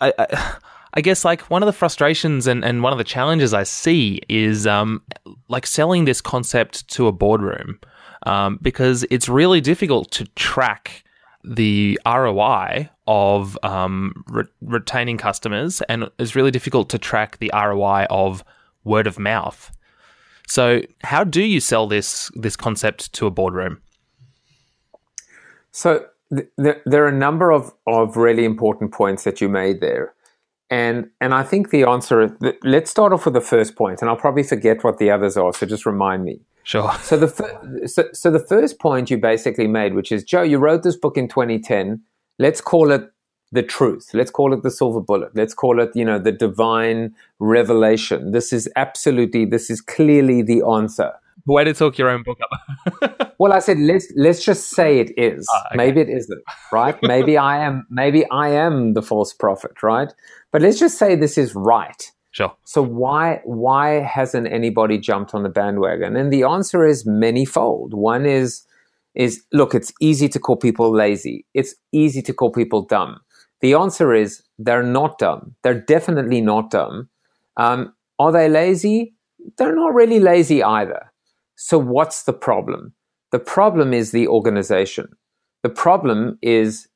I, 0.00 0.12
I, 0.18 0.56
I 0.94 1.00
guess 1.02 1.24
like 1.24 1.42
one 1.42 1.62
of 1.62 1.66
the 1.66 1.74
frustrations 1.74 2.46
and, 2.46 2.64
and 2.64 2.82
one 2.82 2.92
of 2.92 2.98
the 2.98 3.04
challenges 3.04 3.52
I 3.52 3.64
see 3.64 4.20
is 4.30 4.66
um, 4.66 5.02
like 5.48 5.66
selling 5.66 6.06
this 6.06 6.22
concept 6.22 6.88
to 6.88 7.06
a 7.06 7.12
boardroom 7.12 7.78
um, 8.24 8.58
because 8.62 9.04
it's 9.10 9.28
really 9.28 9.60
difficult 9.60 10.10
to 10.12 10.24
track 10.36 11.04
the 11.46 11.98
ROI 12.04 12.90
of 13.06 13.56
um, 13.62 14.24
re- 14.28 14.44
retaining 14.60 15.16
customers, 15.16 15.80
and 15.82 16.10
it's 16.18 16.34
really 16.34 16.50
difficult 16.50 16.88
to 16.90 16.98
track 16.98 17.38
the 17.38 17.50
ROI 17.54 18.06
of 18.10 18.44
word 18.84 19.06
of 19.06 19.18
mouth. 19.18 19.70
So, 20.48 20.82
how 21.02 21.24
do 21.24 21.42
you 21.42 21.60
sell 21.60 21.86
this 21.86 22.30
this 22.34 22.56
concept 22.56 23.12
to 23.14 23.26
a 23.26 23.30
boardroom? 23.30 23.80
So, 25.70 26.06
th- 26.34 26.48
th- 26.60 26.82
there 26.84 27.04
are 27.04 27.08
a 27.08 27.12
number 27.12 27.50
of, 27.52 27.72
of 27.86 28.16
really 28.16 28.44
important 28.44 28.92
points 28.92 29.24
that 29.24 29.40
you 29.40 29.48
made 29.48 29.80
there. 29.80 30.14
And 30.68 31.10
and 31.20 31.32
I 31.32 31.42
think 31.44 31.70
the 31.70 31.84
answer. 31.84 32.36
Let's 32.62 32.90
start 32.90 33.12
off 33.12 33.24
with 33.24 33.34
the 33.34 33.40
first 33.40 33.76
point, 33.76 34.00
and 34.00 34.10
I'll 34.10 34.16
probably 34.16 34.42
forget 34.42 34.82
what 34.82 34.98
the 34.98 35.10
others 35.10 35.36
are. 35.36 35.52
So 35.52 35.66
just 35.66 35.86
remind 35.86 36.24
me. 36.24 36.40
Sure. 36.64 36.92
So 37.00 37.16
the 37.16 37.28
fir- 37.28 37.86
so, 37.86 38.08
so 38.12 38.30
the 38.30 38.40
first 38.40 38.80
point 38.80 39.08
you 39.08 39.18
basically 39.18 39.68
made, 39.68 39.94
which 39.94 40.10
is 40.10 40.24
Joe, 40.24 40.42
you 40.42 40.58
wrote 40.58 40.82
this 40.82 40.96
book 40.96 41.16
in 41.16 41.28
2010. 41.28 42.02
Let's 42.40 42.60
call 42.60 42.90
it 42.90 43.12
the 43.52 43.62
truth. 43.62 44.10
Let's 44.12 44.30
call 44.30 44.52
it 44.52 44.62
the 44.62 44.70
silver 44.70 45.00
bullet. 45.00 45.30
Let's 45.34 45.54
call 45.54 45.80
it, 45.80 45.90
you 45.94 46.04
know, 46.04 46.18
the 46.18 46.32
divine 46.32 47.14
revelation. 47.38 48.32
This 48.32 48.52
is 48.52 48.68
absolutely, 48.74 49.44
this 49.44 49.70
is 49.70 49.80
clearly 49.80 50.42
the 50.42 50.62
answer. 50.66 51.12
Way 51.46 51.64
to 51.64 51.74
talk 51.74 51.96
your 51.96 52.10
own 52.10 52.22
book 52.22 52.38
up. 52.42 53.34
well, 53.38 53.52
I 53.52 53.60
said 53.60 53.78
let's 53.78 54.12
let's 54.16 54.44
just 54.44 54.70
say 54.70 54.98
it 54.98 55.12
is. 55.16 55.46
Oh, 55.50 55.60
okay. 55.66 55.76
Maybe 55.76 56.00
it 56.00 56.08
isn't, 56.08 56.42
right? 56.72 56.96
maybe 57.02 57.38
I 57.38 57.64
am. 57.64 57.86
Maybe 57.88 58.28
I 58.30 58.48
am 58.48 58.94
the 58.94 59.02
false 59.02 59.32
prophet, 59.32 59.82
right? 59.82 60.12
But 60.50 60.62
let's 60.62 60.78
just 60.78 60.98
say 60.98 61.14
this 61.14 61.38
is 61.38 61.54
right. 61.54 62.10
Sure. 62.32 62.54
So 62.64 62.82
why 62.82 63.40
why 63.44 64.00
hasn't 64.00 64.48
anybody 64.48 64.98
jumped 64.98 65.34
on 65.34 65.42
the 65.42 65.48
bandwagon? 65.48 66.16
And 66.16 66.32
the 66.32 66.42
answer 66.42 66.84
is 66.84 67.06
manyfold. 67.06 67.94
One 67.94 68.26
is 68.26 68.66
is 69.14 69.42
look, 69.52 69.74
it's 69.74 69.92
easy 70.00 70.28
to 70.28 70.38
call 70.38 70.56
people 70.56 70.90
lazy. 70.90 71.46
It's 71.54 71.74
easy 71.92 72.22
to 72.22 72.32
call 72.32 72.50
people 72.50 72.82
dumb. 72.82 73.20
The 73.60 73.74
answer 73.74 74.12
is 74.12 74.42
they're 74.58 74.82
not 74.82 75.18
dumb. 75.18 75.54
They're 75.62 75.80
definitely 75.80 76.40
not 76.40 76.70
dumb. 76.70 77.08
Um, 77.56 77.94
are 78.18 78.32
they 78.32 78.48
lazy? 78.48 79.14
They're 79.56 79.74
not 79.74 79.94
really 79.94 80.20
lazy 80.20 80.62
either. 80.62 81.12
So 81.56 81.78
what's 81.78 82.22
the 82.22 82.32
problem? 82.32 82.92
The 83.32 83.38
problem 83.38 83.92
is 83.92 84.12
the 84.12 84.28
organization. 84.28 85.08
The 85.62 85.70
problem 85.70 86.38
is 86.42 86.88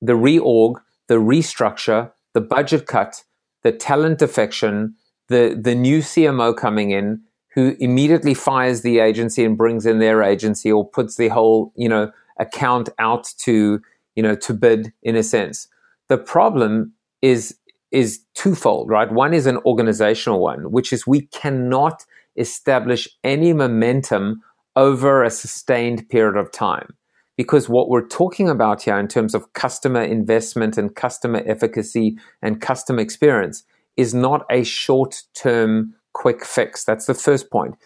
the 0.00 0.14
reorg, 0.14 0.76
the 1.08 1.14
restructure, 1.14 2.10
the 2.34 2.40
budget 2.40 2.86
cut, 2.86 3.22
the 3.62 3.72
talent 3.72 4.18
defection, 4.18 4.94
the, 5.28 5.58
the 5.60 5.74
new 5.74 6.00
CMO 6.00 6.56
coming 6.56 6.90
in 6.90 7.22
who 7.54 7.74
immediately 7.80 8.34
fires 8.34 8.82
the 8.82 8.98
agency 8.98 9.44
and 9.44 9.56
brings 9.56 9.86
in 9.86 9.98
their 9.98 10.22
agency 10.22 10.70
or 10.70 10.88
puts 10.88 11.16
the 11.16 11.28
whole, 11.28 11.72
you 11.74 11.88
know, 11.88 12.12
account 12.38 12.90
out 12.98 13.32
to, 13.38 13.80
you 14.14 14.22
know, 14.22 14.36
to 14.36 14.52
bid 14.52 14.92
in 15.02 15.16
a 15.16 15.22
sense. 15.22 15.68
The 16.08 16.18
problem 16.18 16.92
is 17.22 17.56
is 17.92 18.20
twofold, 18.34 18.90
right? 18.90 19.10
One 19.10 19.32
is 19.32 19.46
an 19.46 19.58
organizational 19.58 20.40
one, 20.40 20.70
which 20.70 20.92
is 20.92 21.06
we 21.06 21.22
cannot 21.28 22.04
establish 22.36 23.08
any 23.24 23.52
momentum 23.52 24.42
over 24.74 25.22
a 25.22 25.30
sustained 25.30 26.08
period 26.08 26.36
of 26.36 26.52
time 26.52 26.94
because 27.36 27.68
what 27.68 27.88
we're 27.88 28.06
talking 28.06 28.48
about 28.48 28.82
here 28.82 28.98
in 28.98 29.08
terms 29.08 29.34
of 29.34 29.52
customer 29.52 30.02
investment 30.02 30.78
and 30.78 30.94
customer 30.94 31.42
efficacy 31.46 32.16
and 32.42 32.60
customer 32.60 33.00
experience 33.00 33.64
is 33.96 34.14
not 34.14 34.44
a 34.50 34.64
short 34.64 35.22
term 35.34 35.94
quick 36.12 36.44
fix. 36.44 36.84
That's 36.84 37.06
the 37.06 37.14
first 37.14 37.50
point. 37.50 37.76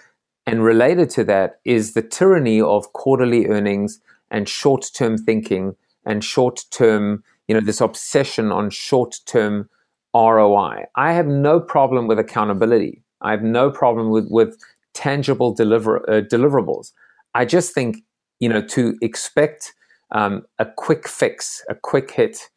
And 0.46 0.64
related 0.64 1.10
to 1.10 1.24
that 1.24 1.60
is 1.64 1.94
the 1.94 2.02
tyranny 2.02 2.60
of 2.60 2.92
quarterly 2.92 3.46
earnings 3.46 4.00
and 4.30 4.48
short 4.48 4.88
term 4.94 5.18
thinking 5.18 5.74
and 6.06 6.24
short 6.24 6.64
term, 6.70 7.22
you 7.48 7.54
know, 7.54 7.60
this 7.60 7.80
obsession 7.80 8.52
on 8.52 8.70
short 8.70 9.16
term 9.26 9.68
ROI. 10.14 10.84
I 10.96 11.12
have 11.12 11.26
no 11.26 11.60
problem 11.60 12.06
with 12.06 12.18
accountability. 12.18 13.02
I 13.22 13.30
have 13.30 13.42
no 13.42 13.70
problem 13.70 14.10
with, 14.10 14.28
with 14.30 14.58
tangible 14.94 15.52
deliver, 15.52 16.08
uh, 16.10 16.22
deliverables. 16.22 16.92
I 17.34 17.44
just 17.44 17.72
think 17.72 18.02
you 18.40 18.48
know, 18.48 18.62
to 18.62 18.96
expect 19.02 19.74
um, 20.12 20.44
a 20.58 20.66
quick 20.66 21.06
fix, 21.06 21.62
a 21.68 21.74
quick 21.74 22.10
hit, 22.10 22.48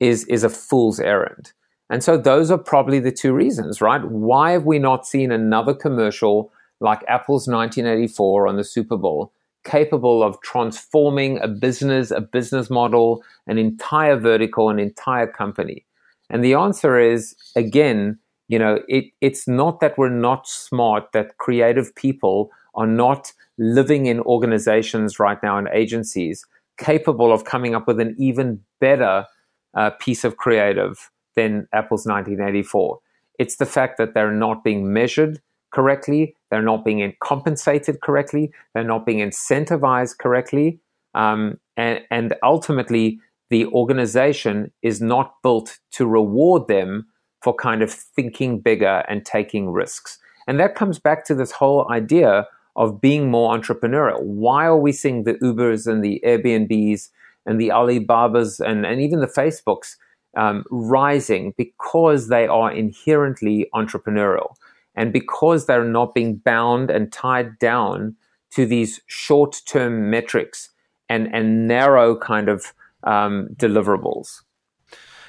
is 0.00 0.24
is 0.24 0.44
a 0.44 0.48
fool's 0.48 0.98
errand. 0.98 1.52
And 1.90 2.02
so 2.02 2.16
those 2.16 2.50
are 2.50 2.58
probably 2.58 3.00
the 3.00 3.12
two 3.12 3.34
reasons, 3.34 3.82
right? 3.82 4.02
Why 4.02 4.52
have 4.52 4.64
we 4.64 4.78
not 4.78 5.06
seen 5.06 5.30
another 5.30 5.74
commercial 5.74 6.50
like 6.80 7.04
Apple's 7.06 7.46
1984 7.46 8.48
on 8.48 8.56
the 8.56 8.64
Super 8.64 8.96
Bowl, 8.96 9.32
capable 9.64 10.22
of 10.22 10.40
transforming 10.40 11.38
a 11.40 11.48
business, 11.48 12.10
a 12.10 12.20
business 12.20 12.70
model, 12.70 13.22
an 13.46 13.58
entire 13.58 14.16
vertical, 14.16 14.70
an 14.70 14.78
entire 14.78 15.26
company? 15.26 15.84
And 16.30 16.42
the 16.42 16.54
answer 16.54 16.98
is 16.98 17.36
again, 17.56 18.18
you 18.52 18.58
know, 18.58 18.80
it, 18.86 19.06
it's 19.22 19.48
not 19.48 19.80
that 19.80 19.96
we're 19.96 20.10
not 20.10 20.46
smart, 20.46 21.12
that 21.12 21.38
creative 21.38 21.94
people 21.94 22.50
are 22.74 22.86
not 22.86 23.32
living 23.56 24.04
in 24.04 24.20
organizations 24.20 25.18
right 25.18 25.42
now 25.42 25.56
and 25.56 25.68
agencies 25.72 26.44
capable 26.76 27.32
of 27.32 27.46
coming 27.46 27.74
up 27.74 27.86
with 27.86 27.98
an 27.98 28.14
even 28.18 28.60
better 28.78 29.24
uh, 29.72 29.88
piece 30.00 30.22
of 30.22 30.36
creative 30.36 31.10
than 31.34 31.66
Apple's 31.72 32.04
1984. 32.04 32.98
It's 33.38 33.56
the 33.56 33.64
fact 33.64 33.96
that 33.96 34.12
they're 34.12 34.30
not 34.30 34.62
being 34.62 34.92
measured 34.92 35.40
correctly, 35.70 36.36
they're 36.50 36.60
not 36.60 36.84
being 36.84 37.14
compensated 37.22 38.02
correctly, 38.02 38.52
they're 38.74 38.84
not 38.84 39.06
being 39.06 39.26
incentivized 39.26 40.18
correctly, 40.18 40.78
um, 41.14 41.58
and, 41.78 42.02
and 42.10 42.34
ultimately, 42.42 43.18
the 43.48 43.64
organization 43.68 44.70
is 44.82 45.00
not 45.00 45.36
built 45.42 45.78
to 45.92 46.06
reward 46.06 46.68
them 46.68 47.06
for 47.42 47.54
kind 47.54 47.82
of 47.82 47.92
thinking 47.92 48.60
bigger 48.60 49.02
and 49.08 49.24
taking 49.24 49.70
risks. 49.70 50.18
And 50.46 50.58
that 50.60 50.74
comes 50.74 50.98
back 50.98 51.24
to 51.26 51.34
this 51.34 51.52
whole 51.52 51.90
idea 51.90 52.46
of 52.76 53.00
being 53.00 53.30
more 53.30 53.56
entrepreneurial. 53.56 54.22
Why 54.22 54.66
are 54.66 54.78
we 54.78 54.92
seeing 54.92 55.24
the 55.24 55.34
Ubers 55.34 55.86
and 55.86 56.02
the 56.02 56.22
Airbnbs 56.24 57.10
and 57.46 57.60
the 57.60 57.70
Alibabas 57.70 58.60
and, 58.60 58.86
and 58.86 59.00
even 59.00 59.20
the 59.20 59.26
Facebooks 59.26 59.96
um, 60.36 60.64
rising? 60.70 61.52
Because 61.56 62.28
they 62.28 62.46
are 62.46 62.72
inherently 62.72 63.68
entrepreneurial 63.74 64.54
and 64.94 65.12
because 65.12 65.66
they're 65.66 65.84
not 65.84 66.14
being 66.14 66.36
bound 66.36 66.90
and 66.90 67.12
tied 67.12 67.58
down 67.58 68.16
to 68.52 68.66
these 68.66 69.00
short 69.06 69.60
term 69.66 70.10
metrics 70.10 70.70
and, 71.08 71.34
and 71.34 71.66
narrow 71.66 72.16
kind 72.16 72.48
of 72.48 72.72
um, 73.04 73.48
deliverables. 73.56 74.42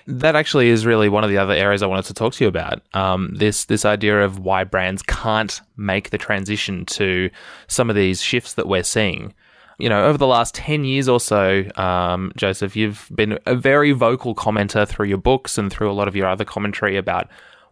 That 0.05 0.35
actually 0.35 0.69
is 0.69 0.85
really 0.85 1.07
one 1.07 1.23
of 1.23 1.29
the 1.29 1.37
other 1.37 1.53
areas 1.53 1.81
I 1.81 1.87
wanted 1.87 2.05
to 2.05 2.13
talk 2.13 2.33
to 2.33 2.43
you 2.43 2.47
about. 2.47 2.81
Um, 2.93 3.33
this 3.35 3.65
this 3.65 3.85
idea 3.85 4.21
of 4.21 4.39
why 4.39 4.63
brands 4.65 5.01
can't 5.01 5.61
make 5.77 6.09
the 6.09 6.17
transition 6.17 6.85
to 6.87 7.29
some 7.67 7.89
of 7.89 7.95
these 7.95 8.21
shifts 8.21 8.55
that 8.55 8.67
we're 8.67 8.83
seeing. 8.83 9.33
You 9.79 9.89
know, 9.89 10.05
over 10.05 10.17
the 10.17 10.27
last 10.27 10.55
ten 10.55 10.83
years 10.83 11.07
or 11.07 11.19
so, 11.19 11.63
um, 11.75 12.31
Joseph, 12.35 12.75
you've 12.75 13.09
been 13.15 13.39
a 13.45 13.55
very 13.55 13.91
vocal 13.93 14.35
commenter 14.35 14.87
through 14.87 15.07
your 15.07 15.17
books 15.17 15.57
and 15.57 15.71
through 15.71 15.89
a 15.89 15.93
lot 15.93 16.07
of 16.07 16.15
your 16.15 16.27
other 16.27 16.45
commentary 16.45 16.97
about 16.97 17.29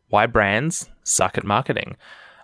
why 0.09 0.25
brands 0.25 0.89
suck 1.03 1.37
at 1.37 1.43
marketing. 1.43 1.97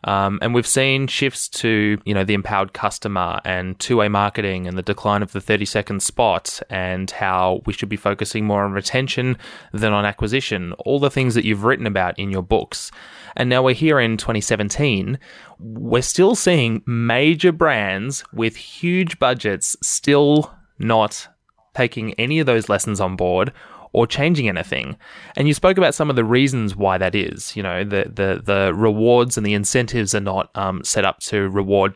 Um, 0.04 0.40
and 0.42 0.54
we've 0.54 0.68
seen 0.68 1.08
shifts 1.08 1.50
to, 1.50 2.00
you 2.06 2.14
know, 2.14 2.24
the 2.24 2.34
empowered 2.34 2.74
customer 2.74 3.40
and 3.46 3.78
two-way 3.80 4.08
marketing 4.08 4.68
and 4.68 4.78
the 4.78 4.84
decline 4.84 5.24
of 5.24 5.32
the 5.32 5.40
30-second 5.40 6.02
spot 6.02 6.60
and 6.70 7.10
how 7.12 7.62
we 7.66 7.74
should 7.74 7.90
be 7.90 7.98
focusing 7.98 8.46
more 8.46 8.64
on 8.64 8.72
retention 8.72 9.38
than 9.74 9.94
on 9.94 10.06
acquisition. 10.06 10.74
All 10.74 11.00
the 11.00 11.12
things 11.12 11.34
that 11.36 11.46
you've 11.46 11.64
written 11.64 11.88
about 11.88 12.18
in 12.20 12.32
your 12.32 12.44
books. 12.44 12.92
And 13.36 13.50
now 13.50 13.64
we're 13.64 13.74
here 13.74 14.00
in 14.00 14.18
2017. 14.18 15.20
We're 15.60 16.02
still 16.02 16.36
seeing 16.36 16.84
major 16.86 17.52
brands 17.52 18.24
with 18.34 18.56
huge 18.56 19.20
budgets 19.20 19.76
still 19.82 20.54
not 20.80 21.28
taking 21.74 22.14
any 22.16 22.40
of 22.40 22.46
those 22.48 22.70
lessons 22.70 23.00
on 23.00 23.16
board 23.16 23.54
or 23.98 24.06
changing 24.06 24.48
anything. 24.48 24.96
And 25.36 25.48
you 25.48 25.54
spoke 25.56 25.78
about 25.80 25.96
some 25.96 26.10
of 26.12 26.16
the 26.16 26.24
reasons 26.24 26.76
why 26.76 27.00
that 27.00 27.16
is. 27.16 27.56
You 27.56 27.64
know, 27.64 27.84
the 27.84 28.04
the 28.22 28.42
the 28.52 28.74
rewards 28.76 29.38
and 29.38 29.46
the 29.46 29.56
incentives 29.56 30.14
are 30.14 30.26
not 30.34 30.46
um, 30.56 30.84
set 30.84 31.04
up 31.04 31.18
to 31.32 31.50
reward 31.50 31.96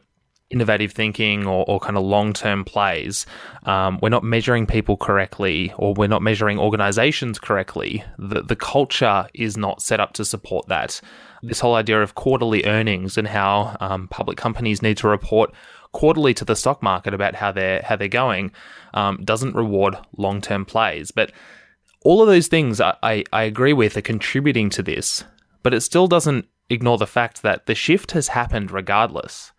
innovative 0.49 0.91
thinking 0.91 1.47
or, 1.47 1.63
or 1.69 1.79
kind 1.79 1.97
of 1.97 2.03
long 2.03 2.33
term 2.33 2.65
plays. 2.65 3.25
Um, 3.65 3.99
we're 4.01 4.09
not 4.17 4.23
measuring 4.23 4.65
people 4.65 4.97
correctly, 4.97 5.71
or 5.77 5.93
we're 5.93 6.07
not 6.15 6.23
measuring 6.23 6.57
organizations 6.57 7.37
correctly. 7.39 8.03
The 8.17 8.41
the 8.41 8.55
culture 8.55 9.27
is 9.35 9.57
not 9.57 9.81
set 9.81 9.99
up 9.99 10.13
to 10.13 10.25
support 10.25 10.67
that. 10.69 11.01
this 11.43 11.59
whole 11.59 11.75
idea 11.75 12.01
of 12.01 12.15
quarterly 12.15 12.65
earnings 12.65 13.17
and 13.17 13.27
how 13.27 13.75
um, 13.79 14.07
public 14.07 14.37
companies 14.37 14.81
need 14.81 14.97
to 14.97 15.07
report 15.07 15.51
quarterly 15.91 16.33
to 16.33 16.45
the 16.45 16.55
stock 16.55 16.81
market 16.81 17.13
about 17.13 17.35
how 17.35 17.51
they're 17.51 17.81
how 17.87 17.95
they're 17.95 18.07
going 18.07 18.51
um, 18.93 19.19
doesn't 19.23 19.55
reward 19.55 19.95
long 20.17 20.41
term 20.41 20.65
plays. 20.65 21.11
But 21.11 21.31
all 22.03 22.21
of 22.21 22.27
those 22.27 22.47
things 22.47 22.81
I, 22.81 22.95
I, 23.03 23.23
I 23.31 23.43
agree 23.43 23.73
with 23.73 23.97
are 23.97 24.01
contributing 24.01 24.69
to 24.71 24.83
this, 24.83 25.23
but 25.63 25.73
it 25.73 25.81
still 25.81 26.07
doesn't 26.07 26.47
ignore 26.69 26.97
the 26.97 27.07
fact 27.07 27.41
that 27.41 27.65
the 27.65 27.75
shift 27.75 28.11
has 28.11 28.29
happened 28.29 28.71
regardless. 28.71 29.51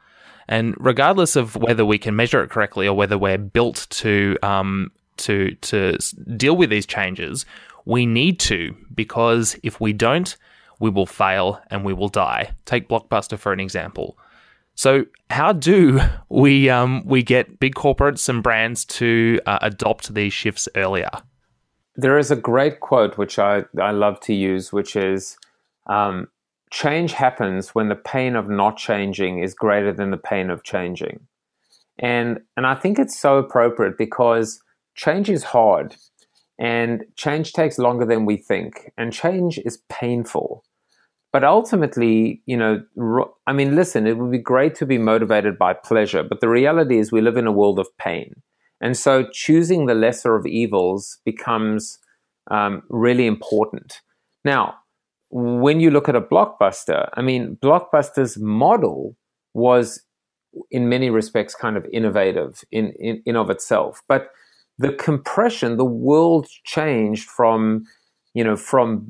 And 0.49 0.75
regardless 0.79 1.37
of 1.37 1.57
whether 1.57 1.85
we 1.85 1.99
can 1.99 2.17
measure 2.17 2.43
it 2.43 2.51
correctly 2.51 2.87
or 2.87 2.97
whether 2.97 3.17
we're 3.17 3.39
built 3.39 3.87
to 3.91 4.37
um, 4.43 4.91
to 5.19 5.55
to 5.57 5.97
deal 6.37 6.57
with 6.57 6.71
these 6.71 6.87
changes, 6.87 7.47
we 7.85 8.07
need 8.07 8.41
to 8.41 8.75
because 8.95 9.57
if 9.63 9.81
we 9.81 9.93
don't, 9.93 10.37
we 10.81 10.91
will 10.91 11.07
fail 11.07 11.61
and 11.71 11.85
we 11.85 11.93
will 11.93 12.09
die. 12.09 12.53
Take 12.65 12.89
Blockbuster 12.89 13.39
for 13.39 13.53
an 13.53 13.61
example. 13.61 14.19
So, 14.75 15.07
how 15.31 15.53
do 15.53 16.01
we 16.29 16.69
um, 16.69 17.03
we 17.05 17.23
get 17.23 17.61
big 17.61 17.75
corporates 17.75 18.29
and 18.29 18.43
brands 18.43 18.85
to 18.87 19.39
uh, 19.47 19.59
adopt 19.63 20.13
these 20.13 20.33
shifts 20.33 20.69
earlier? 20.75 21.11
There 21.95 22.19
is 22.19 22.31
a 22.31 22.37
great 22.37 22.81
quote 22.81 23.19
which 23.19 23.39
I, 23.39 23.65
I 23.81 23.91
love 23.91 24.21
to 24.21 24.35
use, 24.35 24.73
which 24.73 24.97
is 24.97 25.37
um, 25.87 26.29
change 26.71 27.13
happens 27.13 27.71
when 27.71 27.89
the 27.89 27.95
pain 27.95 28.35
of 28.35 28.49
not 28.49 28.79
changing 28.79 29.43
is 29.43 29.55
greater 29.55 29.93
than 29.93 30.11
the 30.11 30.17
pain 30.17 30.51
of 30.51 30.65
changing. 30.65 31.21
And, 31.99 32.41
and 32.57 32.67
I 32.67 32.75
think 32.75 32.99
it's 32.99 33.19
so 33.19 33.39
appropriate 33.39 33.99
because 33.99 34.61
change 34.95 35.29
is 35.29 35.45
hard 35.45 35.97
and 36.59 37.05
change 37.17 37.53
takes 37.53 37.79
longer 37.79 38.05
than 38.05 38.25
we 38.25 38.37
think, 38.37 38.93
and 38.97 39.13
change 39.13 39.59
is 39.59 39.83
painful. 39.89 40.65
But 41.33 41.45
ultimately, 41.45 42.43
you 42.47 42.57
know, 42.57 42.83
I 43.47 43.53
mean, 43.53 43.75
listen, 43.75 44.07
it 44.07 44.19
would 44.19 44.31
be 44.31 44.39
great 44.39 44.75
to 44.77 44.87
be 44.87 44.99
motivated 44.99 45.59
by 45.59 45.73
pleasure, 45.73 46.23
but 46.23 46.41
the 46.41 46.49
reality 46.49 46.99
is 46.99 47.11
we 47.11 47.21
live 47.21 47.37
in 47.37 47.47
a 47.47 47.53
world 47.53 47.79
of 47.79 47.89
pain. 47.97 48.43
And 48.83 48.97
so 48.97 49.25
choosing 49.33 49.87
the 49.87 49.95
lesser 49.95 50.35
of 50.35 50.45
evils 50.47 51.19
becomes 51.25 51.99
um, 52.51 52.83
really 52.89 53.27
important. 53.27 54.01
Now, 54.45 54.75
when 55.31 55.81
you 55.81 55.91
look 55.91 56.09
at 56.09 56.17
a 56.17 56.21
blockbuster, 56.21 57.09
I 57.15 57.23
mean, 57.23 57.57
Blockbuster's 57.63 58.37
model 58.39 59.17
was 59.55 60.03
in 60.71 60.89
many 60.89 61.09
respects 61.09 61.55
kind 61.55 61.77
of 61.77 61.87
innovative 61.93 62.63
in, 62.71 62.93
in, 62.99 63.23
in 63.25 63.37
of 63.37 63.49
itself. 63.49 64.03
But 64.09 64.31
the 64.79 64.93
compression, 64.93 65.77
the 65.77 65.85
world 65.85 66.49
changed 66.65 67.29
from 67.29 67.87
you 68.35 68.43
know, 68.43 68.57
from 68.57 69.07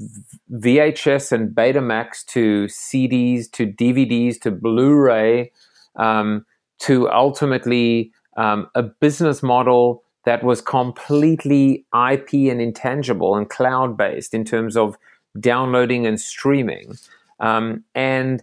VHS 0.52 1.30
and 1.30 1.54
Betamax 1.54 2.24
to 2.26 2.64
CDs 2.64 3.50
to 3.52 3.66
DVDs 3.66 4.40
to 4.40 4.50
Blu-ray 4.50 5.52
um, 5.96 6.44
to 6.80 7.08
ultimately 7.10 8.12
um, 8.36 8.68
a 8.74 8.82
business 8.82 9.42
model 9.42 10.02
that 10.24 10.44
was 10.44 10.60
completely 10.60 11.84
IP 11.94 12.32
and 12.32 12.60
intangible 12.60 13.34
and 13.34 13.48
cloud-based 13.50 14.34
in 14.34 14.44
terms 14.44 14.76
of 14.76 14.96
downloading 15.38 16.06
and 16.06 16.20
streaming, 16.20 16.96
um, 17.40 17.84
and 17.94 18.42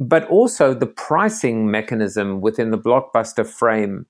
but 0.00 0.28
also 0.28 0.74
the 0.74 0.86
pricing 0.86 1.70
mechanism 1.70 2.40
within 2.40 2.70
the 2.70 2.78
blockbuster 2.78 3.46
frame 3.46 4.06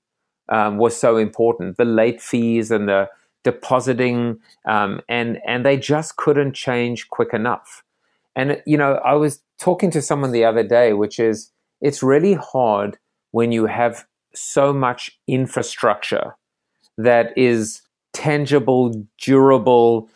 um, 0.49 0.77
was 0.77 0.95
so 0.95 1.17
important. 1.17 1.77
The 1.77 1.85
late 1.85 2.21
fees 2.21 2.69
and 2.69 2.87
the 2.87 3.09
depositing, 3.43 4.39
um, 4.65 5.01
and 5.07 5.39
and 5.47 5.65
they 5.65 5.77
just 5.77 6.17
couldn't 6.17 6.53
change 6.53 7.09
quick 7.09 7.33
enough. 7.33 7.83
And 8.35 8.61
you 8.65 8.77
know, 8.77 8.95
I 9.05 9.13
was 9.13 9.41
talking 9.59 9.91
to 9.91 10.01
someone 10.01 10.31
the 10.31 10.45
other 10.45 10.63
day, 10.63 10.93
which 10.93 11.19
is 11.19 11.51
it's 11.81 12.03
really 12.03 12.33
hard 12.33 12.97
when 13.31 13.51
you 13.51 13.65
have 13.67 14.05
so 14.33 14.73
much 14.73 15.11
infrastructure 15.27 16.35
that 16.97 17.37
is 17.37 17.81
tangible, 18.13 19.05
durable, 19.21 20.09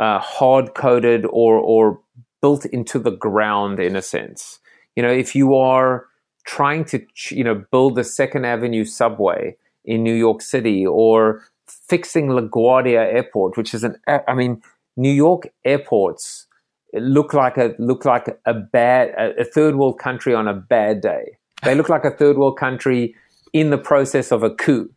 uh, 0.00 0.18
hard 0.18 0.74
coded, 0.74 1.24
or 1.26 1.58
or 1.58 2.00
built 2.40 2.64
into 2.66 2.98
the 2.98 3.10
ground 3.10 3.80
in 3.80 3.96
a 3.96 4.02
sense. 4.02 4.60
You 4.96 5.02
know, 5.02 5.10
if 5.10 5.34
you 5.34 5.54
are 5.54 6.06
trying 6.46 6.84
to 6.86 7.04
you 7.30 7.44
know 7.44 7.64
build 7.70 7.96
the 7.96 8.04
Second 8.04 8.44
Avenue 8.44 8.84
subway 8.84 9.56
in 9.84 10.02
New 10.02 10.14
York 10.14 10.42
City 10.42 10.86
or 10.86 11.42
fixing 11.66 12.28
LaGuardia 12.28 13.12
Airport, 13.14 13.56
which 13.56 13.74
is 13.74 13.84
an, 13.84 13.96
I 14.06 14.34
mean, 14.34 14.62
New 14.96 15.12
York 15.12 15.48
airports 15.64 16.46
look 16.94 17.34
like 17.34 17.56
a 17.56 17.74
look 17.78 18.04
like 18.04 18.38
a 18.46 18.54
bad 18.54 19.10
a 19.38 19.44
third 19.44 19.76
world 19.76 19.98
country 19.98 20.34
on 20.34 20.48
a 20.48 20.54
bad 20.54 21.00
day. 21.00 21.38
They 21.64 21.74
look 21.74 21.88
like 21.88 22.04
a 22.04 22.10
third 22.10 22.38
world 22.38 22.58
country 22.58 23.14
in 23.52 23.70
the 23.70 23.78
process 23.78 24.32
of 24.32 24.42
a 24.42 24.50
coup, 24.50 24.90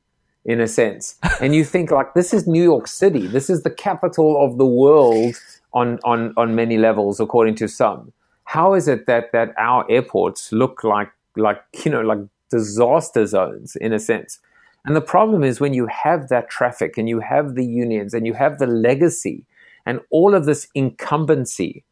in 0.46 0.60
a 0.60 0.68
sense. 0.68 1.16
And 1.42 1.56
you 1.56 1.64
think 1.64 1.92
like 1.92 2.14
this 2.14 2.34
is 2.34 2.48
New 2.48 2.64
York 2.64 2.88
City. 2.88 3.28
This 3.28 3.50
is 3.50 3.64
the 3.64 3.72
capital 3.72 4.44
of 4.44 4.58
the 4.58 4.66
world 4.66 5.36
on 5.74 6.00
on 6.04 6.34
on 6.38 6.56
many 6.56 6.78
levels, 6.78 7.20
according 7.20 7.56
to 7.56 7.68
some. 7.68 8.14
How 8.46 8.74
is 8.74 8.88
it 8.88 9.06
that 9.08 9.32
that 9.32 9.54
our 9.58 9.90
airports 9.90 10.52
look 10.52 10.84
like 10.84 11.12
like 11.36 11.62
you 11.86 11.92
know 11.92 12.02
like 12.02 12.20
disaster 12.50 13.26
zones 13.26 13.76
in 13.76 13.94
a 13.94 14.00
sense? 14.00 14.40
And 14.86 14.96
the 14.96 15.02
problem 15.02 15.44
is 15.44 15.60
when 15.60 15.74
you 15.74 15.88
have 15.88 16.30
that 16.30 16.50
traffic 16.50 16.98
and 16.98 17.08
you 17.08 17.20
have 17.20 17.56
the 17.56 17.66
unions 17.66 18.14
and 18.14 18.26
you 18.26 18.34
have 18.34 18.58
the 18.58 18.68
legacy 18.68 19.46
and 19.86 20.00
all 20.10 20.34
of 20.34 20.46
this 20.46 20.68
incumbency, 20.74 21.84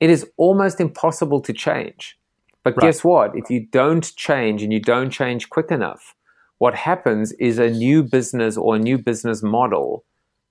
it 0.00 0.10
is 0.10 0.28
almost 0.36 0.80
impossible 0.80 1.40
to 1.40 1.52
change. 1.52 2.17
But 2.68 2.82
right. 2.82 2.88
guess 2.88 3.02
what? 3.02 3.34
If 3.34 3.50
you 3.50 3.66
don't 3.72 4.14
change 4.16 4.62
and 4.62 4.72
you 4.72 4.80
don't 4.80 5.08
change 5.08 5.48
quick 5.48 5.70
enough, 5.70 6.14
what 6.58 6.74
happens 6.74 7.32
is 7.32 7.58
a 7.58 7.70
new 7.70 8.02
business 8.02 8.58
or 8.58 8.76
a 8.76 8.78
new 8.78 8.98
business 8.98 9.42
model 9.42 10.04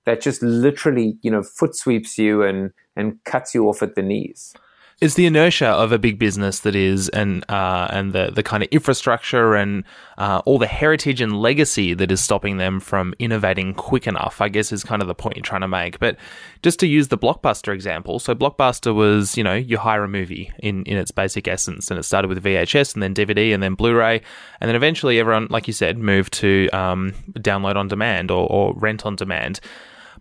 that 0.04 0.20
just 0.20 0.42
literally, 0.42 1.16
you 1.22 1.30
know, 1.30 1.44
foot 1.44 1.76
sweeps 1.76 2.18
you 2.18 2.42
and, 2.42 2.72
and 2.96 3.22
cuts 3.22 3.54
you 3.54 3.68
off 3.68 3.82
at 3.82 3.94
the 3.94 4.02
knees. 4.02 4.52
It's 5.00 5.14
the 5.14 5.26
inertia 5.26 5.68
of 5.68 5.92
a 5.92 5.98
big 5.98 6.18
business 6.18 6.58
that 6.60 6.74
is, 6.74 7.08
and 7.10 7.48
uh, 7.48 7.86
and 7.92 8.12
the 8.12 8.32
the 8.34 8.42
kind 8.42 8.64
of 8.64 8.68
infrastructure 8.70 9.54
and 9.54 9.84
uh, 10.16 10.42
all 10.44 10.58
the 10.58 10.66
heritage 10.66 11.20
and 11.20 11.40
legacy 11.40 11.94
that 11.94 12.10
is 12.10 12.20
stopping 12.20 12.56
them 12.56 12.80
from 12.80 13.14
innovating 13.20 13.74
quick 13.74 14.08
enough. 14.08 14.40
I 14.40 14.48
guess 14.48 14.72
is 14.72 14.82
kind 14.82 15.00
of 15.00 15.06
the 15.06 15.14
point 15.14 15.36
you're 15.36 15.44
trying 15.44 15.60
to 15.60 15.68
make. 15.68 16.00
But 16.00 16.16
just 16.64 16.80
to 16.80 16.88
use 16.88 17.08
the 17.08 17.16
blockbuster 17.16 17.72
example, 17.72 18.18
so 18.18 18.34
blockbuster 18.34 18.92
was 18.92 19.36
you 19.36 19.44
know 19.44 19.54
you 19.54 19.78
hire 19.78 20.02
a 20.02 20.08
movie 20.08 20.50
in 20.58 20.82
in 20.82 20.96
its 20.96 21.12
basic 21.12 21.46
essence, 21.46 21.92
and 21.92 22.00
it 22.00 22.02
started 22.02 22.26
with 22.26 22.42
VHS 22.42 22.94
and 22.94 23.02
then 23.02 23.14
DVD 23.14 23.54
and 23.54 23.62
then 23.62 23.74
Blu-ray, 23.74 24.20
and 24.60 24.68
then 24.68 24.74
eventually 24.74 25.20
everyone, 25.20 25.46
like 25.48 25.68
you 25.68 25.74
said, 25.74 25.96
moved 25.96 26.32
to 26.32 26.68
um, 26.70 27.12
download 27.34 27.76
on 27.76 27.86
demand 27.86 28.32
or, 28.32 28.50
or 28.50 28.74
rent 28.74 29.06
on 29.06 29.14
demand. 29.14 29.60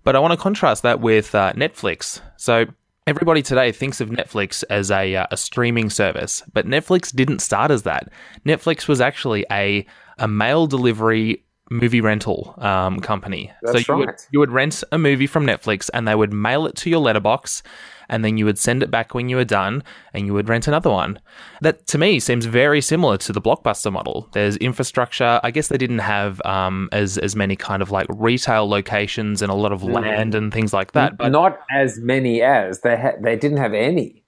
But 0.04 0.16
I 0.16 0.20
want 0.20 0.34
to 0.34 0.38
contrast 0.38 0.84
that 0.84 1.00
with 1.00 1.34
uh, 1.34 1.54
Netflix. 1.54 2.22
So 2.36 2.68
Everybody 3.08 3.42
today 3.42 3.72
thinks 3.72 4.02
of 4.02 4.10
Netflix 4.10 4.66
as 4.70 4.92
a, 4.92 5.16
uh, 5.16 5.28
a 5.32 5.38
streaming 5.38 5.90
service, 5.90 6.44
but 6.52 6.66
Netflix 6.66 7.16
didn't 7.16 7.40
start 7.40 7.72
as 7.72 7.84
that. 7.84 8.10
Netflix 8.46 8.90
was 8.90 9.00
actually 9.00 9.46
a, 9.50 9.86
a 10.18 10.28
mail 10.28 10.68
delivery 10.68 11.42
movie 11.70 12.02
rental 12.02 12.54
um, 12.58 13.00
company. 13.00 13.52
That's 13.62 13.86
so 13.86 13.94
you, 13.94 14.00
right. 14.00 14.08
would, 14.08 14.16
you 14.32 14.40
would 14.40 14.52
rent 14.52 14.84
a 14.92 14.98
movie 14.98 15.28
from 15.28 15.46
Netflix 15.46 15.90
and 15.94 16.08
they 16.08 16.16
would 16.16 16.34
mail 16.34 16.66
it 16.66 16.76
to 16.78 16.90
your 16.90 17.00
letterbox 17.00 17.64
and 18.10 18.24
then 18.24 18.38
you 18.38 18.46
would 18.46 18.58
send 18.58 18.84
it 18.84 18.92
back 18.92 19.14
when 19.14 19.30
you 19.30 19.36
were 19.36 19.46
done 19.46 19.84
and 20.14 20.26
you 20.26 20.34
would 20.34 20.50
rent 20.50 20.68
another 20.68 20.90
one. 20.90 21.20
That 21.62 21.86
to 21.88 21.98
me 21.98 22.20
seems 22.20 22.46
very 22.46 22.82
similar 22.82 23.18
to 23.18 23.34
the 23.34 23.42
blockbuster 23.42 23.92
model. 23.92 24.30
There's 24.32 24.58
infrastructure. 24.58 25.40
I 25.44 25.52
guess 25.52 25.68
they 25.68 25.78
didn't 25.78 26.00
have 26.00 26.42
um, 26.46 26.90
as 26.92 27.18
as 27.18 27.36
many 27.36 27.56
kind 27.56 27.82
of 27.82 27.92
like 27.92 28.08
retail 28.10 28.68
locations 28.70 29.42
and 29.42 29.52
a 29.52 29.56
lot 29.56 29.72
of 29.72 29.82
mm. 29.82 29.94
land 29.94 30.36
and 30.36 30.54
things 30.54 30.74
like 30.74 30.94
that. 30.94 31.18
But 31.18 31.32
not 31.32 31.60
as 31.72 32.00
many 32.00 32.42
as 32.42 32.82
they 32.82 32.96
had. 32.96 33.22
They 33.22 33.36
didn't 33.36 33.58
have 33.58 33.74
any. 33.74 34.24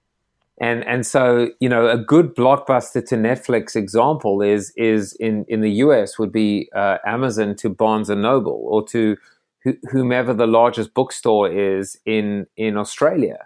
And 0.60 0.86
and 0.86 1.06
so 1.06 1.48
you 1.58 1.68
know 1.68 1.88
a 1.88 1.96
good 1.96 2.36
blockbuster 2.36 3.04
to 3.06 3.16
Netflix 3.16 3.74
example 3.74 4.42
is 4.42 4.72
is 4.76 5.14
in 5.14 5.46
in 5.48 5.62
the 5.62 5.72
US 5.84 6.18
would 6.18 6.32
be 6.32 6.68
uh, 6.74 6.98
Amazon 7.06 7.56
to 7.56 7.70
Barnes 7.70 8.10
and 8.10 8.20
Noble 8.20 8.66
or 8.68 8.86
to 8.88 9.16
whomever 9.90 10.34
the 10.34 10.46
largest 10.46 10.92
bookstore 10.94 11.50
is 11.50 11.98
in 12.04 12.46
in 12.56 12.76
Australia. 12.76 13.38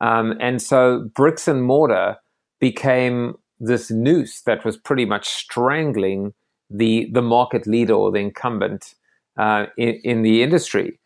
Um, 0.00 0.34
and 0.40 0.60
so 0.60 1.08
bricks 1.14 1.46
and 1.48 1.62
mortar 1.62 2.16
became 2.60 3.34
this 3.60 3.90
noose 3.90 4.42
that 4.42 4.64
was 4.64 4.76
pretty 4.76 5.04
much 5.04 5.28
strangling 5.28 6.32
the 6.70 7.10
the 7.12 7.22
market 7.22 7.66
leader 7.66 7.94
or 7.94 8.10
the 8.10 8.18
incumbent 8.18 8.94
uh, 9.38 9.66
in, 9.76 10.00
in, 10.04 10.22
the 10.22 10.42
industry. 10.42 10.98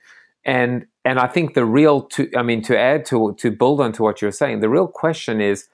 And 0.44 0.86
and 1.08 1.18
I 1.18 1.26
think 1.26 1.54
the 1.54 1.64
real 1.64 2.02
to 2.02 2.28
I 2.36 2.42
mean 2.42 2.60
to 2.62 2.78
add 2.78 3.06
to 3.06 3.34
to 3.38 3.50
build 3.50 3.80
on 3.80 3.92
to 3.92 4.02
what 4.02 4.20
you're 4.20 4.30
saying, 4.30 4.60
the 4.60 4.68
real 4.68 4.86
question 4.86 5.40
is 5.40 5.66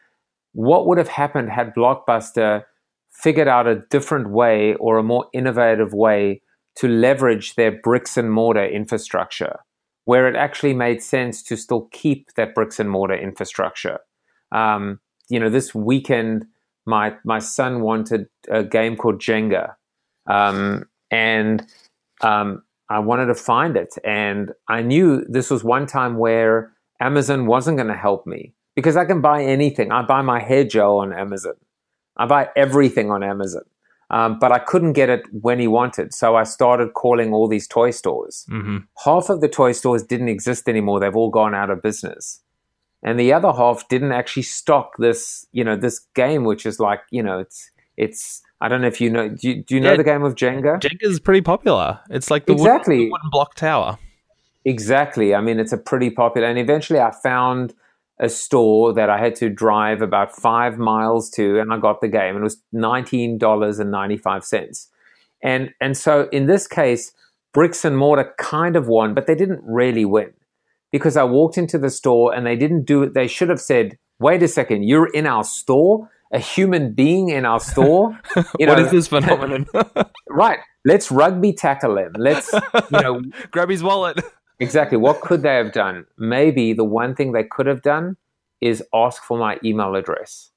what 0.52 0.86
would 0.86 0.98
have 0.98 1.08
happened 1.08 1.50
had 1.50 1.74
Blockbuster 1.74 2.62
figured 3.10 3.48
out 3.48 3.66
a 3.66 3.82
different 3.90 4.30
way 4.30 4.74
or 4.76 4.96
a 4.96 5.02
more 5.02 5.26
innovative 5.32 5.92
way 5.92 6.40
to 6.76 6.86
leverage 6.86 7.56
their 7.56 7.72
bricks 7.72 8.16
and 8.16 8.30
mortar 8.30 8.64
infrastructure 8.64 9.58
where 10.04 10.28
it 10.28 10.36
actually 10.36 10.74
made 10.74 11.02
sense 11.02 11.42
to 11.42 11.56
still 11.56 11.88
keep 11.90 12.32
that 12.34 12.54
bricks 12.54 12.78
and 12.78 12.90
mortar 12.90 13.14
infrastructure. 13.14 13.98
Um, 14.52 15.00
you 15.28 15.40
know, 15.40 15.50
this 15.50 15.74
weekend, 15.74 16.44
my 16.86 17.14
my 17.24 17.40
son 17.40 17.80
wanted 17.80 18.28
a 18.48 18.62
game 18.62 18.96
called 18.96 19.18
Jenga, 19.18 19.74
um, 20.28 20.84
and 21.10 21.66
um, 22.20 22.62
I 22.88 22.98
wanted 22.98 23.26
to 23.26 23.34
find 23.34 23.76
it, 23.76 23.94
and 24.04 24.52
I 24.68 24.82
knew 24.82 25.24
this 25.26 25.50
was 25.50 25.64
one 25.64 25.86
time 25.86 26.18
where 26.18 26.72
Amazon 27.00 27.46
wasn't 27.46 27.78
going 27.78 27.88
to 27.88 27.96
help 27.96 28.26
me 28.26 28.54
because 28.74 28.96
I 28.96 29.04
can 29.04 29.20
buy 29.20 29.42
anything. 29.42 29.90
I 29.90 30.02
buy 30.02 30.22
my 30.22 30.40
hair 30.40 30.64
gel 30.64 30.98
on 30.98 31.12
Amazon. 31.12 31.54
I 32.16 32.26
buy 32.26 32.48
everything 32.56 33.10
on 33.10 33.22
Amazon. 33.22 33.62
Um, 34.10 34.38
but 34.38 34.52
I 34.52 34.58
couldn't 34.58 34.92
get 34.92 35.08
it 35.08 35.22
when 35.32 35.58
he 35.58 35.66
wanted. 35.66 36.14
So 36.14 36.36
I 36.36 36.44
started 36.44 36.94
calling 36.94 37.32
all 37.32 37.48
these 37.48 37.66
toy 37.66 37.90
stores. 37.90 38.46
Mm-hmm. 38.50 38.78
Half 39.04 39.30
of 39.30 39.40
the 39.40 39.48
toy 39.48 39.72
stores 39.72 40.02
didn't 40.02 40.28
exist 40.28 40.68
anymore. 40.68 41.00
They've 41.00 41.16
all 41.16 41.30
gone 41.30 41.54
out 41.54 41.70
of 41.70 41.82
business. 41.82 42.40
And 43.02 43.18
the 43.18 43.32
other 43.32 43.52
half 43.52 43.88
didn't 43.88 44.12
actually 44.12 44.44
stock 44.44 44.92
this, 44.98 45.46
you 45.52 45.64
know, 45.64 45.76
this 45.76 46.00
game, 46.14 46.44
which 46.44 46.64
is 46.64 46.78
like, 46.78 47.00
you 47.10 47.22
know, 47.22 47.38
it's, 47.38 47.70
it's, 47.96 48.42
I 48.60 48.68
don't 48.68 48.80
know 48.80 48.86
if 48.86 49.00
you 49.00 49.10
know, 49.10 49.28
do 49.28 49.48
you, 49.48 49.62
do 49.62 49.74
you 49.74 49.80
know 49.80 49.90
Yeah. 49.92 49.96
the 49.96 50.04
game 50.04 50.22
of 50.22 50.34
Jenga? 50.34 50.80
Jenga 50.80 51.02
is 51.02 51.20
pretty 51.20 51.40
popular. 51.42 52.00
It's 52.10 52.30
like 52.30 52.46
the 52.46 52.54
wooden- 52.54 52.66
Exactly. 52.66 52.96
the 53.06 53.10
wooden 53.10 53.30
block 53.30 53.54
tower. 53.54 53.98
Exactly. 54.64 55.34
I 55.34 55.40
mean, 55.40 55.58
it's 55.60 55.72
a 55.72 55.78
pretty 55.78 56.10
popular. 56.10 56.48
And 56.48 56.58
eventually 56.58 57.00
I 57.00 57.12
found 57.22 57.74
a 58.20 58.28
store 58.28 58.92
that 58.94 59.10
I 59.10 59.18
had 59.18 59.34
to 59.36 59.50
drive 59.50 60.00
about 60.00 60.34
five 60.34 60.78
miles 60.78 61.28
to, 61.30 61.58
and 61.58 61.72
I 61.72 61.78
got 61.78 62.00
the 62.00 62.08
game. 62.08 62.36
It 62.36 62.42
was 62.42 62.62
$19.95. 62.72 64.86
And, 65.42 65.70
and 65.80 65.96
so 65.96 66.28
in 66.32 66.46
this 66.46 66.66
case, 66.66 67.12
bricks 67.52 67.84
and 67.84 67.96
mortar 67.98 68.32
kind 68.38 68.76
of 68.76 68.88
won, 68.88 69.14
but 69.14 69.26
they 69.26 69.34
didn't 69.34 69.60
really 69.64 70.04
win 70.04 70.32
because 70.90 71.16
I 71.16 71.24
walked 71.24 71.58
into 71.58 71.78
the 71.78 71.90
store 71.90 72.34
and 72.34 72.46
they 72.46 72.56
didn't 72.56 72.84
do 72.84 73.02
it. 73.02 73.14
They 73.14 73.26
should 73.26 73.48
have 73.48 73.60
said, 73.60 73.98
wait 74.18 74.42
a 74.42 74.48
second, 74.48 74.84
you're 74.84 75.10
in 75.12 75.26
our 75.26 75.44
store? 75.44 76.08
A 76.34 76.38
human 76.38 76.92
being 76.92 77.30
in 77.30 77.46
our 77.46 77.60
store? 77.60 78.18
You 78.58 78.66
what 78.66 78.78
know, 78.78 78.84
is 78.84 78.90
this 78.90 79.08
phenomenon? 79.08 79.66
Right. 80.28 80.58
Let's 80.84 81.10
rugby 81.10 81.52
tackle 81.52 81.96
him. 81.96 82.12
Let's, 82.18 82.52
you 82.52 83.00
know, 83.00 83.22
Grab 83.52 83.70
his 83.70 83.82
wallet. 83.82 84.20
Exactly. 84.60 84.98
What 84.98 85.20
could 85.20 85.42
they 85.42 85.54
have 85.56 85.72
done? 85.72 86.04
Maybe 86.18 86.72
the 86.72 86.84
one 86.84 87.14
thing 87.14 87.32
they 87.32 87.44
could 87.44 87.66
have 87.66 87.82
done 87.82 88.16
is 88.60 88.82
ask 88.92 89.22
for 89.22 89.38
my 89.38 89.58
email 89.64 89.94
address 89.94 90.50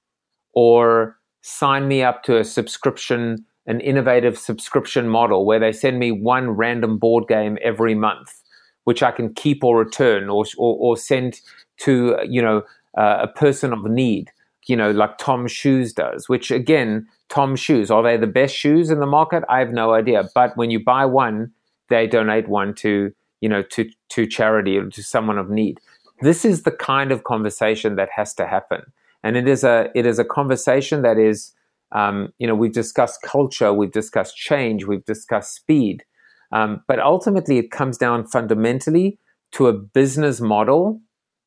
or 0.54 1.18
sign 1.42 1.88
me 1.88 2.02
up 2.04 2.24
to 2.24 2.38
a 2.38 2.44
subscription, 2.44 3.46
an 3.68 3.80
innovative 3.80 4.38
subscription 4.38 5.08
model 5.08 5.46
where 5.46 5.60
they 5.60 5.72
send 5.72 6.00
me 6.00 6.12
one 6.12 6.50
random 6.50 6.98
board 6.98 7.28
game 7.28 7.58
every 7.64 7.96
month, 7.96 8.42
which 8.86 9.04
I 9.04 9.12
can 9.12 9.34
keep 9.34 9.64
or 9.64 9.78
return 9.78 10.30
or, 10.30 10.46
or, 10.58 10.76
or 10.78 10.98
send 10.98 11.40
to, 11.82 12.18
you 12.28 12.42
know, 12.42 12.64
uh, 12.98 13.20
a 13.22 13.28
person 13.28 13.74
of 13.74 13.84
need, 13.86 14.32
you 14.68 14.76
know, 14.76 14.92
like 14.92 15.18
Tom 15.18 15.48
Shoes 15.48 15.94
does, 15.94 16.28
which 16.30 16.52
again, 16.52 17.08
Tom 17.30 17.56
Shoes, 17.56 17.90
are 17.90 18.04
they 18.04 18.18
the 18.18 18.28
best 18.28 18.56
shoes 18.56 18.90
in 18.90 19.00
the 19.00 19.06
market? 19.06 19.44
I 19.50 19.60
have 19.60 19.72
no 19.72 19.94
idea. 19.94 20.30
But 20.36 20.56
when 20.58 20.72
you 20.72 20.84
buy 20.84 21.06
one, 21.06 21.52
they 21.90 22.08
donate 22.08 22.48
one 22.48 22.74
to 22.76 23.12
you 23.42 23.50
know 23.50 23.62
to 23.62 23.90
to 24.10 24.26
charity 24.26 24.78
or 24.78 24.90
to 24.90 25.04
someone 25.04 25.38
of 25.38 25.50
need 25.50 25.80
this 26.22 26.44
is 26.44 26.64
the 26.64 26.72
kind 26.72 27.12
of 27.12 27.24
conversation 27.24 27.96
that 27.96 28.10
has 28.16 28.34
to 28.34 28.48
happen 28.48 28.82
and 29.24 29.38
it 29.38 29.48
is 29.48 29.64
a 29.64 29.90
it 29.96 30.06
is 30.06 30.20
a 30.20 30.26
conversation 30.26 31.02
that 31.02 31.18
is 31.18 31.54
um, 31.94 32.34
you 32.38 32.48
know 32.48 32.56
we've 32.56 32.74
discussed 32.74 33.22
culture 33.22 33.74
we've 33.74 33.92
discussed 33.92 34.36
change 34.36 34.86
we've 34.86 35.06
discussed 35.06 35.56
speed 35.56 36.04
um, 36.52 36.82
but 36.88 37.00
ultimately 37.00 37.58
it 37.58 37.72
comes 37.72 37.98
down 37.98 38.26
fundamentally 38.26 39.20
to 39.52 39.68
a 39.68 39.74
business 39.74 40.42
model 40.42 41.02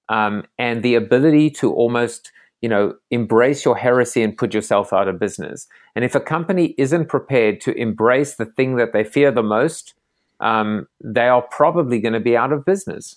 um, 0.09 0.45
and 0.59 0.83
the 0.83 0.95
ability 0.95 1.51
to 1.51 1.73
almost 1.73 2.33
you 2.61 2.69
know 2.69 2.95
embrace 3.11 3.65
your 3.65 3.77
heresy 3.77 4.23
and 4.23 4.37
put 4.37 4.55
yourself 4.55 4.93
out 4.93 5.09
of 5.09 5.19
business 5.19 5.67
and 5.95 6.05
if 6.05 6.15
a 6.15 6.21
company 6.21 6.75
isn't 6.77 7.09
prepared 7.09 7.61
to 7.61 7.73
embrace 7.77 8.37
the 8.37 8.47
thing 8.47 8.77
that 8.77 8.93
they 8.93 9.05
fear 9.05 9.31
the 9.31 9.43
most 9.43 9.95
um, 10.41 10.89
they 11.03 11.29
are 11.29 11.43
probably 11.43 12.01
going 12.01 12.15
to 12.15 12.21
be 12.21 12.37
out 12.37 12.53
of 12.53 12.65
business. 12.65 13.17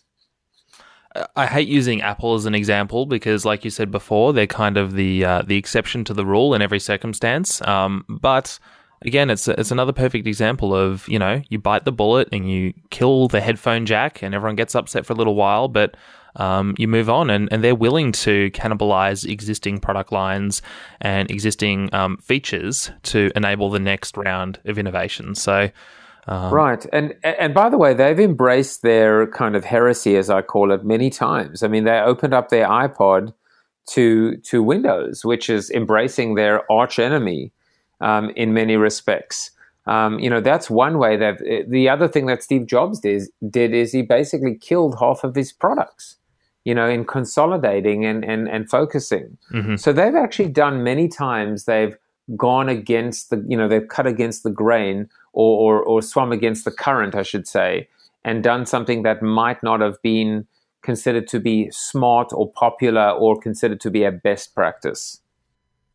I 1.35 1.45
hate 1.45 1.67
using 1.67 2.01
Apple 2.01 2.33
as 2.33 2.45
an 2.45 2.55
example 2.55 3.05
because, 3.05 3.45
like 3.45 3.63
you 3.63 3.69
said 3.69 3.91
before, 3.91 4.33
they're 4.33 4.47
kind 4.47 4.77
of 4.77 4.93
the 4.93 5.23
uh, 5.23 5.41
the 5.43 5.57
exception 5.57 6.03
to 6.05 6.13
the 6.13 6.25
rule 6.25 6.55
in 6.55 6.61
every 6.61 6.79
circumstance. 6.79 7.61
Um, 7.67 8.03
but 8.09 8.57
again, 9.03 9.29
it's 9.29 9.47
it's 9.47 9.69
another 9.69 9.93
perfect 9.93 10.25
example 10.25 10.75
of 10.75 11.07
you 11.07 11.19
know 11.19 11.43
you 11.49 11.59
bite 11.59 11.85
the 11.85 11.91
bullet 11.91 12.29
and 12.31 12.49
you 12.49 12.73
kill 12.89 13.27
the 13.27 13.41
headphone 13.41 13.85
jack, 13.85 14.23
and 14.23 14.33
everyone 14.33 14.55
gets 14.55 14.73
upset 14.73 15.05
for 15.05 15.13
a 15.13 15.15
little 15.15 15.35
while, 15.35 15.67
but 15.67 15.95
um, 16.35 16.75
you 16.77 16.87
move 16.87 17.09
on, 17.09 17.29
and, 17.29 17.51
and 17.51 17.63
they're 17.63 17.75
willing 17.75 18.11
to 18.11 18.49
cannibalize 18.51 19.29
existing 19.29 19.79
product 19.79 20.11
lines 20.11 20.61
and 21.01 21.29
existing 21.29 21.93
um, 21.93 22.17
features 22.17 22.91
to 23.03 23.31
enable 23.35 23.69
the 23.69 23.79
next 23.79 24.17
round 24.17 24.59
of 24.65 24.77
innovation. 24.77 25.35
So. 25.35 25.69
Um, 26.25 26.53
right, 26.53 26.85
and 26.93 27.15
and 27.23 27.53
by 27.53 27.67
the 27.67 27.77
way, 27.77 27.93
they've 27.93 28.17
embraced 28.17 28.81
their 28.81 29.27
kind 29.27 29.57
of 29.57 29.65
heresy, 29.65 30.15
as 30.15 30.29
I 30.29 30.41
call 30.41 30.71
it, 30.71 30.85
many 30.85 31.09
times. 31.09 31.63
I 31.63 31.67
mean, 31.67 31.83
they 31.83 31.99
opened 31.99 32.33
up 32.33 32.47
their 32.47 32.65
iPod 32.65 33.33
to 33.87 34.37
to 34.37 34.63
Windows, 34.63 35.25
which 35.25 35.49
is 35.49 35.69
embracing 35.69 36.35
their 36.35 36.71
arch 36.71 36.97
enemy 36.97 37.51
um, 37.99 38.29
in 38.37 38.53
many 38.53 38.77
respects. 38.77 39.51
Um, 39.85 40.19
you 40.19 40.29
know, 40.29 40.39
that's 40.39 40.69
one 40.69 40.97
way 40.97 41.17
that 41.17 41.39
the 41.67 41.89
other 41.89 42.07
thing 42.07 42.27
that 42.27 42.41
Steve 42.41 42.67
Jobs 42.67 42.99
did, 42.99 43.23
did 43.49 43.73
is 43.73 43.91
he 43.91 44.01
basically 44.01 44.55
killed 44.55 44.97
half 44.99 45.23
of 45.23 45.35
his 45.35 45.51
products. 45.51 46.15
You 46.65 46.73
know, 46.73 46.87
in 46.87 47.05
consolidating 47.05 48.05
and 48.05 48.23
and 48.23 48.47
and 48.47 48.69
focusing. 48.69 49.37
mhm. 49.51 49.79
So 49.79 49.91
they've 49.93 50.15
actually 50.15 50.49
done 50.49 50.83
many 50.83 51.07
times. 51.07 51.65
They've 51.65 51.95
gone 52.37 52.69
against 52.69 53.29
the, 53.29 53.43
you 53.47 53.57
know, 53.57 53.67
they've 53.67 53.87
cut 53.87 54.07
against 54.07 54.43
the 54.43 54.49
grain 54.49 55.09
or, 55.33 55.75
or, 55.75 55.83
or 55.83 56.01
swum 56.01 56.31
against 56.31 56.63
the 56.65 56.71
current, 56.71 57.15
I 57.15 57.23
should 57.23 57.47
say, 57.47 57.89
and 58.23 58.41
done 58.43 58.65
something 58.65 59.03
that 59.03 59.21
might 59.21 59.61
not 59.61 59.81
have 59.81 60.01
been 60.01 60.47
considered 60.81 61.27
to 61.29 61.39
be 61.39 61.69
smart 61.71 62.31
or 62.31 62.51
popular 62.51 63.09
or 63.09 63.39
considered 63.39 63.81
to 63.81 63.91
be 63.91 64.03
a 64.03 64.11
best 64.11 64.55
practice. 64.55 65.19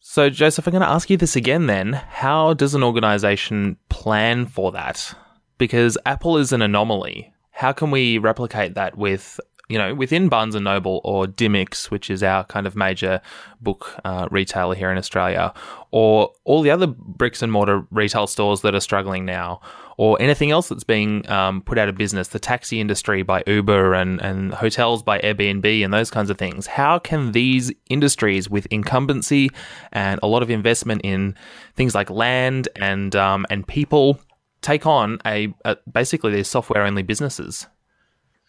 So, 0.00 0.30
Joseph, 0.30 0.66
I'm 0.66 0.72
going 0.72 0.82
to 0.82 0.88
ask 0.88 1.10
you 1.10 1.16
this 1.16 1.36
again 1.36 1.66
then. 1.66 1.92
How 1.92 2.54
does 2.54 2.74
an 2.74 2.82
organization 2.82 3.76
plan 3.88 4.46
for 4.46 4.72
that? 4.72 5.14
Because 5.58 5.98
Apple 6.06 6.38
is 6.38 6.52
an 6.52 6.62
anomaly. 6.62 7.32
How 7.50 7.72
can 7.72 7.90
we 7.90 8.18
replicate 8.18 8.74
that 8.74 8.96
with, 8.96 9.40
you 9.68 9.76
know, 9.76 9.94
within 9.94 10.28
Barnes 10.28 10.54
and 10.54 10.64
Noble 10.64 11.00
or 11.04 11.26
Dymocks, 11.26 11.90
which 11.90 12.08
is 12.10 12.22
our 12.22 12.44
kind 12.44 12.66
of 12.66 12.74
major 12.74 13.20
book 13.60 13.94
uh, 14.04 14.26
retailer 14.30 14.74
here 14.74 14.90
in 14.90 14.96
Australia, 14.96 15.52
or 15.90 16.32
all 16.44 16.62
the 16.62 16.70
other 16.70 16.86
bricks 16.86 17.42
and 17.42 17.52
mortar 17.52 17.86
retail 17.90 18.26
stores 18.26 18.62
that 18.62 18.74
are 18.74 18.80
struggling 18.80 19.26
now, 19.26 19.60
or 19.98 20.20
anything 20.22 20.50
else 20.50 20.68
that's 20.70 20.84
being 20.84 21.28
um, 21.30 21.60
put 21.60 21.76
out 21.76 21.88
of 21.88 21.96
business, 21.96 22.28
the 22.28 22.38
taxi 22.38 22.80
industry 22.80 23.22
by 23.22 23.42
Uber 23.46 23.92
and, 23.92 24.22
and 24.22 24.54
hotels 24.54 25.02
by 25.02 25.18
Airbnb 25.18 25.84
and 25.84 25.92
those 25.92 26.10
kinds 26.10 26.30
of 26.30 26.38
things. 26.38 26.66
How 26.66 26.98
can 26.98 27.32
these 27.32 27.70
industries 27.90 28.48
with 28.48 28.66
incumbency 28.70 29.50
and 29.92 30.18
a 30.22 30.26
lot 30.26 30.42
of 30.42 30.50
investment 30.50 31.02
in 31.04 31.34
things 31.76 31.94
like 31.94 32.08
land 32.08 32.68
and 32.76 33.14
um, 33.14 33.44
and 33.50 33.66
people 33.66 34.18
take 34.62 34.86
on 34.86 35.18
a, 35.26 35.52
a 35.64 35.76
basically 35.92 36.32
these 36.32 36.48
software 36.48 36.84
only 36.84 37.02
businesses? 37.02 37.66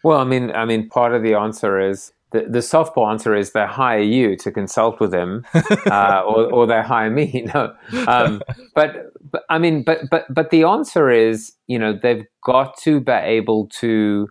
Well, 0.02 0.18
I 0.18 0.24
mean, 0.24 0.50
I 0.52 0.64
mean, 0.64 0.88
part 0.88 1.14
of 1.14 1.22
the 1.22 1.34
answer 1.34 1.78
is 1.78 2.12
the, 2.32 2.46
the 2.48 2.58
softball 2.60 3.10
answer 3.10 3.34
is 3.34 3.52
they 3.52 3.66
hire 3.66 4.00
you 4.00 4.36
to 4.36 4.52
consult 4.52 5.00
with 5.00 5.10
them, 5.10 5.44
uh, 5.54 6.22
or, 6.24 6.52
or 6.52 6.66
they 6.66 6.82
hire 6.82 7.10
me. 7.10 7.46
No, 7.54 7.74
um, 8.06 8.42
but, 8.74 9.12
but 9.30 9.42
I 9.48 9.58
mean, 9.58 9.82
but 9.82 10.08
but 10.10 10.32
but 10.32 10.50
the 10.50 10.64
answer 10.64 11.10
is, 11.10 11.52
you 11.66 11.78
know, 11.78 11.98
they've 12.00 12.24
got 12.44 12.76
to 12.82 13.00
be 13.00 13.12
able 13.12 13.68
to, 13.80 14.28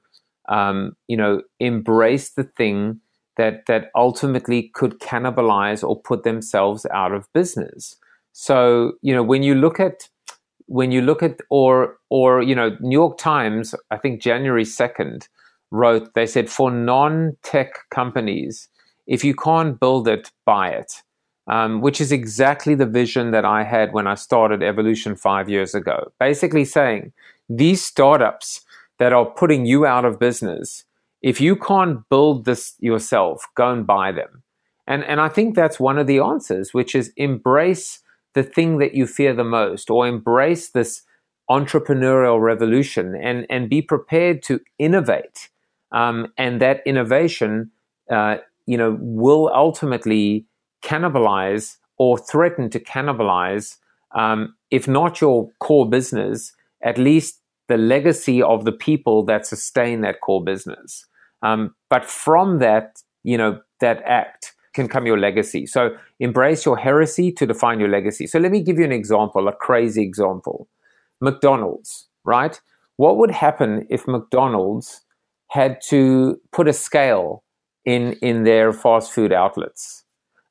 um, 0.48 0.94
you 1.08 1.18
know, 1.18 1.42
embrace 1.60 2.32
the 2.32 2.46
thing 2.46 3.02
that 3.38 3.66
that 3.68 3.90
ultimately 3.96 4.72
could 4.74 5.00
cannibalize 5.00 5.88
or 5.88 6.02
put 6.02 6.24
themselves 6.24 6.86
out 6.94 7.12
of 7.12 7.28
business. 7.34 7.96
So, 8.32 8.94
you 9.02 9.14
know, 9.14 9.24
when 9.24 9.44
you 9.44 9.56
look 9.56 9.80
at 9.80 10.08
when 10.68 10.92
you 10.92 11.02
look 11.02 11.22
at 11.22 11.42
or 11.50 11.98
or 12.10 12.42
you 12.42 12.56
know, 12.56 12.78
New 12.80 12.98
York 12.98 13.18
Times, 13.18 13.76
I 13.92 13.98
think 13.98 14.22
January 14.22 14.66
second 14.66 15.28
wrote 15.72 16.14
they 16.14 16.26
said 16.26 16.50
for 16.50 16.72
non-tech 16.72 17.90
companies 17.90 18.68
if 19.08 19.24
you 19.24 19.36
can't 19.36 19.80
build 19.80 20.08
it 20.08 20.32
buy 20.46 20.70
it 20.70 21.02
um, 21.48 21.82
which 21.82 22.00
is 22.00 22.12
exactly 22.12 22.76
the 22.76 22.86
vision 22.86 23.32
that 23.32 23.46
i 23.46 23.64
had 23.64 23.94
when 23.94 24.08
i 24.08 24.16
started 24.16 24.62
Evol8tion 24.62 25.20
five 25.20 25.50
years 25.50 25.74
ago. 25.76 26.12
Basically 26.20 26.66
saying 26.66 27.12
these 27.50 27.84
startups 27.84 28.62
that 29.00 29.14
are 29.14 29.26
putting 29.26 29.66
you 29.66 29.86
out 29.86 30.06
of 30.06 30.20
business 30.20 30.84
if 31.22 31.42
you 31.42 31.56
can't 31.56 32.08
build 32.10 32.46
this 32.46 32.76
yourself 32.80 33.46
go 33.56 33.72
and 33.72 33.86
buy 33.86 34.12
them. 34.12 34.44
And 34.88 35.04
and 35.04 35.22
i 35.22 35.30
think 35.30 35.56
that's 35.56 35.80
one 35.80 35.98
of 35.98 36.08
the 36.08 36.20
answers 36.20 36.74
which 36.74 36.96
is 36.96 37.14
embrace 37.16 38.00
the 38.34 38.44
thing 38.44 38.78
that 38.78 38.94
you 38.94 39.08
fear 39.08 39.34
the 39.34 39.44
most 39.44 39.90
or 39.90 40.08
embrace 40.08 40.70
this 40.70 41.02
entrepreneurial 41.50 42.40
revolution 42.42 43.16
and 43.16 43.46
and 43.50 43.70
be 43.70 43.82
prepared 43.82 44.44
to 44.44 44.60
innovate 44.78 45.50
um, 45.92 46.28
and 46.38 46.62
that 46.62 46.82
innovation, 46.86 47.72
uh, 48.10 48.38
you 48.66 48.78
know, 48.78 48.98
will 49.00 49.52
ultimately 49.54 50.46
cannibalize 50.84 51.78
or 51.98 52.18
threaten 52.18 52.70
to 52.70 52.80
cannibalize, 52.80 53.78
um, 54.16 54.56
if 54.72 54.88
not 54.88 55.22
your 55.22 55.50
core 55.60 55.90
business, 55.90 56.54
at 56.84 56.98
least 56.98 57.42
the 57.68 57.78
legacy 57.78 58.42
of 58.42 58.66
the 58.66 58.72
people 58.72 59.24
that 59.26 59.46
sustain 59.46 60.02
that 60.02 60.22
core 60.22 60.44
business. 60.44 61.06
Um, 61.42 61.76
but 61.90 62.06
from 62.06 62.60
that, 62.60 63.02
you 63.24 63.38
know, 63.38 63.60
that 63.80 64.02
act 64.06 64.54
can 64.74 64.88
come 64.88 65.06
your 65.06 65.20
legacy. 65.20 65.66
So 65.66 65.96
embrace 66.20 66.66
your 66.66 66.78
heresy 66.78 67.32
to 67.34 67.46
define 67.46 67.80
your 67.80 67.90
legacy. 67.90 68.28
So 68.28 68.40
let 68.40 68.52
me 68.52 68.62
give 68.62 68.78
you 68.78 68.86
an 68.86 68.92
example, 68.92 69.48
a 69.48 69.54
crazy 69.54 70.04
example. 70.04 70.68
McDonald's, 71.22 72.08
right? 72.24 72.60
What 72.98 73.18
would 73.18 73.32
happen 73.32 73.86
if 73.90 74.08
McDonald's 74.08 75.02
had 75.50 75.82
to 75.90 76.40
put 76.52 76.68
a 76.68 76.74
scale 76.74 77.44
in 77.86 78.14
in 78.22 78.44
their 78.44 78.72
fast 78.74 79.12
food 79.12 79.32
outlets? 79.34 80.04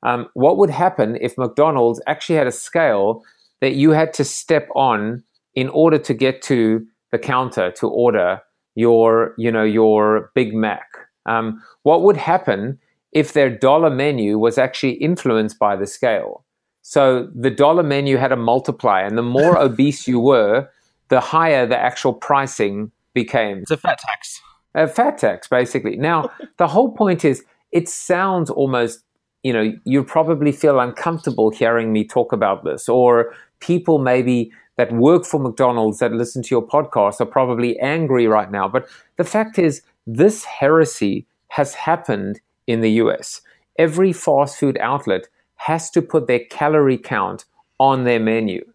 Um, 0.03 0.27
what 0.33 0.57
would 0.57 0.69
happen 0.69 1.17
if 1.19 1.37
McDonald's 1.37 2.01
actually 2.07 2.35
had 2.35 2.47
a 2.47 2.51
scale 2.51 3.23
that 3.61 3.73
you 3.73 3.91
had 3.91 4.13
to 4.13 4.23
step 4.23 4.69
on 4.75 5.23
in 5.55 5.67
order 5.69 5.97
to 5.97 6.13
get 6.13 6.41
to 6.43 6.85
the 7.11 7.19
counter 7.19 7.71
to 7.71 7.87
order 7.87 8.41
your, 8.75 9.33
you 9.37 9.51
know, 9.51 9.63
your 9.63 10.31
Big 10.35 10.53
Mac? 10.53 10.87
Um, 11.25 11.61
what 11.83 12.01
would 12.03 12.17
happen 12.17 12.79
if 13.11 13.33
their 13.33 13.49
dollar 13.49 13.89
menu 13.89 14.37
was 14.37 14.57
actually 14.57 14.93
influenced 14.93 15.59
by 15.59 15.75
the 15.75 15.87
scale? 15.87 16.45
So 16.81 17.29
the 17.35 17.51
dollar 17.51 17.83
menu 17.83 18.17
had 18.17 18.31
a 18.31 18.37
multiplier, 18.37 19.05
and 19.05 19.17
the 19.17 19.21
more 19.23 19.57
obese 19.61 20.07
you 20.07 20.19
were, 20.19 20.69
the 21.09 21.19
higher 21.19 21.65
the 21.65 21.77
actual 21.77 22.13
pricing 22.13 22.91
became. 23.13 23.59
It's 23.59 23.71
a 23.71 23.77
fat 23.77 23.99
tax. 23.99 24.41
A 24.75 24.87
fat 24.87 25.17
tax, 25.17 25.47
basically. 25.47 25.97
Now, 25.97 26.31
the 26.57 26.67
whole 26.67 26.91
point 26.91 27.25
is, 27.25 27.43
it 27.71 27.87
sounds 27.87 28.49
almost 28.49 29.03
you 29.43 29.53
know, 29.53 29.73
you 29.85 30.03
probably 30.03 30.51
feel 30.51 30.79
uncomfortable 30.79 31.49
hearing 31.49 31.93
me 31.93 32.05
talk 32.05 32.33
about 32.33 32.63
this, 32.63 32.89
or 32.89 33.33
people 33.59 33.97
maybe 33.99 34.51
that 34.77 34.91
work 34.91 35.25
for 35.25 35.39
McDonald's 35.39 35.99
that 35.99 36.13
listen 36.13 36.41
to 36.43 36.49
your 36.51 36.65
podcast 36.65 37.19
are 37.19 37.25
probably 37.25 37.77
angry 37.79 38.27
right 38.27 38.51
now. 38.51 38.67
But 38.67 38.87
the 39.17 39.23
fact 39.23 39.59
is, 39.59 39.81
this 40.07 40.45
heresy 40.45 41.25
has 41.49 41.73
happened 41.73 42.41
in 42.67 42.81
the 42.81 42.91
US. 42.91 43.41
Every 43.77 44.13
fast 44.13 44.57
food 44.57 44.77
outlet 44.79 45.27
has 45.55 45.89
to 45.91 46.01
put 46.01 46.27
their 46.27 46.45
calorie 46.49 46.97
count 46.97 47.45
on 47.79 48.03
their 48.03 48.19
menu. 48.19 48.65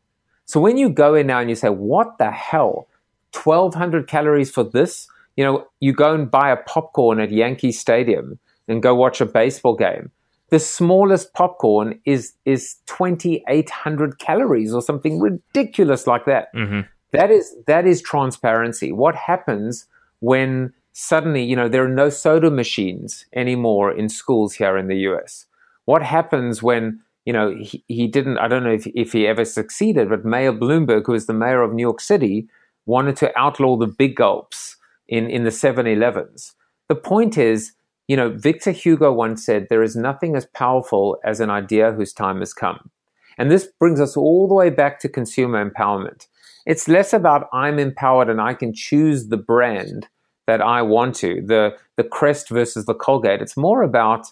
So 0.46 0.60
when 0.60 0.76
you 0.76 0.90
go 0.90 1.14
in 1.14 1.26
now 1.26 1.40
and 1.40 1.48
you 1.48 1.56
say, 1.56 1.70
what 1.70 2.18
the 2.18 2.30
hell? 2.30 2.88
1200 3.32 4.06
calories 4.06 4.50
for 4.50 4.62
this? 4.62 5.08
You 5.36 5.44
know, 5.44 5.66
you 5.80 5.92
go 5.92 6.14
and 6.14 6.30
buy 6.30 6.50
a 6.50 6.56
popcorn 6.56 7.20
at 7.20 7.30
Yankee 7.30 7.72
Stadium 7.72 8.38
and 8.68 8.82
go 8.82 8.94
watch 8.94 9.20
a 9.20 9.26
baseball 9.26 9.76
game 9.76 10.10
the 10.54 10.60
smallest 10.60 11.32
popcorn 11.34 11.98
is 12.04 12.34
is 12.44 12.76
2800 12.86 14.18
calories 14.18 14.72
or 14.72 14.82
something 14.82 15.18
ridiculous 15.18 16.06
like 16.06 16.26
that. 16.26 16.54
Mm-hmm. 16.54 16.80
that 17.12 17.30
is 17.30 17.56
that 17.66 17.86
is 17.86 18.00
transparency 18.02 18.92
what 18.92 19.16
happens 19.16 19.86
when 20.20 20.72
suddenly 20.92 21.42
you 21.42 21.56
know 21.56 21.68
there 21.68 21.84
are 21.84 21.96
no 22.02 22.08
soda 22.08 22.50
machines 22.50 23.26
anymore 23.32 23.90
in 23.90 24.08
schools 24.08 24.54
here 24.54 24.76
in 24.76 24.86
the 24.86 24.98
US 25.08 25.46
what 25.86 26.02
happens 26.02 26.62
when 26.62 27.00
you 27.24 27.32
know 27.32 27.56
he, 27.56 27.82
he 27.88 28.06
didn't 28.06 28.38
i 28.38 28.46
don't 28.46 28.64
know 28.64 28.72
if, 28.72 28.86
if 28.94 29.12
he 29.12 29.26
ever 29.26 29.44
succeeded 29.44 30.08
but 30.08 30.24
mayor 30.24 30.52
bloomberg 30.52 31.06
who 31.06 31.14
is 31.14 31.26
the 31.26 31.32
mayor 31.32 31.62
of 31.62 31.72
new 31.72 31.82
york 31.82 32.00
city 32.00 32.46
wanted 32.86 33.16
to 33.16 33.36
outlaw 33.36 33.76
the 33.76 33.86
big 33.86 34.14
gulps 34.14 34.76
in 35.08 35.28
in 35.28 35.44
the 35.44 35.50
7-elevens 35.50 36.54
the 36.88 36.94
point 36.94 37.38
is 37.38 37.74
you 38.06 38.16
know, 38.16 38.30
Victor 38.30 38.70
Hugo 38.70 39.12
once 39.12 39.44
said, 39.44 39.68
There 39.68 39.82
is 39.82 39.96
nothing 39.96 40.36
as 40.36 40.46
powerful 40.46 41.18
as 41.24 41.40
an 41.40 41.50
idea 41.50 41.92
whose 41.92 42.12
time 42.12 42.40
has 42.40 42.52
come. 42.52 42.90
And 43.38 43.50
this 43.50 43.68
brings 43.80 44.00
us 44.00 44.16
all 44.16 44.46
the 44.46 44.54
way 44.54 44.70
back 44.70 45.00
to 45.00 45.08
consumer 45.08 45.68
empowerment. 45.68 46.26
It's 46.66 46.88
less 46.88 47.12
about 47.12 47.48
I'm 47.52 47.78
empowered 47.78 48.30
and 48.30 48.40
I 48.40 48.54
can 48.54 48.72
choose 48.72 49.28
the 49.28 49.36
brand 49.36 50.08
that 50.46 50.60
I 50.60 50.82
want 50.82 51.14
to, 51.16 51.42
the, 51.44 51.76
the 51.96 52.04
Crest 52.04 52.50
versus 52.50 52.84
the 52.84 52.94
Colgate. 52.94 53.40
It's 53.40 53.56
more 53.56 53.82
about 53.82 54.26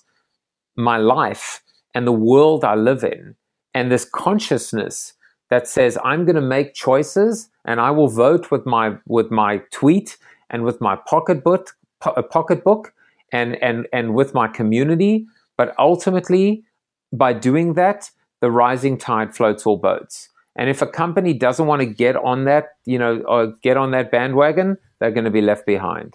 my 0.76 0.98
life 0.98 1.62
and 1.94 2.06
the 2.06 2.12
world 2.12 2.64
I 2.64 2.74
live 2.74 3.02
in 3.02 3.34
and 3.74 3.90
this 3.90 4.04
consciousness 4.04 5.14
that 5.50 5.68
says 5.68 5.98
I'm 6.04 6.24
going 6.24 6.36
to 6.36 6.42
make 6.42 6.74
choices 6.74 7.50
and 7.64 7.80
I 7.80 7.90
will 7.90 8.08
vote 8.08 8.50
with 8.50 8.64
my 8.64 8.96
with 9.06 9.30
my 9.30 9.58
tweet 9.70 10.16
and 10.53 10.64
with 10.64 10.80
my 10.80 10.96
pocketbook 10.96 11.76
po- 12.00 12.22
pocketbook 12.22 12.92
and 13.32 13.61
and 13.62 13.88
and 13.92 14.14
with 14.14 14.34
my 14.34 14.46
community. 14.46 15.26
But 15.57 15.74
ultimately 15.78 16.64
by 17.12 17.32
doing 17.32 17.74
that 17.74 18.11
the 18.40 18.50
rising 18.50 18.98
tide 18.98 19.34
floats 19.34 19.66
all 19.66 19.76
boats. 19.76 20.28
And 20.55 20.68
if 20.68 20.82
a 20.82 20.86
company 20.86 21.32
doesn't 21.32 21.66
want 21.66 21.80
to 21.80 21.86
get 21.86 22.16
on 22.16 22.44
that 22.44 22.76
you 22.84 22.98
know 22.98 23.22
or 23.26 23.55
get 23.62 23.76
on 23.76 23.90
that 23.92 24.11
bandwagon 24.11 24.76
they're 24.98 25.11
going 25.11 25.24
to 25.24 25.30
be 25.30 25.40
left 25.40 25.66
behind 25.66 26.14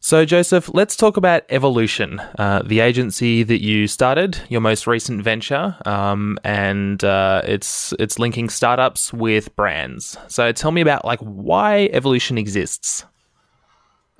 so, 0.00 0.24
Joseph, 0.24 0.70
let's 0.72 0.96
talk 0.96 1.16
about 1.16 1.46
Evol8tion, 1.48 2.34
uh, 2.38 2.62
the 2.62 2.80
agency 2.80 3.42
that 3.42 3.62
you 3.62 3.86
started, 3.86 4.38
your 4.48 4.60
most 4.60 4.86
recent 4.86 5.22
venture, 5.22 5.76
um, 5.84 6.38
and 6.42 7.04
uh, 7.04 7.42
it's 7.44 7.92
it's 7.98 8.18
linking 8.18 8.48
startups 8.48 9.12
with 9.12 9.54
brands. 9.56 10.16
So, 10.28 10.52
tell 10.52 10.70
me 10.70 10.80
about 10.80 11.04
like 11.04 11.20
why 11.20 11.90
Evol8tion 11.92 12.38
exists. 12.38 13.04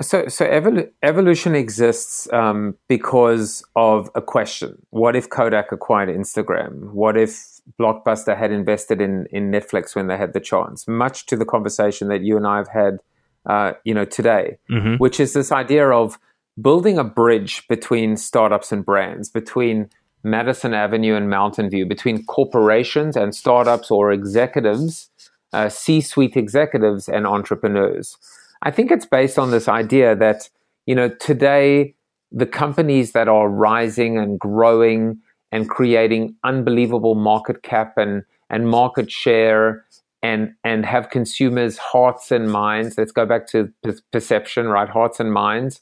So, 0.00 0.28
so 0.28 0.46
evol- 0.46 0.90
Evol8tion 1.02 1.54
exists 1.54 2.30
um, 2.32 2.74
because 2.88 3.62
of 3.76 4.08
a 4.14 4.22
question. 4.22 4.80
What 4.90 5.14
if 5.14 5.28
Kodak 5.28 5.72
acquired 5.72 6.08
Instagram? 6.08 6.92
What 6.92 7.18
if 7.18 7.60
Blockbuster 7.78 8.36
had 8.36 8.50
invested 8.50 9.02
in, 9.02 9.26
in 9.30 9.50
Netflix 9.50 9.94
when 9.94 10.06
they 10.06 10.16
had 10.16 10.32
the 10.32 10.40
chance? 10.40 10.88
Much 10.88 11.26
to 11.26 11.36
the 11.36 11.44
conversation 11.44 12.08
that 12.08 12.22
you 12.22 12.38
and 12.38 12.46
I 12.46 12.56
have 12.56 12.68
had, 12.68 13.00
uh, 13.46 13.72
you 13.84 13.94
know, 13.94 14.04
today, 14.04 14.58
mm-hmm. 14.70 14.96
which 14.96 15.18
is 15.20 15.32
this 15.32 15.50
idea 15.52 15.88
of 15.90 16.18
building 16.60 16.98
a 16.98 17.04
bridge 17.04 17.66
between 17.68 18.16
startups 18.16 18.72
and 18.72 18.84
brands, 18.84 19.30
between 19.30 19.88
Madison 20.22 20.74
Avenue 20.74 21.14
and 21.14 21.30
Mountain 21.30 21.70
View, 21.70 21.86
between 21.86 22.24
corporations 22.26 23.16
and 23.16 23.34
startups 23.34 23.90
or 23.90 24.12
executives, 24.12 25.10
uh, 25.52 25.68
C-suite 25.68 26.36
executives 26.36 27.08
and 27.08 27.26
entrepreneurs. 27.26 28.16
I 28.62 28.70
think 28.70 28.90
it's 28.90 29.06
based 29.06 29.38
on 29.38 29.50
this 29.50 29.68
idea 29.68 30.14
that, 30.16 30.50
you 30.86 30.94
know, 30.94 31.08
today 31.08 31.94
the 32.30 32.46
companies 32.46 33.12
that 33.12 33.28
are 33.28 33.48
rising 33.48 34.18
and 34.18 34.38
growing 34.38 35.18
and 35.50 35.68
creating 35.68 36.36
unbelievable 36.44 37.14
market 37.14 37.62
cap 37.62 37.94
and, 37.96 38.22
and 38.50 38.68
market 38.68 39.10
share 39.10 39.84
and 40.22 40.52
and 40.64 40.84
have 40.84 41.10
consumers 41.10 41.78
hearts 41.78 42.30
and 42.30 42.50
minds 42.50 42.96
let's 42.98 43.12
go 43.12 43.24
back 43.24 43.46
to 43.48 43.72
perception 44.12 44.68
right? 44.68 44.88
Hearts 44.88 45.20
and 45.20 45.32
minds. 45.32 45.80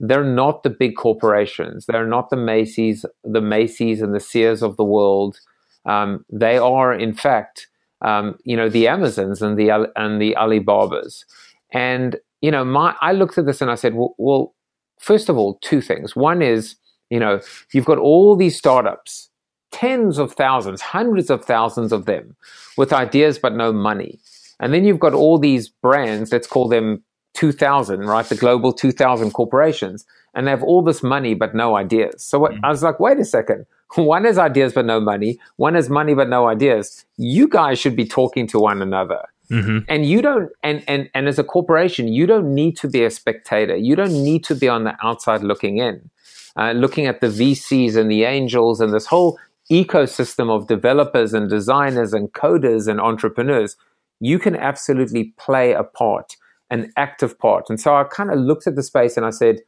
They're 0.00 0.22
not 0.22 0.62
the 0.62 0.70
big 0.70 0.96
corporations. 0.96 1.86
They're 1.86 2.06
not 2.06 2.30
the 2.30 2.36
macy's 2.36 3.04
the 3.24 3.40
macy's 3.40 4.00
and 4.00 4.14
the 4.14 4.20
sears 4.20 4.62
of 4.62 4.76
the 4.76 4.84
world. 4.84 5.40
Um, 5.86 6.24
they 6.30 6.58
are 6.58 6.92
in 6.92 7.14
fact 7.14 7.68
um, 8.02 8.36
you 8.44 8.56
know 8.56 8.68
the 8.68 8.88
amazons 8.88 9.42
and 9.42 9.58
the 9.58 9.90
and 9.96 10.20
the 10.20 10.36
alibabas. 10.36 11.24
And 11.72 12.16
you 12.40 12.50
know, 12.50 12.64
my 12.64 12.94
I 13.00 13.12
looked 13.12 13.38
at 13.38 13.46
this 13.46 13.60
and 13.60 13.70
I 13.70 13.74
said, 13.74 13.94
well, 13.94 14.14
well, 14.18 14.54
first 15.00 15.28
of 15.28 15.36
all, 15.36 15.58
two 15.62 15.80
things. 15.80 16.14
One 16.14 16.42
is, 16.42 16.76
you 17.10 17.18
know, 17.18 17.40
you've 17.72 17.84
got 17.84 17.98
all 17.98 18.36
these 18.36 18.56
startups, 18.56 19.30
tens 19.70 20.18
of 20.18 20.32
thousands, 20.32 20.80
hundreds 20.80 21.30
of 21.30 21.44
thousands 21.44 21.92
of 21.92 22.06
them, 22.06 22.36
with 22.76 22.92
ideas 22.92 23.38
but 23.38 23.54
no 23.54 23.72
money, 23.72 24.18
and 24.60 24.72
then 24.72 24.84
you've 24.84 25.00
got 25.00 25.14
all 25.14 25.38
these 25.38 25.68
brands. 25.68 26.32
Let's 26.32 26.46
call 26.46 26.68
them 26.68 27.02
2000, 27.34 28.00
right? 28.00 28.26
The 28.26 28.34
global 28.34 28.72
2000 28.72 29.30
corporations, 29.32 30.04
and 30.34 30.46
they 30.46 30.50
have 30.50 30.62
all 30.62 30.82
this 30.82 31.02
money 31.02 31.34
but 31.34 31.54
no 31.54 31.76
ideas. 31.76 32.22
So 32.22 32.38
what, 32.38 32.52
mm-hmm. 32.52 32.64
I 32.64 32.70
was 32.70 32.82
like, 32.82 32.98
wait 32.98 33.18
a 33.18 33.24
second. 33.24 33.66
One 33.94 34.24
has 34.24 34.38
ideas 34.38 34.72
but 34.72 34.84
no 34.84 35.00
money. 35.00 35.38
One 35.56 35.74
has 35.74 35.88
money 35.88 36.14
but 36.14 36.28
no 36.28 36.48
ideas. 36.48 37.04
You 37.16 37.48
guys 37.48 37.78
should 37.78 37.96
be 37.96 38.06
talking 38.06 38.46
to 38.48 38.58
one 38.58 38.82
another. 38.82 39.22
Mm-hmm. 39.50 39.78
And 39.88 40.04
you 40.04 40.20
don't, 40.20 40.50
and, 40.62 40.84
and, 40.86 41.08
and 41.14 41.26
as 41.26 41.38
a 41.38 41.44
corporation, 41.44 42.08
you 42.08 42.26
don't 42.26 42.54
need 42.54 42.76
to 42.78 42.88
be 42.88 43.04
a 43.04 43.10
spectator. 43.10 43.76
You 43.76 43.96
don't 43.96 44.12
need 44.12 44.44
to 44.44 44.54
be 44.54 44.68
on 44.68 44.84
the 44.84 44.94
outside 45.02 45.42
looking 45.42 45.78
in, 45.78 46.10
uh, 46.56 46.72
looking 46.72 47.06
at 47.06 47.22
the 47.22 47.28
VCs 47.28 47.96
and 47.96 48.10
the 48.10 48.24
angels 48.24 48.80
and 48.80 48.92
this 48.92 49.06
whole 49.06 49.38
ecosystem 49.70 50.50
of 50.50 50.66
developers 50.66 51.34
and 51.34 51.50
designers 51.50 52.12
and 52.12 52.32
coders 52.32 52.88
and 52.88 53.00
entrepreneurs. 53.00 53.76
You 54.20 54.38
can 54.38 54.56
absolutely 54.56 55.34
play 55.36 55.72
a 55.72 55.84
part, 55.84 56.36
an 56.70 56.92
active 56.96 57.38
part. 57.38 57.66
And 57.68 57.80
so 57.80 57.94
I 57.94 58.04
kind 58.04 58.30
of 58.30 58.38
looked 58.38 58.66
at 58.66 58.76
the 58.76 58.82
space 58.82 59.16
and 59.16 59.26
I 59.26 59.30
said, 59.30 59.60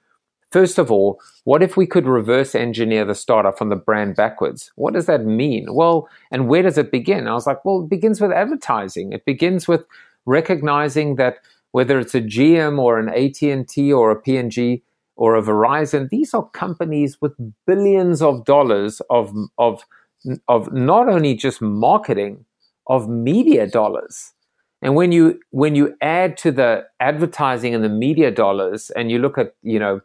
First 0.50 0.78
of 0.78 0.90
all, 0.90 1.20
what 1.44 1.62
if 1.62 1.76
we 1.76 1.86
could 1.86 2.06
reverse 2.06 2.56
engineer 2.56 3.04
the 3.04 3.14
startup 3.14 3.56
from 3.56 3.68
the 3.68 3.76
brand 3.76 4.16
backwards? 4.16 4.72
What 4.74 4.94
does 4.94 5.06
that 5.06 5.24
mean? 5.24 5.72
Well, 5.72 6.08
and 6.32 6.48
where 6.48 6.62
does 6.62 6.76
it 6.76 6.90
begin? 6.90 7.28
I 7.28 7.34
was 7.34 7.46
like, 7.46 7.64
well, 7.64 7.82
it 7.84 7.88
begins 7.88 8.20
with 8.20 8.32
advertising. 8.32 9.12
It 9.12 9.24
begins 9.24 9.68
with 9.68 9.84
recognizing 10.26 11.14
that 11.16 11.38
whether 11.70 12.00
it's 12.00 12.16
a 12.16 12.20
GM 12.20 12.80
or 12.80 12.98
an 12.98 13.08
AT&T 13.10 13.92
or 13.92 14.10
a 14.10 14.20
P&G 14.20 14.82
or 15.20 15.36
a 15.36 15.42
Verizon, 15.42 16.08
these 16.08 16.32
are 16.32 16.48
companies 16.48 17.20
with 17.20 17.34
billions 17.66 18.22
of 18.22 18.46
dollars 18.46 19.02
of, 19.10 19.34
of, 19.58 19.84
of 20.48 20.72
not 20.72 21.10
only 21.10 21.34
just 21.34 21.60
marketing, 21.60 22.46
of 22.86 23.06
media 23.06 23.66
dollars. 23.66 24.32
And 24.80 24.94
when 24.94 25.12
you 25.12 25.38
when 25.50 25.74
you 25.74 25.94
add 26.00 26.38
to 26.38 26.50
the 26.50 26.86
advertising 27.00 27.74
and 27.74 27.84
the 27.84 27.90
media 27.90 28.30
dollars, 28.30 28.88
and 28.96 29.10
you 29.10 29.18
look 29.18 29.36
at 29.36 29.54
you 29.62 29.78
know 29.78 30.00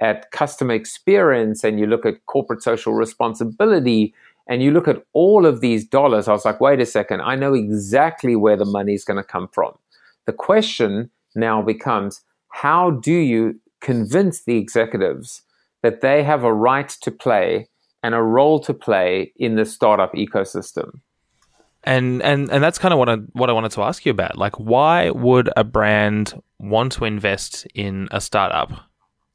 at 0.00 0.32
customer 0.32 0.74
experience, 0.74 1.62
and 1.62 1.78
you 1.78 1.86
look 1.86 2.04
at 2.04 2.26
corporate 2.26 2.60
social 2.60 2.92
responsibility, 2.92 4.12
and 4.48 4.64
you 4.64 4.72
look 4.72 4.88
at 4.88 5.04
all 5.12 5.46
of 5.46 5.60
these 5.60 5.86
dollars, 5.86 6.26
I 6.26 6.32
was 6.32 6.44
like, 6.44 6.60
wait 6.60 6.80
a 6.80 6.86
second, 6.86 7.20
I 7.20 7.36
know 7.36 7.54
exactly 7.54 8.34
where 8.34 8.56
the 8.56 8.64
money 8.64 8.94
is 8.94 9.04
going 9.04 9.16
to 9.16 9.22
come 9.22 9.48
from. 9.52 9.78
The 10.26 10.32
question 10.32 11.08
now 11.36 11.62
becomes, 11.62 12.22
how 12.48 12.90
do 12.90 13.12
you 13.12 13.60
convince 13.80 14.44
the 14.44 14.56
executives 14.56 15.42
that 15.82 16.00
they 16.00 16.22
have 16.22 16.44
a 16.44 16.52
right 16.52 16.88
to 16.88 17.10
play 17.10 17.68
and 18.02 18.14
a 18.14 18.22
role 18.22 18.60
to 18.60 18.74
play 18.74 19.32
in 19.36 19.56
the 19.56 19.64
startup 19.64 20.12
ecosystem? 20.14 21.00
And 21.84 22.20
and 22.22 22.50
and 22.50 22.62
that's 22.62 22.78
kind 22.78 22.92
of 22.92 22.98
what 22.98 23.08
I 23.08 23.16
what 23.32 23.48
I 23.48 23.52
wanted 23.52 23.70
to 23.72 23.82
ask 23.82 24.04
you 24.04 24.10
about. 24.10 24.36
Like, 24.36 24.56
why 24.58 25.10
would 25.10 25.50
a 25.56 25.62
brand 25.62 26.40
want 26.58 26.92
to 26.92 27.04
invest 27.04 27.66
in 27.74 28.08
a 28.10 28.20
startup? 28.20 28.85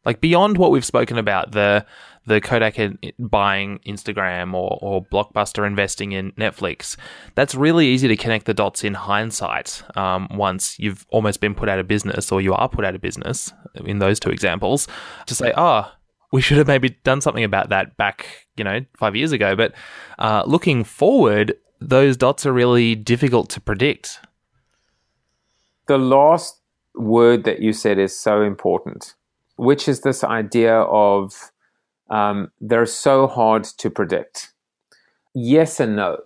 Like 0.05 0.21
beyond 0.21 0.57
what 0.57 0.71
we've 0.71 0.85
spoken 0.85 1.17
about, 1.17 1.51
the 1.51 1.85
the 2.27 2.39
Kodak 2.39 2.77
buying 3.17 3.79
Instagram 3.79 4.53
or, 4.53 4.77
or 4.79 5.03
Blockbuster 5.03 5.65
investing 5.65 6.11
in 6.11 6.31
Netflix, 6.33 6.95
that's 7.33 7.55
really 7.55 7.87
easy 7.87 8.07
to 8.07 8.15
connect 8.15 8.45
the 8.45 8.53
dots 8.53 8.83
in 8.83 8.93
hindsight. 8.93 9.81
Um, 9.97 10.27
once 10.31 10.77
you've 10.77 11.07
almost 11.09 11.41
been 11.41 11.55
put 11.55 11.67
out 11.67 11.79
of 11.79 11.87
business 11.87 12.31
or 12.31 12.39
you 12.39 12.53
are 12.53 12.69
put 12.69 12.85
out 12.85 12.93
of 12.93 13.01
business, 13.01 13.51
in 13.85 13.99
those 13.99 14.19
two 14.19 14.29
examples, 14.29 14.87
to 15.25 15.35
say, 15.35 15.53
oh, 15.57 15.91
we 16.31 16.41
should 16.41 16.57
have 16.57 16.67
maybe 16.67 16.89
done 17.03 17.21
something 17.21 17.43
about 17.43 17.69
that 17.69 17.97
back, 17.97 18.47
you 18.55 18.63
know, 18.63 18.81
five 18.97 19.15
years 19.15 19.31
ago. 19.31 19.55
But 19.55 19.73
uh, 20.19 20.43
looking 20.45 20.83
forward, 20.83 21.55
those 21.79 22.17
dots 22.17 22.45
are 22.45 22.53
really 22.53 22.95
difficult 22.95 23.49
to 23.49 23.61
predict. 23.61 24.19
The 25.87 25.97
last 25.97 26.61
word 26.95 27.43
that 27.43 27.61
you 27.61 27.73
said 27.73 27.97
is 27.97 28.17
so 28.17 28.41
important, 28.41 29.15
which 29.61 29.87
is 29.87 30.01
this 30.01 30.23
idea 30.23 30.73
of 30.73 31.51
um, 32.09 32.51
they're 32.59 32.87
so 32.87 33.27
hard 33.27 33.63
to 33.63 33.91
predict. 33.91 34.53
Yes 35.35 35.79
and 35.79 35.95
no, 35.95 36.17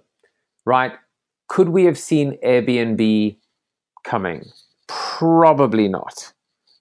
right? 0.64 0.94
Could 1.50 1.68
we 1.70 1.84
have 1.84 1.98
seen 1.98 2.38
Airbnb 2.42 3.36
coming? 4.06 4.46
Probably 4.88 5.90
not. 5.90 6.32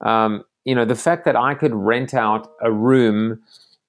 Um, 0.00 0.44
you 0.64 0.76
know, 0.76 0.84
the 0.84 0.94
fact 0.94 1.24
that 1.24 1.34
I 1.34 1.54
could 1.54 1.74
rent 1.74 2.14
out 2.14 2.52
a 2.62 2.70
room 2.70 3.42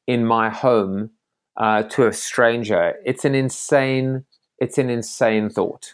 in 0.08 0.26
my 0.26 0.50
home 0.50 1.12
uh, 1.58 1.84
to 1.84 2.08
a 2.08 2.14
stranger, 2.14 2.96
it's 3.06 3.26
an 3.26 3.36
insane 3.36 4.26
it's 4.58 4.80
an 4.80 4.90
insane 4.90 5.50
thought. 5.52 5.94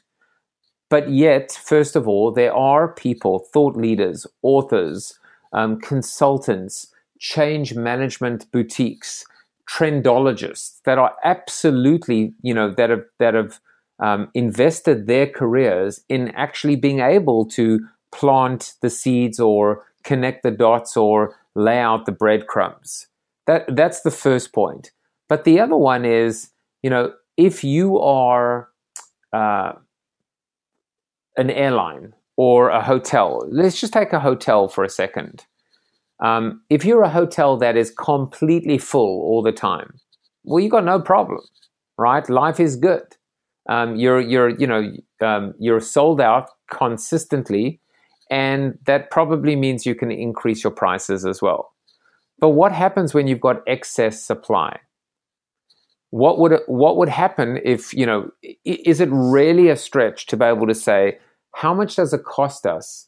But 0.89 1.09
yet, 1.09 1.51
first 1.51 1.97
of 1.97 2.07
all, 2.07 2.31
there 2.31 2.53
are 2.53 2.87
people, 2.87 3.39
thought 3.39 3.75
leaders, 3.75 4.27
authors, 4.41 5.17
um, 5.53 5.79
consultants, 5.79 6.87
change 7.19 7.75
management 7.75 8.51
boutiques, 8.51 9.25
trendologists 9.69 10.81
that 10.85 10.97
are 10.97 11.15
absolutely, 11.23 12.33
you 12.41 12.53
know, 12.53 12.71
that 12.71 12.89
have 12.89 13.05
that 13.19 13.33
have 13.33 13.59
um, 13.99 14.29
invested 14.33 15.07
their 15.07 15.27
careers 15.27 16.01
in 16.09 16.29
actually 16.29 16.75
being 16.75 16.99
able 16.99 17.45
to 17.45 17.79
plant 18.11 18.73
the 18.81 18.89
seeds 18.89 19.39
or 19.39 19.85
connect 20.03 20.43
the 20.43 20.51
dots 20.51 20.97
or 20.97 21.35
lay 21.55 21.77
out 21.77 22.05
the 22.05 22.11
breadcrumbs. 22.11 23.07
That 23.47 23.75
that's 23.75 24.01
the 24.01 24.11
first 24.11 24.53
point. 24.53 24.91
But 25.29 25.45
the 25.45 25.59
other 25.59 25.77
one 25.77 26.03
is, 26.03 26.49
you 26.83 26.89
know, 26.89 27.13
if 27.37 27.63
you 27.63 27.99
are 27.99 28.69
uh, 29.31 29.73
an 31.37 31.49
airline 31.49 32.13
or 32.37 32.69
a 32.69 32.81
hotel, 32.81 33.45
let's 33.49 33.79
just 33.79 33.93
take 33.93 34.13
a 34.13 34.19
hotel 34.19 34.67
for 34.67 34.83
a 34.83 34.89
second. 34.89 35.45
Um, 36.23 36.61
if 36.69 36.85
you're 36.85 37.03
a 37.03 37.09
hotel 37.09 37.57
that 37.57 37.75
is 37.75 37.91
completely 37.91 38.77
full 38.77 39.21
all 39.21 39.41
the 39.41 39.51
time, 39.51 39.99
well, 40.43 40.59
you've 40.59 40.71
got 40.71 40.85
no 40.85 40.99
problem, 40.99 41.41
right? 41.97 42.27
Life 42.29 42.59
is 42.59 42.75
good. 42.75 43.03
Um, 43.69 43.95
you're 43.95 44.19
you're 44.19 44.49
you 44.49 44.67
know 44.67 44.91
um, 45.21 45.53
you're 45.59 45.79
sold 45.79 46.19
out 46.19 46.49
consistently, 46.71 47.79
and 48.29 48.77
that 48.85 49.11
probably 49.11 49.55
means 49.55 49.85
you 49.85 49.95
can 49.95 50.11
increase 50.11 50.63
your 50.63 50.71
prices 50.71 51.25
as 51.25 51.41
well. 51.41 51.73
But 52.39 52.49
what 52.49 52.71
happens 52.71 53.13
when 53.13 53.27
you've 53.27 53.41
got 53.41 53.61
excess 53.67 54.21
supply? 54.21 54.79
what 56.11 56.37
would 56.39 56.59
what 56.67 56.97
would 56.97 57.09
happen 57.09 57.59
if 57.63 57.93
you 57.93 58.05
know 58.05 58.29
is 58.65 58.99
it 58.99 59.09
really 59.11 59.69
a 59.69 59.75
stretch 59.75 60.27
to 60.27 60.37
be 60.37 60.45
able 60.45 60.67
to 60.67 60.75
say 60.75 61.17
how 61.55 61.73
much 61.73 61.95
does 61.95 62.13
it 62.13 62.23
cost 62.23 62.65
us 62.65 63.07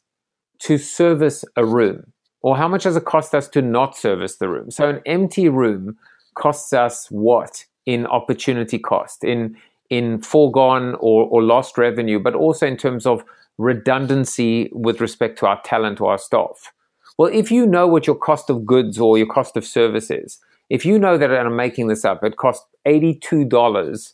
to 0.60 0.78
service 0.78 1.44
a 1.56 1.64
room? 1.64 2.12
Or 2.42 2.56
how 2.56 2.68
much 2.68 2.84
does 2.84 2.96
it 2.96 3.06
cost 3.06 3.34
us 3.34 3.48
to 3.48 3.62
not 3.62 3.96
service 3.96 4.36
the 4.36 4.48
room? 4.48 4.70
So 4.70 4.88
an 4.88 5.00
empty 5.06 5.48
room 5.48 5.96
costs 6.34 6.72
us 6.72 7.10
what 7.10 7.64
in 7.86 8.06
opportunity 8.06 8.78
cost? 8.78 9.24
In 9.24 9.56
in 9.90 10.18
foregone 10.18 10.94
or, 10.94 11.26
or 11.28 11.42
lost 11.42 11.76
revenue 11.76 12.18
but 12.18 12.34
also 12.34 12.66
in 12.66 12.76
terms 12.76 13.04
of 13.04 13.22
redundancy 13.58 14.70
with 14.72 14.98
respect 14.98 15.38
to 15.38 15.46
our 15.46 15.60
talent 15.62 16.00
or 16.00 16.10
our 16.10 16.18
staff. 16.18 16.72
Well 17.18 17.30
if 17.32 17.50
you 17.50 17.66
know 17.66 17.86
what 17.86 18.06
your 18.06 18.16
cost 18.16 18.48
of 18.48 18.64
goods 18.64 18.98
or 18.98 19.18
your 19.18 19.26
cost 19.26 19.58
of 19.58 19.64
service 19.64 20.10
is 20.10 20.40
if 20.70 20.84
you 20.84 20.98
know 20.98 21.18
that, 21.18 21.30
I'm 21.30 21.56
making 21.56 21.88
this 21.88 22.04
up, 22.04 22.24
it 22.24 22.36
costs 22.36 22.66
$82 22.86 24.12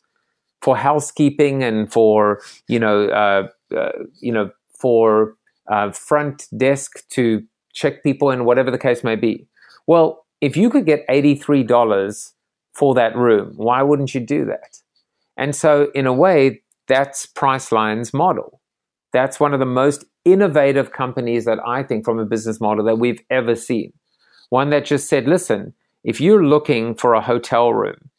for 0.63 0.77
housekeeping 0.77 1.63
and 1.63 1.91
for, 1.91 2.41
you 2.69 2.79
know, 2.79 3.09
uh, 3.09 3.49
uh, 3.77 3.91
you 4.21 4.33
know, 4.33 4.51
for 4.79 5.37
uh, 5.71 5.93
front 5.93 6.47
desk 6.57 7.09
to 7.11 7.43
check 7.73 8.03
people 8.03 8.31
in, 8.31 8.45
whatever 8.45 8.71
the 8.71 8.79
case 8.79 9.05
may 9.05 9.17
be. 9.17 9.47
Well, 9.87 10.27
if 10.41 10.57
you 10.57 10.71
could 10.71 10.87
get 10.87 11.07
$83 11.09 12.33
for 12.75 12.95
that 12.95 13.17
room, 13.17 13.53
why 13.57 13.83
wouldn't 13.83 14.15
you 14.15 14.21
do 14.21 14.45
that? 14.47 14.79
And 15.37 15.55
so, 15.55 15.91
in 15.95 16.07
a 16.07 16.13
way, 16.13 16.63
that's 16.89 17.27
Priceline's 17.27 18.13
model. 18.13 18.61
That's 19.13 19.41
one 19.41 19.55
of 19.55 19.61
the 19.61 19.67
most 19.67 20.05
innovative 20.25 20.93
companies 20.93 21.45
that 21.45 21.59
I 21.67 21.83
think, 21.83 22.05
from 22.05 22.19
a 22.19 22.27
business 22.27 22.61
model, 22.61 22.85
that 22.85 22.99
we've 22.99 23.23
ever 23.31 23.55
seen. 23.55 23.93
One 24.51 24.71
that 24.71 24.85
just 24.85 25.09
said, 25.09 25.27
listen, 25.27 25.75
if 26.05 26.21
you're 26.21 26.45
looking 26.45 26.95
for 26.95 27.15
a 27.15 27.21
hotel 27.21 27.73
room, 27.73 28.11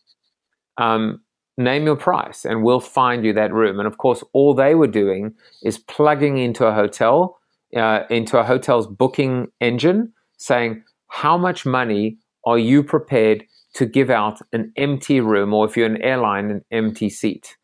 um, 0.78 1.22
name 1.58 1.86
your 1.86 1.96
price 1.96 2.46
and 2.46 2.64
we'll 2.64 2.80
find 2.80 3.26
you 3.26 3.34
that 3.34 3.54
room. 3.54 3.80
And 3.80 3.88
of 3.88 3.98
course, 3.98 4.24
all 4.34 4.54
they 4.54 4.76
were 4.76 4.88
doing 4.88 5.34
is 5.64 5.78
plugging 5.78 6.38
into 6.38 6.66
a 6.66 6.74
hotel, 6.74 7.40
uh, 7.76 8.04
into 8.10 8.38
a 8.38 8.44
hotel's 8.44 8.88
booking 8.88 9.48
engine, 9.60 10.14
saying, 10.38 10.84
How 11.08 11.38
much 11.38 11.66
money 11.66 12.18
are 12.46 12.58
you 12.58 12.84
prepared 12.84 13.46
to 13.76 13.86
give 13.86 14.10
out 14.10 14.40
an 14.52 14.74
empty 14.76 15.22
room, 15.22 15.54
or 15.54 15.66
if 15.66 15.78
you're 15.78 15.86
an 15.86 16.02
airline, 16.02 16.52
an 16.52 16.66
empty 16.72 17.10
seat? 17.10 17.58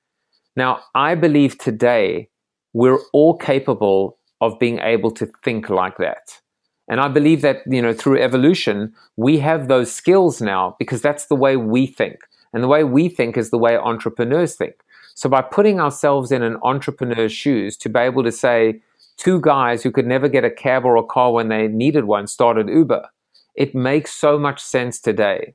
Now, 0.56 0.80
I 0.96 1.16
believe 1.16 1.58
today 1.58 2.30
we're 2.74 3.00
all 3.14 3.38
capable 3.38 4.18
of 4.42 4.60
being 4.60 4.80
able 4.80 5.12
to 5.12 5.30
think 5.44 5.70
like 5.70 5.98
that. 5.98 6.40
And 6.90 7.02
I 7.02 7.10
believe 7.10 7.42
that, 7.42 7.58
you 7.68 7.82
know, 7.82 7.94
through 7.94 8.20
Evol8tion, 8.20 8.92
we 9.18 9.40
have 9.40 9.68
those 9.68 9.92
skills 9.92 10.42
now 10.42 10.76
because 10.80 11.02
that's 11.02 11.26
the 11.26 11.36
way 11.36 11.58
we 11.58 11.86
think. 11.86 12.16
And 12.58 12.64
the 12.64 12.68
way 12.68 12.84
we 12.84 13.08
think 13.08 13.38
is 13.38 13.52
the 13.52 13.58
way 13.60 13.78
entrepreneurs 13.78 14.56
think. 14.56 14.74
So 15.14 15.30
by 15.30 15.44
putting 15.44 15.80
ourselves 15.80 16.32
in 16.32 16.42
an 16.42 16.58
entrepreneur's 16.64 17.32
shoes 17.32 17.78
to 17.78 17.88
be 17.88 18.00
able 18.00 18.24
to 18.24 18.32
say, 18.32 18.82
two 19.18 19.40
guys 19.42 19.84
who 19.84 19.92
could 19.92 20.08
never 20.08 20.28
get 20.28 20.44
a 20.44 20.50
cab 20.50 20.84
or 20.84 20.96
a 20.96 21.04
car 21.04 21.32
when 21.34 21.50
they 21.50 21.68
needed 21.68 22.06
one 22.06 22.26
started 22.26 22.68
Uber, 22.68 23.08
it 23.54 23.76
makes 23.76 24.12
so 24.12 24.40
much 24.40 24.60
sense 24.60 25.00
today 25.00 25.54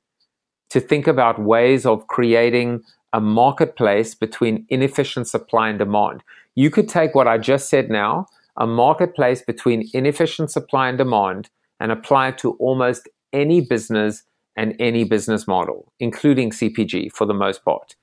to 0.71 0.79
think 0.79 1.09
about 1.09 1.43
ways 1.43 1.85
of 1.85 2.07
creating 2.07 2.85
a 3.13 3.21
marketplace 3.21 4.15
between 4.15 4.65
inefficient 4.69 5.27
supply 5.27 5.71
and 5.71 5.81
demand. 5.81 6.23
You 6.55 6.71
could 6.71 6.89
take 6.89 7.17
what 7.17 7.27
I 7.27 7.37
just 7.37 7.69
said 7.69 7.91
now 7.91 8.29
a 8.59 8.67
marketplace 8.69 9.43
between 9.43 9.91
inefficient 9.93 10.53
supply 10.53 10.89
and 10.89 10.99
demand 10.99 11.51
and 11.81 11.91
apply 11.91 12.29
it 12.29 12.39
to 12.39 12.53
almost 12.61 13.09
any 13.33 13.61
business 13.61 14.23
and 14.57 14.75
any 14.79 15.05
business 15.05 15.47
model, 15.47 15.93
including 15.99 16.51
CPG 16.51 17.13
for 17.13 17.27
the 17.27 17.35
most 17.35 17.65
part. 17.65 17.97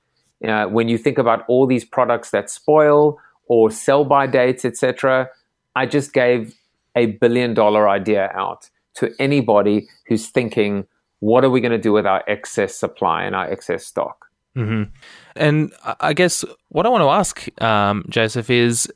Uh, 0.46 0.64
when 0.66 0.88
you 0.88 0.98
think 0.98 1.18
about 1.18 1.44
all 1.48 1.66
these 1.66 1.84
products 1.84 2.30
that 2.30 2.48
spoil 2.50 3.18
or 3.46 3.70
sell 3.70 4.04
by 4.04 4.26
dates, 4.26 4.64
etc., 4.64 5.28
I 5.76 5.86
just 5.86 6.12
gave 6.12 6.54
a 6.96 7.06
billion 7.06 7.54
dollar 7.54 7.88
idea 7.88 8.30
out 8.34 8.70
to 8.94 9.12
anybody 9.18 9.88
who's 10.06 10.28
thinking, 10.28 10.86
what 11.20 11.44
are 11.44 11.50
we 11.50 11.60
going 11.60 11.72
to 11.72 11.78
do 11.78 11.92
with 11.92 12.06
our 12.06 12.24
excess 12.26 12.74
supply 12.74 13.24
and 13.24 13.36
our 13.36 13.50
excess 13.50 13.86
stock? 13.86 14.26
Mm-hmm. 14.56 14.90
And 15.36 15.72
I 16.00 16.12
guess 16.12 16.44
what 16.68 16.86
I 16.86 16.88
want 16.88 17.02
to 17.02 17.08
ask, 17.08 17.62
um, 17.62 18.04
Joseph, 18.08 18.50
is 18.50 18.92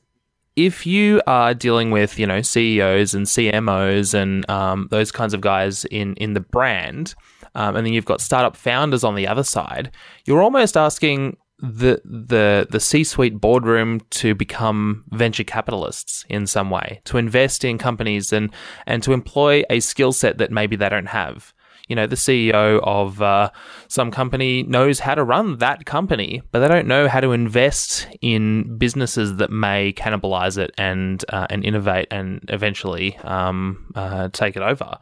if 0.57 0.87
you 0.87 1.21
are 1.27 1.55
dealing 1.55 1.91
with 1.91 2.19
you 2.19 2.27
know 2.27 2.43
CEOs 2.43 3.15
and 3.15 3.27
CMOs 3.27 4.15
and 4.15 4.49
um, 4.51 4.89
those 4.91 5.13
kinds 5.13 5.35
of 5.35 5.41
guys 5.41 5.85
in 5.87 6.15
in 6.15 6.35
the 6.35 6.41
brand, 6.41 7.15
um, 7.55 7.77
and 7.77 7.87
then 7.87 7.93
you've 7.93 8.05
got 8.05 8.21
startup 8.21 8.57
founders 8.57 9.05
on 9.05 9.15
the 9.15 9.27
other 9.27 9.45
side, 9.45 9.91
you're 10.25 10.43
almost 10.43 10.77
asking 10.77 11.37
the 11.59 12.01
the 12.05 12.67
the 12.71 12.81
C-suite 12.81 13.41
boardroom 13.41 14.01
to 14.11 14.35
become 14.35 15.05
venture 15.11 15.45
capitalists 15.45 16.25
in 16.29 16.47
some 16.47 16.71
way, 16.71 17.01
to 17.05 17.17
invest 17.17 17.65
in 17.65 17.79
companies 17.79 18.33
and 18.33 18.51
and 18.87 19.03
to 19.03 19.13
employ 19.13 19.63
a 19.71 19.81
skill 19.81 20.13
set 20.13 20.39
that 20.39 20.51
maybe 20.51 20.77
they 20.77 20.89
don't 20.89 21.07
have. 21.07 21.55
You 21.89 21.97
know, 21.97 22.07
the 22.07 22.17
CEO 22.17 22.81
of 22.83 23.21
uh, 23.21 23.51
some 23.89 24.11
company 24.11 24.63
knows 24.63 25.01
how 25.01 25.15
to 25.15 25.23
run 25.23 25.59
that 25.59 25.85
company, 25.85 26.43
but 26.51 26.61
they 26.61 26.69
don't 26.69 26.87
know 26.87 27.09
how 27.09 27.21
to 27.21 27.33
invest 27.33 28.09
in 28.23 28.79
businesses 28.79 29.37
that 29.37 29.51
may 29.51 29.93
cannibalize 29.93 30.57
it 30.57 30.73
and 30.79 31.25
uh, 31.29 31.47
and 31.51 31.65
innovate 31.65 32.09
and 32.11 32.41
eventually 32.49 33.17
um, 33.19 33.93
uh, 33.95 34.29
take 34.33 34.57
it 34.57 34.63
over. 34.63 34.99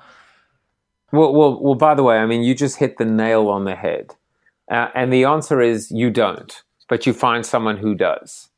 Well, 1.12 1.32
well, 1.32 1.60
well. 1.60 1.74
By 1.74 1.94
the 1.94 2.02
way, 2.02 2.18
I 2.18 2.26
mean 2.26 2.42
you 2.42 2.54
just 2.54 2.78
hit 2.78 2.98
the 2.98 3.04
nail 3.04 3.48
on 3.48 3.64
the 3.64 3.74
head 3.74 4.14
uh, 4.70 4.88
and 4.94 5.12
the 5.12 5.24
answer 5.24 5.60
is 5.60 5.90
you 5.90 6.10
don't, 6.10 6.62
but 6.88 7.06
you 7.06 7.12
find 7.12 7.44
someone 7.44 7.76
who 7.76 7.94
does. 7.94 8.48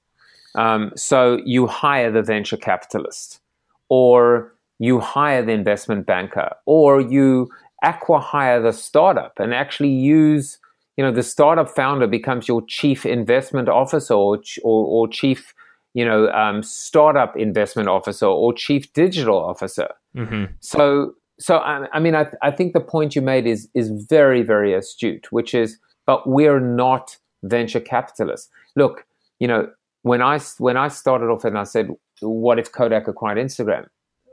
Um, 0.54 0.92
so 0.94 1.40
you 1.44 1.66
hire 1.66 2.12
the 2.12 2.22
venture 2.22 2.56
capitalist, 2.56 3.40
or 3.88 4.52
you 4.78 5.00
hire 5.00 5.44
the 5.44 5.52
investment 5.52 6.06
banker, 6.06 6.50
or 6.66 7.00
you 7.00 7.50
acquire 7.82 8.20
hire 8.20 8.62
the 8.62 8.72
startup 8.72 9.38
and 9.38 9.52
actually 9.52 9.90
use, 9.90 10.58
you 10.96 11.04
know, 11.04 11.12
the 11.12 11.22
startup 11.22 11.68
founder 11.68 12.06
becomes 12.06 12.46
your 12.46 12.62
chief 12.66 13.04
investment 13.04 13.68
officer 13.68 14.14
or, 14.14 14.38
or, 14.62 14.86
or 14.86 15.08
chief, 15.08 15.52
you 15.92 16.04
know, 16.04 16.28
um, 16.30 16.62
startup 16.62 17.36
investment 17.36 17.88
officer 17.88 18.26
or 18.26 18.52
chief 18.54 18.92
digital 18.92 19.36
officer. 19.36 19.88
Mm-hmm. 20.16 20.44
So, 20.60 21.14
so 21.38 21.58
I, 21.58 21.86
I 21.92 22.00
mean, 22.00 22.14
I, 22.14 22.26
I 22.42 22.50
think 22.50 22.72
the 22.72 22.80
point 22.80 23.14
you 23.14 23.22
made 23.22 23.46
is 23.46 23.68
is 23.74 23.90
very, 24.08 24.42
very 24.42 24.74
astute, 24.74 25.30
which 25.30 25.54
is 25.54 25.78
but 26.06 26.28
we're 26.28 26.60
not 26.60 27.16
venture 27.42 27.80
capitalists. 27.80 28.50
Look, 28.76 29.06
you 29.40 29.48
know, 29.48 29.68
when 30.02 30.22
I 30.22 30.38
when 30.58 30.76
I 30.76 30.88
started 30.88 31.26
off 31.26 31.44
and 31.44 31.58
I 31.58 31.64
said, 31.64 31.88
"What 32.20 32.58
if 32.58 32.72
Kodak 32.72 33.08
acquired 33.08 33.38
Instagram?" 33.38 33.86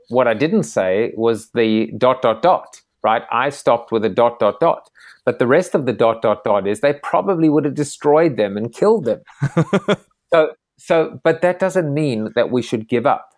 What 0.09 0.27
I 0.27 0.33
didn't 0.33 0.63
say 0.63 1.13
was 1.15 1.49
the 1.51 1.91
dot 1.97 2.21
dot 2.21 2.41
dot. 2.41 2.81
Right? 3.03 3.23
I 3.31 3.49
stopped 3.49 3.91
with 3.91 4.05
a 4.05 4.09
dot 4.09 4.37
dot 4.37 4.59
dot. 4.59 4.89
But 5.25 5.39
the 5.39 5.47
rest 5.47 5.73
of 5.73 5.87
the 5.87 5.93
dot 5.93 6.21
dot 6.21 6.43
dot 6.43 6.67
is 6.67 6.81
they 6.81 6.93
probably 6.93 7.49
would 7.49 7.65
have 7.65 7.73
destroyed 7.73 8.37
them 8.37 8.57
and 8.57 8.71
killed 8.71 9.05
them. 9.05 9.21
so 10.31 10.51
so, 10.77 11.19
but 11.23 11.41
that 11.43 11.59
doesn't 11.59 11.93
mean 11.93 12.31
that 12.35 12.49
we 12.49 12.63
should 12.63 12.87
give 12.87 13.05
up. 13.05 13.29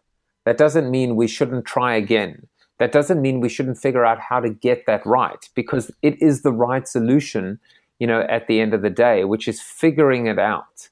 That 0.46 0.58
doesn't 0.58 0.90
mean 0.90 1.18
we 1.18 1.28
shouldn't 1.28 1.66
try 1.66 1.96
again. 1.96 2.48
That 2.80 2.92
doesn't 2.92 3.22
mean 3.22 3.40
we 3.40 3.50
shouldn't 3.50 3.78
figure 3.78 4.06
out 4.06 4.20
how 4.20 4.40
to 4.40 4.50
get 4.50 4.86
that 4.88 5.06
right 5.06 5.50
because 5.56 5.92
it 6.02 6.22
is 6.22 6.42
the 6.42 6.52
right 6.52 6.88
solution 6.88 7.60
you 8.00 8.08
know, 8.08 8.26
at 8.28 8.48
the 8.48 8.60
end 8.60 8.74
of 8.74 8.82
the 8.82 8.90
day, 8.90 9.24
which 9.24 9.48
is 9.48 9.62
figuring 9.62 10.28
it 10.28 10.38
out, 10.38 10.90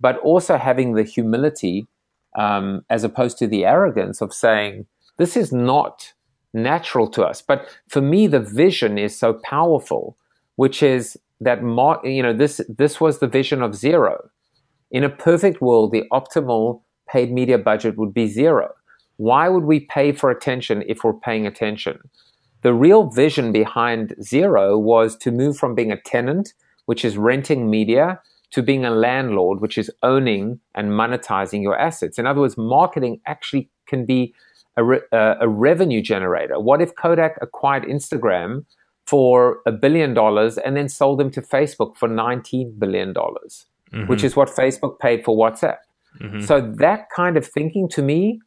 but 0.00 0.18
also 0.20 0.56
having 0.56 0.94
the 0.94 1.02
humility 1.02 1.86
um, 2.38 2.84
as 2.88 3.04
opposed 3.04 3.36
to 3.38 3.46
the 3.46 3.66
arrogance 3.66 4.22
of 4.22 4.32
saying, 4.32 4.86
this 5.18 5.36
is 5.36 5.52
not 5.52 6.14
natural 6.54 7.06
to 7.08 7.22
us. 7.22 7.42
But 7.42 7.68
for 7.88 8.00
me, 8.00 8.26
the 8.26 8.40
vision 8.40 8.96
is 8.96 9.14
so 9.14 9.34
powerful, 9.44 10.16
which 10.56 10.82
is 10.82 11.18
that, 11.40 11.60
you 12.04 12.22
know, 12.22 12.32
this, 12.32 12.62
this 12.68 13.00
was 13.00 13.18
the 13.18 13.28
vision 13.28 13.60
of 13.60 13.74
zero. 13.74 14.30
In 14.90 15.04
a 15.04 15.10
perfect 15.10 15.60
world, 15.60 15.92
the 15.92 16.04
optimal 16.12 16.80
paid 17.08 17.30
media 17.30 17.58
budget 17.58 17.98
would 17.98 18.14
be 18.14 18.26
zero. 18.26 18.72
Why 19.16 19.48
would 19.48 19.64
we 19.64 19.80
pay 19.80 20.12
for 20.12 20.30
attention 20.30 20.82
if 20.86 21.04
we're 21.04 21.12
paying 21.14 21.46
attention? 21.46 21.98
The 22.62 22.74
real 22.74 23.10
vision 23.10 23.52
behind 23.52 24.14
Zero 24.22 24.78
was 24.78 25.16
to 25.18 25.30
move 25.30 25.56
from 25.56 25.74
being 25.74 25.92
a 25.92 26.00
tenant, 26.00 26.54
which 26.86 27.04
is 27.04 27.18
renting 27.18 27.70
media, 27.70 28.20
to 28.52 28.62
being 28.62 28.84
a 28.84 28.90
landlord, 28.90 29.60
which 29.60 29.76
is 29.76 29.90
owning 30.02 30.60
and 30.74 30.90
monetizing 30.90 31.62
your 31.62 31.78
assets. 31.78 32.18
In 32.18 32.26
other 32.26 32.40
words, 32.40 32.56
marketing 32.56 33.20
actually 33.26 33.68
can 33.86 34.06
be 34.06 34.34
a, 34.76 34.84
re- 34.84 35.00
uh, 35.12 35.34
a 35.40 35.48
revenue 35.48 36.00
generator. 36.00 36.58
What 36.58 36.80
if 36.80 36.94
Kodak 36.94 37.36
acquired 37.42 37.84
Instagram 37.84 38.64
for 39.06 39.58
a 39.66 39.72
billion 39.72 40.14
dollars 40.14 40.56
and 40.56 40.76
then 40.76 40.88
sold 40.88 41.18
them 41.20 41.30
to 41.32 41.42
Facebook 41.42 41.96
for 41.96 42.08
$19 42.08 42.78
billion, 42.78 43.12
mm-hmm. 43.12 44.06
which 44.06 44.24
is 44.24 44.36
what 44.36 44.48
Facebook 44.48 44.98
paid 44.98 45.24
for 45.24 45.36
WhatsApp? 45.36 45.78
Mm-hmm. 46.20 46.40
So 46.42 46.60
that 46.78 47.08
kind 47.14 47.36
of 47.36 47.46
thinking 47.46 47.88
to 47.90 48.02
me 48.02 48.40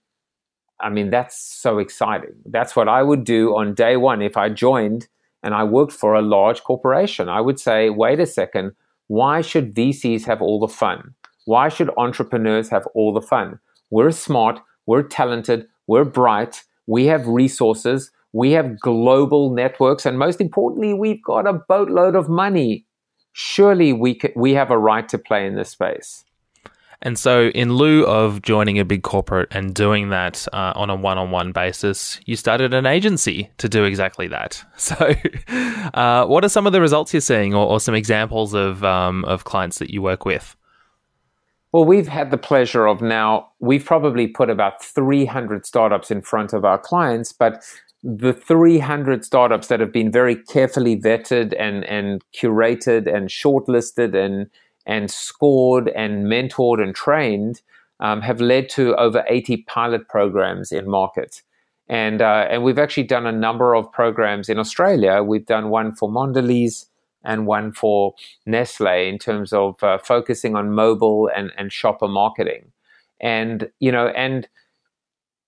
I 0.80 0.90
mean, 0.90 1.10
that's 1.10 1.42
so 1.42 1.80
exciting. 1.80 2.36
That's 2.46 2.76
what 2.76 2.88
I 2.88 3.02
would 3.02 3.24
do 3.24 3.56
on 3.56 3.74
day 3.74 3.98
one 3.98 4.22
if 4.22 4.38
I 4.38 4.50
joined 4.50 5.08
and 5.44 5.54
I 5.54 5.64
worked 5.64 5.94
for 5.94 6.14
a 6.14 6.22
large 6.22 6.64
corporation. 6.64 7.30
I 7.30 7.42
would 7.42 7.60
say, 7.60 7.90
wait 7.90 8.20
a 8.20 8.26
second, 8.26 8.74
why 9.08 9.42
should 9.42 9.74
VCs 9.74 10.26
have 10.26 10.42
all 10.42 10.60
the 10.60 10.68
fun? 10.68 11.16
Why 11.46 11.70
should 11.70 11.90
entrepreneurs 11.98 12.70
have 12.70 12.86
all 12.94 13.14
the 13.14 13.22
fun? 13.22 13.60
We're 13.90 14.12
smart, 14.12 14.60
we're 14.86 15.04
talented, 15.04 15.68
we're 15.88 16.04
bright, 16.04 16.64
we 16.88 17.06
have 17.06 17.28
resources, 17.28 18.12
we 18.34 18.52
have 18.52 18.80
global 18.80 19.54
networks, 19.54 20.06
and 20.06 20.20
most 20.20 20.42
importantly, 20.42 20.94
we've 20.94 21.24
got 21.24 21.48
a 21.48 21.54
boatload 21.54 22.16
of 22.16 22.28
money. 22.28 22.86
Surely 23.32 23.94
we, 23.94 24.20
we 24.36 24.54
have 24.54 24.72
a 24.72 24.78
right 24.78 25.08
to 25.10 25.18
play 25.18 25.48
in 25.48 25.56
this 25.56 25.70
space. 25.70 26.26
And 27.02 27.18
so, 27.18 27.50
in 27.50 27.74
lieu 27.74 28.06
of 28.06 28.42
joining 28.42 28.80
a 28.80 28.86
big 28.86 29.04
corporate 29.04 29.50
and 29.52 29.74
doing 29.74 30.10
that 30.10 30.48
uh, 30.52 30.74
on 30.76 30.90
a 30.90 30.96
one 30.96 31.20
on 31.20 31.30
one 31.30 31.52
basis, 31.52 32.20
you 32.26 32.36
started 32.36 32.74
an 32.74 32.88
agency 32.88 33.52
to 33.60 33.70
do 33.70 33.84
exactly 33.84 34.28
that. 34.28 34.64
So, 34.78 35.14
uh, 35.94 36.26
what 36.26 36.46
are 36.46 36.50
some 36.50 36.66
of 36.66 36.74
the 36.74 36.82
results 36.82 37.14
you're 37.14 37.22
seeing, 37.22 37.54
or, 37.54 37.68
or 37.68 37.80
some 37.80 37.94
examples 37.94 38.54
of, 38.54 38.84
um, 38.84 39.26
of 39.26 39.44
clients 39.44 39.80
that 39.80 39.92
you 39.92 40.02
work 40.02 40.26
with? 40.26 40.56
Well, 41.72 41.84
we've 41.84 42.08
had 42.08 42.32
the 42.32 42.38
pleasure 42.38 42.88
of 42.88 43.02
now, 43.02 43.50
we've 43.60 43.84
probably 43.84 44.28
put 44.28 44.50
about 44.50 44.84
300 44.84 45.66
startups 45.66 46.10
in 46.10 46.22
front 46.22 46.54
of 46.54 46.64
our 46.64 46.80
clients, 46.80 47.34
but 47.34 47.64
the 48.02 48.32
300 48.32 49.26
startups 49.26 49.68
that 49.68 49.80
have 49.80 49.92
been 49.92 50.12
very 50.12 50.36
carefully 50.36 51.00
vetted 51.00 51.54
and, 51.60 51.84
and 51.86 52.24
curated 52.34 53.14
and 53.14 53.30
shortlisted 53.30 54.16
and 54.16 54.50
and 54.88 55.12
scored 55.12 55.90
and 55.90 56.26
mentored 56.26 56.82
and 56.82 56.96
trained 56.96 57.62
um, 58.00 58.22
have 58.22 58.40
led 58.40 58.70
to 58.70 58.96
over 58.96 59.24
80 59.28 59.58
pilot 59.68 60.08
programs 60.08 60.72
in 60.72 60.90
market. 60.90 61.44
And, 61.90 62.22
uh, 62.22 62.48
and 62.50 62.64
we've 62.64 62.80
actually 62.80 63.04
done 63.04 63.26
a 63.26 63.32
number 63.32 63.76
of 63.76 63.92
programs 63.92 64.50
in 64.50 64.58
Australia. 64.58 65.22
We've 65.24 65.46
done 65.46 65.70
one 65.70 65.94
for 65.94 66.10
Mondelez 66.10 66.86
and 67.24 67.46
one 67.46 67.74
for 67.74 68.14
Nestle 68.46 69.08
in 69.08 69.20
terms 69.20 69.52
of 69.52 69.82
uh, 69.84 69.98
focusing 69.98 70.56
on 70.56 70.72
mobile 70.72 71.30
and, 71.36 71.52
and 71.58 71.72
shopper 71.72 72.08
marketing. 72.08 72.72
And, 73.20 73.70
you 73.80 73.92
know, 73.92 74.08
and, 74.10 74.48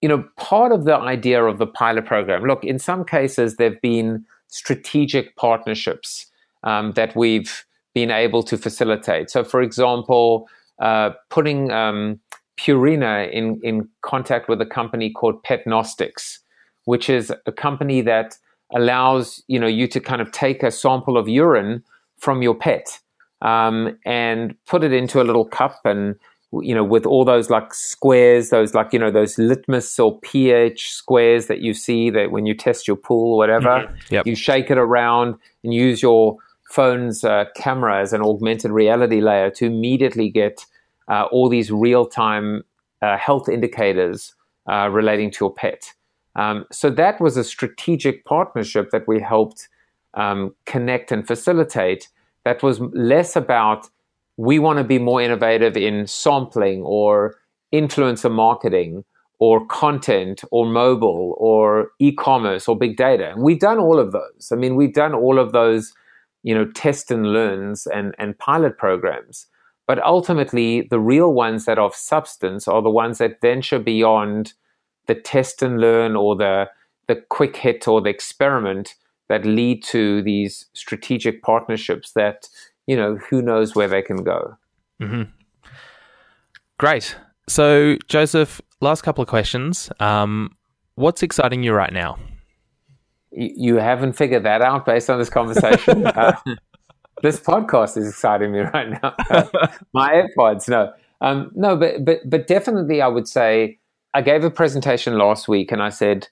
you 0.01 0.09
know, 0.09 0.25
part 0.37 0.71
of 0.71 0.85
the 0.85 0.95
idea 0.95 1.43
of 1.43 1.59
the 1.59 1.67
pilot 1.67 2.05
program, 2.05 2.43
look, 2.43 2.63
in 2.63 2.79
some 2.79 3.05
cases, 3.05 3.55
there 3.55 3.69
have 3.71 3.81
been 3.81 4.25
strategic 4.47 5.35
partnerships 5.35 6.27
um, 6.63 6.93
that 6.93 7.15
we've 7.15 7.65
been 7.93 8.11
able 8.11 8.43
to 8.43 8.57
facilitate. 8.57 9.29
So, 9.29 9.43
for 9.43 9.61
example, 9.61 10.47
uh, 10.81 11.11
putting 11.29 11.71
um, 11.71 12.19
Purina 12.57 13.31
in, 13.31 13.59
in 13.63 13.87
contact 14.01 14.49
with 14.49 14.61
a 14.61 14.65
company 14.65 15.11
called 15.11 15.43
Petnostics, 15.43 16.39
which 16.85 17.09
is 17.09 17.33
a 17.45 17.51
company 17.51 18.01
that 18.01 18.35
allows 18.73 19.43
you 19.47 19.59
know 19.59 19.67
you 19.67 19.87
to 19.87 19.99
kind 19.99 20.21
of 20.21 20.31
take 20.31 20.63
a 20.63 20.71
sample 20.71 21.17
of 21.17 21.27
urine 21.27 21.83
from 22.17 22.41
your 22.41 22.53
pet 22.53 22.99
um, 23.41 23.97
and 24.05 24.55
put 24.65 24.83
it 24.83 24.93
into 24.93 25.21
a 25.21 25.23
little 25.23 25.45
cup 25.45 25.79
and 25.85 26.15
you 26.61 26.73
know 26.73 26.83
with 26.83 27.05
all 27.05 27.23
those 27.23 27.49
like 27.49 27.73
squares 27.73 28.49
those 28.49 28.73
like 28.73 28.91
you 28.91 28.99
know 28.99 29.11
those 29.11 29.37
litmus 29.37 29.99
or 29.99 30.19
ph 30.21 30.89
squares 30.91 31.45
that 31.45 31.61
you 31.61 31.75
see 31.75 32.09
that 32.09 32.31
when 32.31 32.47
you 32.47 32.55
test 32.55 32.87
your 32.87 32.97
pool 32.97 33.33
or 33.33 33.37
whatever 33.37 33.69
mm-hmm. 33.69 34.13
yep. 34.13 34.25
you 34.25 34.35
shake 34.35 34.71
it 34.71 34.77
around 34.77 35.35
and 35.63 35.73
use 35.73 36.01
your 36.01 36.37
phone's 36.69 37.23
uh, 37.23 37.45
camera 37.55 37.99
as 38.01 38.13
an 38.13 38.21
augmented 38.21 38.71
reality 38.71 39.21
layer 39.21 39.49
to 39.49 39.65
immediately 39.65 40.29
get 40.29 40.65
uh, 41.09 41.23
all 41.31 41.49
these 41.49 41.71
real 41.71 42.05
time 42.05 42.63
uh, 43.01 43.17
health 43.17 43.49
indicators 43.49 44.35
uh, 44.69 44.89
relating 44.89 45.31
to 45.31 45.45
your 45.45 45.53
pet. 45.53 45.93
Um, 46.35 46.65
so 46.71 46.89
that 46.91 47.19
was 47.19 47.37
a 47.37 47.43
strategic 47.43 48.23
partnership 48.25 48.91
that 48.91 49.07
we 49.07 49.19
helped 49.19 49.67
um, 50.13 50.55
connect 50.65 51.11
and 51.11 51.25
facilitate. 51.25 52.09
That 52.45 52.61
was 52.61 52.79
less 52.93 53.35
about 53.35 53.89
we 54.37 54.59
want 54.59 54.77
to 54.77 54.83
be 54.83 54.99
more 54.99 55.21
innovative 55.21 55.75
in 55.75 56.07
sampling 56.07 56.83
or 56.83 57.35
influencer 57.73 58.31
marketing 58.31 59.03
or 59.39 59.65
content 59.67 60.43
or 60.51 60.65
mobile 60.65 61.35
or 61.37 61.89
e-commerce 61.99 62.67
or 62.67 62.77
big 62.77 62.95
data. 62.95 63.31
And 63.31 63.41
we've 63.41 63.59
done 63.59 63.79
all 63.79 63.99
of 63.99 64.11
those. 64.11 64.51
I 64.51 64.55
mean, 64.55 64.75
we've 64.75 64.93
done 64.93 65.13
all 65.13 65.39
of 65.39 65.51
those 65.51 65.93
you 66.43 66.53
know, 66.53 66.65
test 66.65 67.11
and 67.11 67.33
learns 67.33 67.87
and, 67.87 68.15
and 68.17 68.37
pilot 68.37 68.77
programs. 68.77 69.47
But 69.87 70.03
ultimately, 70.03 70.87
the 70.89 70.99
real 70.99 71.33
ones 71.33 71.65
that 71.65 71.79
are 71.79 71.85
of 71.85 71.95
substance 71.95 72.67
are 72.67 72.81
the 72.81 72.91
ones 72.91 73.17
that 73.17 73.41
venture 73.41 73.79
beyond 73.79 74.53
the 75.07 75.15
test 75.15 75.63
and 75.63 75.81
learn 75.81 76.15
or 76.15 76.35
the 76.35 76.69
the 77.07 77.15
quick 77.29 77.55
hit 77.55 77.87
or 77.87 77.99
the 77.99 78.09
experiment 78.09 78.93
that 79.29 79.43
lead 79.43 79.83
to 79.83 80.21
these 80.21 80.67
strategic 80.73 81.41
partnerships 81.41 82.11
that 82.11 82.47
you 82.85 82.95
know 82.95 83.15
who 83.15 83.41
knows 83.41 83.75
where 83.75 83.87
they 83.87 84.03
can 84.03 84.23
go. 84.23 84.55
Mm-hmm. 85.01 85.23
Great. 86.77 87.15
So, 87.47 87.97
Joseph, 88.07 88.61
last 88.81 89.01
couple 89.01 89.23
of 89.23 89.27
questions. 89.27 89.91
Um, 89.99 90.55
what's 90.95 91.23
exciting 91.23 91.63
you 91.63 91.73
right 91.73 91.91
now? 91.91 92.19
You 93.31 93.75
haven't 93.75 94.13
figured 94.13 94.43
that 94.43 94.61
out 94.61 94.85
based 94.85 95.09
on 95.09 95.19
this 95.19 95.29
conversation. 95.29 96.07
uh, 96.07 96.35
this 97.21 97.39
podcast 97.39 97.97
is 97.97 98.07
exciting 98.07 98.51
me 98.51 98.59
right 98.59 98.89
now. 98.89 99.15
my 99.93 100.23
AirPods, 100.37 100.67
no, 100.67 100.91
um, 101.21 101.51
no, 101.53 101.75
but 101.75 102.05
but 102.05 102.19
but 102.25 102.47
definitely, 102.47 103.01
I 103.01 103.07
would 103.07 103.27
say 103.27 103.79
I 104.13 104.21
gave 104.21 104.43
a 104.43 104.49
presentation 104.49 105.17
last 105.17 105.47
week, 105.47 105.71
and 105.71 105.81
I 105.81 105.89
said 105.89 106.27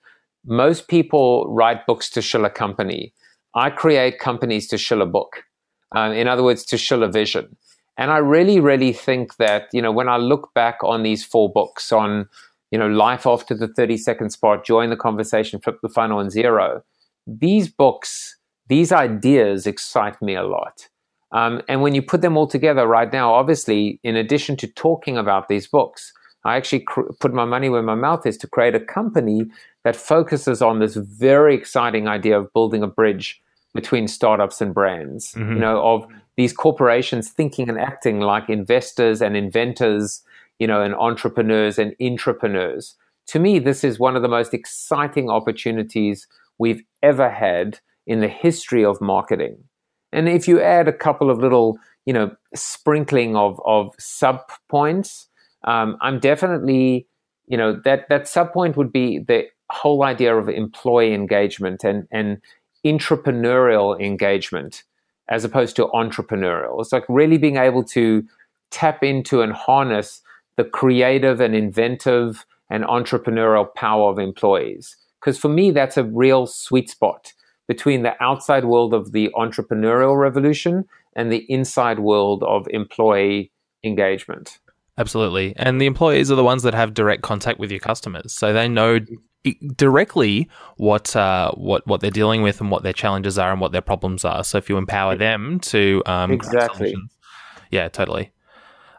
most 0.46 0.88
people 0.88 1.46
write 1.50 1.86
books 1.86 2.10
to 2.12 2.22
shill 2.22 2.46
a 2.46 2.50
company. 2.50 3.14
I 3.54 3.70
create 3.70 4.20
companies 4.20 4.68
to 4.70 4.78
shill 4.78 5.02
a 5.02 5.06
book. 5.06 5.44
Um, 5.96 6.12
in 6.12 6.28
other 6.28 6.44
words, 6.44 6.66
to 6.66 6.78
shill 6.78 7.04
a 7.04 7.12
vision. 7.12 7.56
And 7.98 8.12
I 8.12 8.18
really, 8.18 8.60
really 8.60 8.94
think 8.94 9.38
that 9.38 9.68
you 9.74 9.82
know 9.82 9.92
when 9.92 10.10
I 10.10 10.18
look 10.18 10.54
back 10.54 10.80
on 10.84 11.04
these 11.04 11.24
four 11.26 11.52
books 11.52 11.92
on 11.92 12.30
you 12.72 12.78
know 12.78 12.88
life 12.88 13.26
after 13.26 13.56
the 13.56 13.68
thirty 13.68 13.98
second 13.98 14.32
spot, 14.32 14.66
join 14.66 14.90
the 14.90 14.96
conversation, 14.96 15.60
flip 15.60 15.80
the 15.82 15.90
funnel, 15.90 16.20
and 16.20 16.32
zero. 16.32 16.84
These 17.26 17.68
books 17.68 18.38
these 18.68 18.92
ideas 18.92 19.66
excite 19.66 20.22
me 20.22 20.36
a 20.36 20.44
lot. 20.44 20.88
Um, 21.32 21.62
and 21.68 21.82
when 21.82 21.94
you 21.94 22.02
put 22.02 22.22
them 22.22 22.38
all 22.38 22.48
together 22.48 22.88
right 22.88 23.12
now, 23.12 23.34
obviously, 23.34 24.00
in 24.04 24.16
addition 24.16 24.56
to 24.58 24.68
talking 24.68 25.18
about 25.18 25.48
these 25.48 25.68
books, 25.68 26.14
I 26.46 26.56
actually 26.56 26.82
cr- 26.82 27.12
put 27.20 27.34
my 27.34 27.46
money 27.46 27.70
where 27.70 27.82
my 27.82 27.96
mouth 27.96 28.26
is 28.26 28.38
to 28.38 28.48
create 28.48 28.76
a 28.76 28.80
company 28.80 29.46
that 29.84 29.96
focuses 29.96 30.62
on 30.62 30.80
this 30.80 30.96
very 30.96 31.56
exciting 31.56 32.08
idea 32.08 32.40
of 32.40 32.52
building 32.54 32.84
a 32.84 32.88
bridge 32.88 33.42
between 33.74 34.08
startups 34.08 34.62
and 34.62 34.74
brands. 34.74 35.34
Mm-hmm. 35.34 35.54
You 35.54 35.60
know, 35.60 35.86
of 35.86 36.08
these 36.38 36.54
corporations 36.54 37.30
thinking 37.30 37.68
and 37.68 37.80
acting 37.80 38.22
like 38.22 38.50
investors 38.50 39.22
and 39.22 39.36
inventors, 39.36 40.22
you 40.60 40.68
know, 40.68 40.82
and 40.82 40.96
entrepreneurs 40.96 41.78
and 41.78 41.96
intrapreneurs. 42.02 42.96
To 43.28 43.40
me, 43.40 43.60
this 43.60 43.84
is 43.84 44.00
one 44.00 44.16
of 44.16 44.22
the 44.22 44.28
most 44.28 44.54
exciting 44.54 45.30
opportunities 45.30 46.28
we've 46.58 46.82
ever 47.04 47.30
had 47.30 47.80
in 48.06 48.22
the 48.22 48.28
history 48.28 48.86
of 48.86 49.02
marketing. 49.02 49.58
And 50.12 50.30
if 50.30 50.48
you 50.48 50.62
add 50.62 50.88
a 50.88 50.94
couple 50.94 51.30
of 51.30 51.40
little, 51.40 51.78
you 52.06 52.14
know, 52.14 52.32
sprinkling 52.56 53.36
of, 53.36 53.60
of 53.66 53.94
sub 54.00 54.40
points, 54.70 55.28
um, 55.66 55.98
I'm 56.02 56.20
definitely, 56.20 57.08
you 57.48 57.58
know, 57.58 57.80
that, 57.84 58.08
that 58.10 58.28
sub 58.28 58.54
point 58.54 58.78
would 58.78 58.94
be 58.94 59.20
the 59.20 59.48
whole 59.70 60.04
idea 60.04 60.36
of 60.36 60.48
employee 60.48 61.14
engagement 61.14 61.84
and, 61.84 62.08
and 62.12 62.42
intrapreneurial 62.86 64.00
engagement 64.00 64.84
as 65.30 65.44
opposed 65.44 65.76
to 65.76 65.88
entrepreneurial. 65.88 66.80
It's 66.80 66.94
like 66.94 67.04
really 67.10 67.38
being 67.38 67.58
able 67.58 67.84
to 67.86 68.24
tap 68.72 69.04
into 69.04 69.42
and 69.42 69.52
harness 69.52 70.22
the 70.58 70.66
creative 70.66 71.40
and 71.40 71.56
inventive 71.56 72.46
and 72.70 72.84
entrepreneurial 72.84 73.74
power 73.76 74.12
of 74.12 74.20
employees. 74.20 74.98
Because 75.20 75.38
for 75.38 75.50
me, 75.50 75.72
that's 75.72 75.98
a 75.98 76.04
real 76.04 76.46
sweet 76.46 76.90
spot 76.90 77.34
between 77.68 78.04
the 78.04 78.22
outside 78.22 78.66
world 78.66 78.94
of 78.94 79.12
the 79.12 79.30
entrepreneurial 79.36 80.20
revolution 80.20 80.86
and 81.16 81.32
the 81.32 81.46
inside 81.50 82.00
world 82.00 82.44
of 82.44 82.68
employee 82.70 83.52
engagement. 83.84 84.60
Absolutely. 84.98 85.54
And 85.58 85.80
the 85.80 85.86
employees 85.86 86.32
are 86.32 86.36
the 86.36 86.44
ones 86.44 86.64
that 86.64 86.74
have 86.74 86.94
direct 86.94 87.22
contact 87.22 87.60
with 87.60 87.72
your 87.72 87.80
customers. 87.80 88.34
So 88.34 88.52
they 88.52 88.68
know 88.68 89.00
directly 89.76 90.50
what 90.78 91.16
uh, 91.16 91.52
what 91.52 91.86
what 91.86 92.02
they're 92.02 92.12
dealing 92.12 92.42
with 92.42 92.60
and 92.62 92.72
what 92.72 92.84
their 92.84 92.94
challenges 92.94 93.38
are 93.38 93.52
and 93.52 93.62
what 93.62 93.72
their 93.72 93.82
problems 93.82 94.26
are. 94.26 94.44
So 94.44 94.58
if 94.58 94.70
you 94.70 94.78
empower 94.78 95.16
them 95.16 95.60
to 95.62 96.02
um, 96.06 96.32
exactly, 96.32 96.96
yeah, 97.70 97.90
totally. 97.90 98.32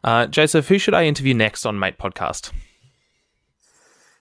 Uh, 0.05 0.27
Joseph, 0.27 0.69
who 0.69 0.79
should 0.79 0.95
I 0.95 1.05
interview 1.05 1.35
next 1.35 1.67
on 1.67 1.79
Mate 1.79 1.99
Podcast? 1.99 2.53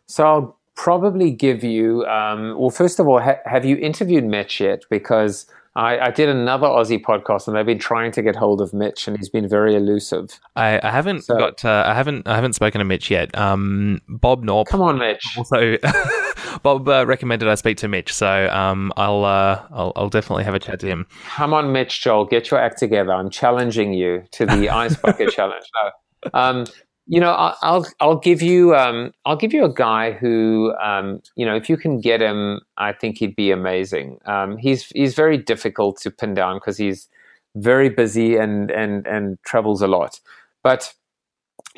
So 0.08 0.26
I'll 0.26 0.58
probably 0.76 1.32
give 1.32 1.64
you. 1.64 2.06
Um, 2.06 2.58
well, 2.58 2.70
first 2.70 3.00
of 3.00 3.08
all, 3.08 3.20
ha- 3.20 3.40
have 3.46 3.66
you 3.66 3.76
interviewed 3.78 4.24
Mitch 4.24 4.60
yet? 4.60 4.84
Because 4.90 5.46
I, 5.78 6.08
I, 6.08 6.10
did 6.10 6.28
another 6.28 6.66
Aussie 6.66 7.00
podcast, 7.00 7.48
and 7.48 7.56
I've 7.56 7.68
been 7.68 7.78
trying 7.78 8.12
to 8.14 8.24
get 8.24 8.36
hold 8.36 8.62
of 8.62 8.74
Mitch, 8.74 9.08
and 9.08 9.16
he's 9.16 9.30
been 9.30 9.48
very 9.48 9.76
elusive. 9.76 10.40
I, 10.56 10.80
I 10.82 10.90
haven't 10.90 11.22
so, 11.22 11.38
got. 11.38 11.64
Uh, 11.64 11.84
I 11.86 11.94
haven't. 11.94 12.28
I 12.28 12.34
haven't 12.34 12.54
spoken 12.54 12.80
to 12.80 12.86
Mitch 12.86 13.12
yet. 13.12 13.38
Um, 13.38 14.02
Bob 14.10 14.44
Norp. 14.44 14.66
Come 14.66 14.82
on, 14.82 14.98
Mitch. 14.98 15.24
Also, 15.38 15.78
Bob 16.64 16.90
uh, 16.90 17.06
recommended 17.06 17.48
I 17.48 17.54
speak 17.54 17.78
to 17.78 17.88
Mitch, 17.88 18.12
so 18.12 18.50
um, 18.50 18.92
I'll, 18.98 19.24
uh, 19.24 19.62
I'll, 19.70 19.94
I'll 19.96 20.10
definitely 20.10 20.46
have 20.46 20.56
a 20.56 20.60
chat 20.60 20.80
to 20.80 20.88
him. 20.88 21.06
Come 21.36 21.54
on, 21.54 21.72
Mitch, 21.72 22.02
Joel, 22.02 22.26
get 22.26 22.50
your 22.50 22.60
act 22.60 22.80
together. 22.80 23.14
I'm 23.14 23.30
challenging 23.30 23.94
you 23.94 24.24
to 24.32 24.48
the 24.48 24.70
ice 24.72 24.96
bucket 24.96 25.30
challenge. 25.30 25.66
No. 25.76 26.32
Um, 26.34 26.66
you 27.08 27.22
know, 27.22 27.32
I'll 27.32 27.88
I'll 28.02 28.20
give 28.20 28.42
you 28.42 28.76
um, 28.76 29.12
I'll 29.26 29.38
give 29.38 29.54
you 29.54 29.64
a 29.64 29.74
guy 29.74 30.12
who 30.12 30.74
um, 30.82 31.22
you 31.36 31.46
know 31.46 31.56
if 31.56 31.70
you 31.70 31.78
can 31.78 32.02
get 32.02 32.22
him, 32.22 32.60
I 32.78 32.92
think 32.92 33.18
he'd 33.18 33.36
be 33.36 33.50
amazing. 33.52 34.20
Um, 34.26 34.58
he's 34.58 34.88
he's 34.88 35.16
very 35.16 35.38
difficult 35.38 36.00
to 36.02 36.12
pin 36.12 36.34
down 36.34 36.58
because 36.58 36.78
he's 36.78 37.08
very 37.56 37.90
busy 37.90 38.36
and 38.36 38.70
and 38.72 39.08
and 39.08 39.42
travels 39.44 39.82
a 39.82 39.88
lot, 39.88 40.20
but 40.64 40.94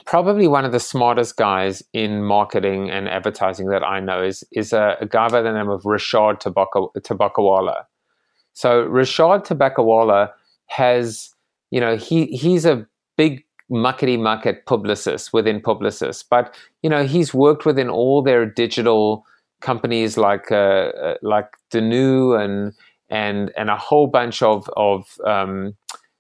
probably 0.06 0.48
one 0.48 0.66
of 0.66 0.72
the 0.72 0.80
smartest 0.80 1.38
guys 1.38 1.84
in 1.94 2.24
marketing 2.24 2.90
and 2.90 3.08
advertising 3.08 3.68
that 3.68 3.84
I 3.84 4.00
know 4.00 4.24
is 4.24 4.44
is 4.52 4.74
a, 4.74 4.98
a 5.00 5.06
guy 5.06 5.30
by 5.30 5.42
the 5.42 5.54
name 5.54 5.70
of 5.70 5.84
Rishad 5.84 6.42
Tobaccowala. 6.42 7.84
So 8.54 8.88
Rashad 8.88 9.46
Tobaccowala 9.46 10.32
has 10.68 11.30
you 11.70 11.80
know 11.80 11.98
he 11.98 12.26
he's 12.28 12.66
a 12.66 12.88
big 13.16 13.44
muckety 13.72 14.20
mucket 14.20 14.66
publicist 14.66 15.34
within 15.34 15.62
Publicis. 15.62 16.24
But 16.28 16.56
you 16.84 16.90
know, 16.90 17.06
he's 17.06 17.34
worked 17.34 17.66
within 17.66 17.90
all 17.90 18.22
their 18.22 18.46
digital 18.46 19.26
companies 19.62 20.18
like 20.18 20.52
uh, 20.52 20.92
uh, 21.06 21.16
like 21.22 21.48
Denuo 21.72 22.40
and 22.40 22.74
and 23.10 23.52
and 23.58 23.70
a 23.70 23.78
whole 23.78 24.08
bunch 24.08 24.42
of 24.42 24.70
of 24.78 25.18
um, 25.26 25.76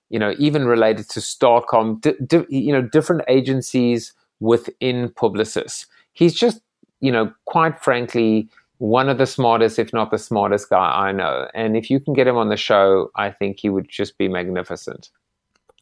you 0.10 0.20
know 0.20 0.36
even 0.38 0.66
related 0.66 1.10
to 1.10 1.20
Starcom, 1.20 2.02
di- 2.02 2.14
di- 2.26 2.46
you 2.50 2.72
know, 2.72 2.82
different 2.82 3.24
agencies 3.28 4.14
within 4.40 5.10
Publicis. 5.10 5.86
He's 6.14 6.34
just 6.34 6.62
you 7.02 7.12
know, 7.12 7.32
quite 7.46 7.82
frankly, 7.82 8.50
one 8.80 9.10
of 9.10 9.18
the 9.18 9.26
smartest, 9.26 9.80
if 9.80 9.94
not 9.94 10.12
the 10.12 10.18
smartest 10.18 10.70
guy 10.70 11.08
I 11.08 11.12
know. 11.12 11.48
And 11.54 11.76
if 11.76 11.90
you 11.90 12.00
can 12.00 12.14
get 12.14 12.28
him 12.28 12.38
on 12.38 12.50
the 12.50 12.58
show, 12.58 13.12
I 13.16 13.32
think 13.32 13.60
he 13.60 13.70
would 13.70 13.90
just 13.90 14.18
be 14.18 14.28
magnificent. 14.28 15.10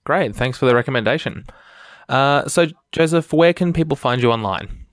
Great. 0.07 0.33
Thanks 0.33 0.57
for 0.57 0.65
the 0.65 0.73
recommendation. 0.73 1.45
Uh, 2.07 2.47
so, 2.47 2.67
Joseph, 2.93 3.33
where 3.33 3.51
can 3.51 3.73
people 3.73 3.97
find 3.97 4.23
you 4.23 4.31
online? 4.31 4.85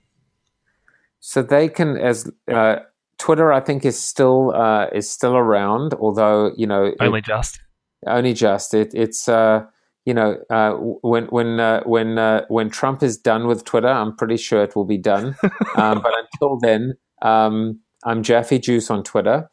So 1.21 1.41
they 1.41 1.69
can, 1.69 1.95
as 1.95 2.29
uh, 2.51 2.79
Twitter, 3.17 3.53
I 3.53 3.61
think 3.61 3.85
is 3.85 3.97
still 3.97 4.53
uh, 4.53 4.87
is 4.91 5.09
still 5.09 5.37
around, 5.37 5.93
although 5.93 6.51
you 6.57 6.67
know 6.67 6.91
only 6.99 7.19
it, 7.19 7.25
just 7.25 7.61
only 8.05 8.33
just 8.33 8.73
it 8.73 8.93
it's 8.93 9.29
uh, 9.29 9.63
you 10.03 10.13
know 10.13 10.35
uh, 10.49 10.71
when 10.73 11.27
when 11.27 11.61
uh, 11.61 11.81
when 11.85 12.17
uh, 12.17 12.43
when 12.49 12.69
Trump 12.69 13.01
is 13.01 13.15
done 13.15 13.47
with 13.47 13.63
Twitter, 13.63 13.87
I'm 13.87 14.17
pretty 14.17 14.35
sure 14.35 14.61
it 14.63 14.75
will 14.75 14.83
be 14.83 14.97
done. 14.97 15.37
um, 15.77 16.01
but 16.01 16.13
until 16.19 16.59
then, 16.59 16.95
um, 17.21 17.79
I'm 18.03 18.21
Jaffe 18.21 18.59
Juice 18.59 18.91
on 18.91 19.01
Twitter, 19.01 19.49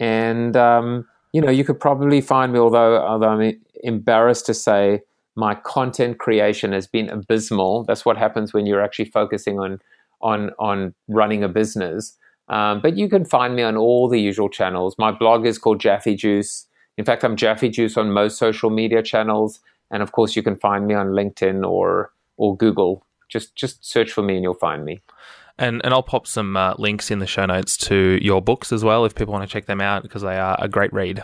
and 0.00 0.56
um, 0.56 1.06
you 1.32 1.40
know 1.40 1.52
you 1.52 1.62
could 1.62 1.78
probably 1.78 2.20
find 2.20 2.52
me, 2.52 2.58
although 2.58 3.00
although 3.00 3.28
I'm 3.28 3.63
embarrassed 3.84 4.46
to 4.46 4.54
say 4.54 5.02
my 5.36 5.54
content 5.54 6.18
creation 6.18 6.72
has 6.72 6.86
been 6.86 7.08
abysmal. 7.08 7.84
That's 7.84 8.04
what 8.04 8.16
happens 8.16 8.52
when 8.52 8.66
you're 8.66 8.82
actually 8.82 9.06
focusing 9.06 9.58
on 9.58 9.80
on 10.20 10.50
on 10.58 10.94
running 11.08 11.44
a 11.44 11.48
business. 11.48 12.16
Um, 12.48 12.80
but 12.80 12.96
you 12.96 13.08
can 13.08 13.24
find 13.24 13.56
me 13.56 13.62
on 13.62 13.76
all 13.76 14.08
the 14.08 14.20
usual 14.20 14.48
channels. 14.48 14.96
My 14.98 15.10
blog 15.10 15.46
is 15.46 15.58
called 15.58 15.80
Jaffe 15.80 16.14
Juice. 16.14 16.66
In 16.98 17.04
fact, 17.04 17.24
I'm 17.24 17.36
Jaffe 17.36 17.68
Juice 17.70 17.96
on 17.96 18.12
most 18.12 18.36
social 18.38 18.70
media 18.70 19.02
channels, 19.02 19.60
and 19.90 20.02
of 20.02 20.12
course, 20.12 20.36
you 20.36 20.42
can 20.42 20.56
find 20.56 20.86
me 20.86 20.94
on 20.94 21.08
LinkedIn 21.08 21.68
or 21.68 22.12
or 22.36 22.56
Google. 22.56 23.04
Just 23.28 23.54
just 23.56 23.84
search 23.84 24.12
for 24.12 24.22
me, 24.22 24.34
and 24.34 24.42
you'll 24.42 24.54
find 24.54 24.84
me. 24.84 25.00
And 25.58 25.80
and 25.84 25.94
I'll 25.94 26.02
pop 26.02 26.26
some 26.26 26.56
uh, 26.56 26.74
links 26.78 27.10
in 27.10 27.18
the 27.18 27.26
show 27.26 27.46
notes 27.46 27.76
to 27.78 28.18
your 28.20 28.42
books 28.42 28.72
as 28.72 28.84
well 28.84 29.04
if 29.04 29.14
people 29.14 29.32
want 29.32 29.48
to 29.48 29.52
check 29.52 29.66
them 29.66 29.80
out 29.80 30.02
because 30.02 30.22
they 30.22 30.36
are 30.36 30.56
a 30.60 30.68
great 30.68 30.92
read. 30.92 31.22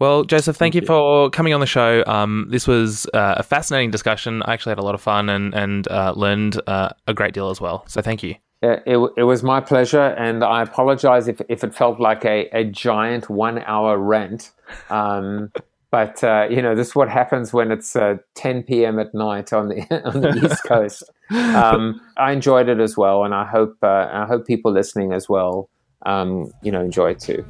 Well, 0.00 0.24
Joseph, 0.24 0.56
thank, 0.56 0.72
thank 0.72 0.82
you, 0.82 0.86
for 0.86 1.28
coming 1.28 1.52
on 1.52 1.60
the 1.60 1.66
show. 1.66 2.02
Um, 2.06 2.46
this 2.48 2.66
was 2.66 3.06
uh, 3.12 3.34
a 3.36 3.42
fascinating 3.42 3.90
discussion. 3.90 4.42
I 4.44 4.54
actually 4.54 4.70
had 4.70 4.78
a 4.78 4.82
lot 4.82 4.94
of 4.94 5.02
fun 5.02 5.28
and 5.28 5.54
and 5.54 5.86
uh, 5.88 6.14
learned 6.16 6.60
uh, 6.66 6.88
a 7.06 7.12
great 7.12 7.34
deal 7.34 7.50
as 7.50 7.60
well. 7.60 7.84
So 7.86 8.00
thank 8.00 8.22
you. 8.22 8.34
It, 8.62 8.82
it, 8.86 9.10
it, 9.18 9.22
was 9.24 9.42
my 9.42 9.60
pleasure, 9.60 10.14
and 10.18 10.42
I 10.44 10.62
apologize 10.62 11.28
if, 11.28 11.40
if 11.48 11.64
it 11.64 11.74
felt 11.74 11.98
like 11.98 12.26
a, 12.26 12.48
a 12.52 12.64
giant 12.64 13.30
one 13.30 13.62
hour 13.66 13.98
rant. 13.98 14.52
Um, 14.88 15.52
but 15.90 16.24
uh, 16.24 16.46
you 16.50 16.62
know, 16.62 16.74
this 16.74 16.88
is 16.88 16.94
what 16.94 17.10
happens 17.10 17.52
when 17.52 17.70
it's 17.70 17.94
uh, 17.94 18.16
10 18.36 18.62
p.m. 18.62 18.98
at 18.98 19.14
night 19.14 19.52
on 19.52 19.68
the 19.68 19.82
on 20.06 20.22
the 20.22 20.30
East 20.44 20.62
Coast. 20.64 21.04
Um, 21.30 22.00
I 22.16 22.32
enjoyed 22.32 22.70
it 22.70 22.80
as 22.80 22.96
well, 22.96 23.24
and 23.24 23.34
I 23.34 23.44
hope 23.44 23.76
uh, 23.82 24.08
I 24.10 24.24
hope 24.26 24.46
people 24.46 24.72
listening 24.72 25.12
as 25.12 25.28
well, 25.28 25.68
um, 26.06 26.50
you 26.62 26.72
know, 26.72 26.80
enjoy 26.80 27.10
it 27.10 27.20
too. 27.20 27.44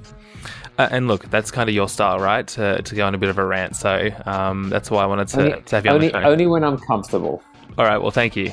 Uh, 0.80 0.88
and 0.92 1.08
look, 1.08 1.28
that's 1.28 1.50
kind 1.50 1.68
of 1.68 1.74
your 1.74 1.90
style, 1.90 2.18
right? 2.18 2.48
To, 2.48 2.80
to 2.80 2.94
go 2.94 3.06
on 3.06 3.14
a 3.14 3.18
bit 3.18 3.28
of 3.28 3.36
a 3.36 3.44
rant. 3.44 3.76
So 3.76 4.08
um, 4.24 4.70
that's 4.70 4.90
why 4.90 5.02
I 5.02 5.06
wanted 5.06 5.28
to, 5.28 5.40
only, 5.40 5.62
to 5.62 5.76
have 5.76 5.84
you 5.84 5.90
only, 5.90 6.06
on 6.06 6.22
the 6.22 6.26
show. 6.26 6.30
Only 6.32 6.46
when 6.46 6.64
I'm 6.64 6.78
comfortable. 6.78 7.42
All 7.76 7.84
right. 7.84 7.98
Well, 7.98 8.10
thank 8.10 8.34
you. 8.34 8.48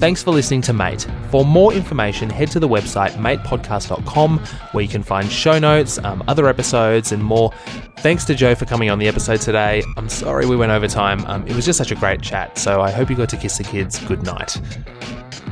Thanks 0.00 0.20
for 0.20 0.32
listening 0.32 0.62
to 0.62 0.72
Mate. 0.72 1.06
For 1.30 1.44
more 1.44 1.72
information, 1.72 2.28
head 2.28 2.50
to 2.50 2.58
the 2.58 2.68
website 2.68 3.12
matepodcast.com 3.12 4.38
where 4.72 4.82
you 4.82 4.90
can 4.90 5.04
find 5.04 5.30
show 5.30 5.60
notes, 5.60 5.98
um, 5.98 6.24
other 6.26 6.48
episodes, 6.48 7.12
and 7.12 7.22
more. 7.22 7.52
Thanks 7.98 8.24
to 8.24 8.34
Joe 8.34 8.56
for 8.56 8.64
coming 8.64 8.90
on 8.90 8.98
the 8.98 9.06
episode 9.06 9.40
today. 9.40 9.84
I'm 9.96 10.08
sorry 10.08 10.44
we 10.44 10.56
went 10.56 10.72
over 10.72 10.88
time. 10.88 11.24
Um, 11.26 11.46
it 11.46 11.54
was 11.54 11.64
just 11.64 11.78
such 11.78 11.92
a 11.92 11.94
great 11.94 12.20
chat, 12.20 12.58
so 12.58 12.80
I 12.80 12.90
hope 12.90 13.10
you 13.10 13.14
got 13.14 13.28
to 13.28 13.36
kiss 13.36 13.58
the 13.58 13.64
kids 13.64 14.04
good 14.06 14.24
night. 14.24 14.60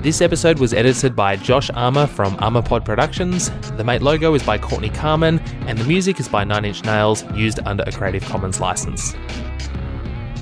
This 0.02 0.22
episode 0.22 0.58
was 0.58 0.72
edited 0.72 1.14
by 1.14 1.36
Josh 1.36 1.68
Armour 1.74 2.06
from 2.06 2.34
ArmourPod 2.38 2.86
Productions. 2.86 3.50
The 3.76 3.84
Mate 3.84 4.00
logo 4.00 4.32
is 4.32 4.42
by 4.42 4.56
Courtney 4.56 4.88
Carmen, 4.88 5.38
and 5.66 5.76
the 5.76 5.84
music 5.84 6.18
is 6.18 6.26
by 6.26 6.42
Nine 6.42 6.64
Inch 6.64 6.82
Nails, 6.84 7.22
used 7.34 7.60
under 7.66 7.84
a 7.86 7.92
Creative 7.92 8.24
Commons 8.24 8.60
license. 8.60 9.12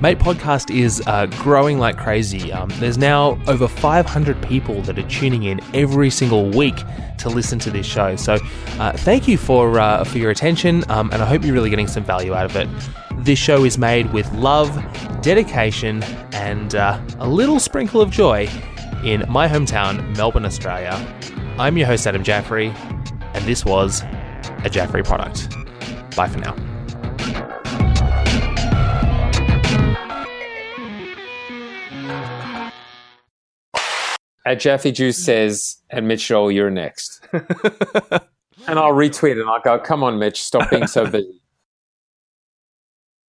Mate 0.01 0.21
Podcast 0.21 0.73
is 0.73 1.03
uh, 1.09 1.27
growing 1.41 1.81
like 1.81 1.97
crazy. 1.97 2.53
Um, 2.53 2.71
there's 2.75 2.99
now 2.99 3.37
over 3.49 3.67
500 3.67 4.41
people 4.43 4.81
that 4.83 4.97
are 4.97 5.09
tuning 5.09 5.43
in 5.43 5.61
every 5.75 6.09
single 6.09 6.51
week 6.51 6.77
to 7.19 7.29
listen 7.29 7.59
to 7.59 7.71
this 7.73 7.85
show. 7.85 8.15
So, 8.15 8.39
uh, 8.79 8.93
thank 8.93 9.27
you 9.27 9.37
for 9.37 9.81
uh, 9.81 10.05
for 10.05 10.19
your 10.19 10.31
attention, 10.31 10.89
um, 10.89 11.11
and 11.13 11.21
I 11.21 11.27
hope 11.27 11.43
you're 11.43 11.53
really 11.53 11.71
getting 11.71 11.89
some 11.89 12.05
value 12.05 12.33
out 12.33 12.45
of 12.45 12.55
it. 12.55 12.69
This 13.25 13.41
show 13.41 13.65
is 13.65 13.77
made 13.77 14.13
with 14.13 14.33
love, 14.35 14.71
dedication, 15.21 16.05
and 16.33 16.77
uh, 16.77 17.01
a 17.19 17.29
little 17.29 17.59
sprinkle 17.59 18.01
of 18.01 18.13
joy 18.13 18.49
in 19.05 19.25
my 19.29 19.49
hometown, 19.49 20.17
Melbourne, 20.17 20.45
Australia. 20.45 20.93
I'm 21.59 21.77
your 21.77 21.87
host, 21.87 22.07
Adam 22.07 22.25
Jaffrey, 22.25 22.73
and 23.35 23.45
this 23.45 23.65
was 23.65 24.03
a 24.65 24.71
Jaffrey 24.71 25.03
product. 25.03 25.49
Bye 26.17 26.29
for 26.29 26.39
now. 26.39 26.57
At 34.45 34.61
Jaffe 34.61 34.93
Juice 34.93 35.23
says, 35.23 35.77
and 35.91 36.09
Mitchell, 36.09 36.51
you're 36.51 36.71
next. 36.71 37.21
and 37.33 38.79
I'll 38.79 38.95
retweet 38.95 39.33
it 39.33 39.41
and 39.41 39.51
I'll 39.51 39.61
go, 39.61 39.79
come 39.79 40.03
on, 40.03 40.19
Mitch, 40.19 40.43
stop 40.43 40.71
being 40.71 40.87
so 40.87 41.05
busy. 41.11 41.38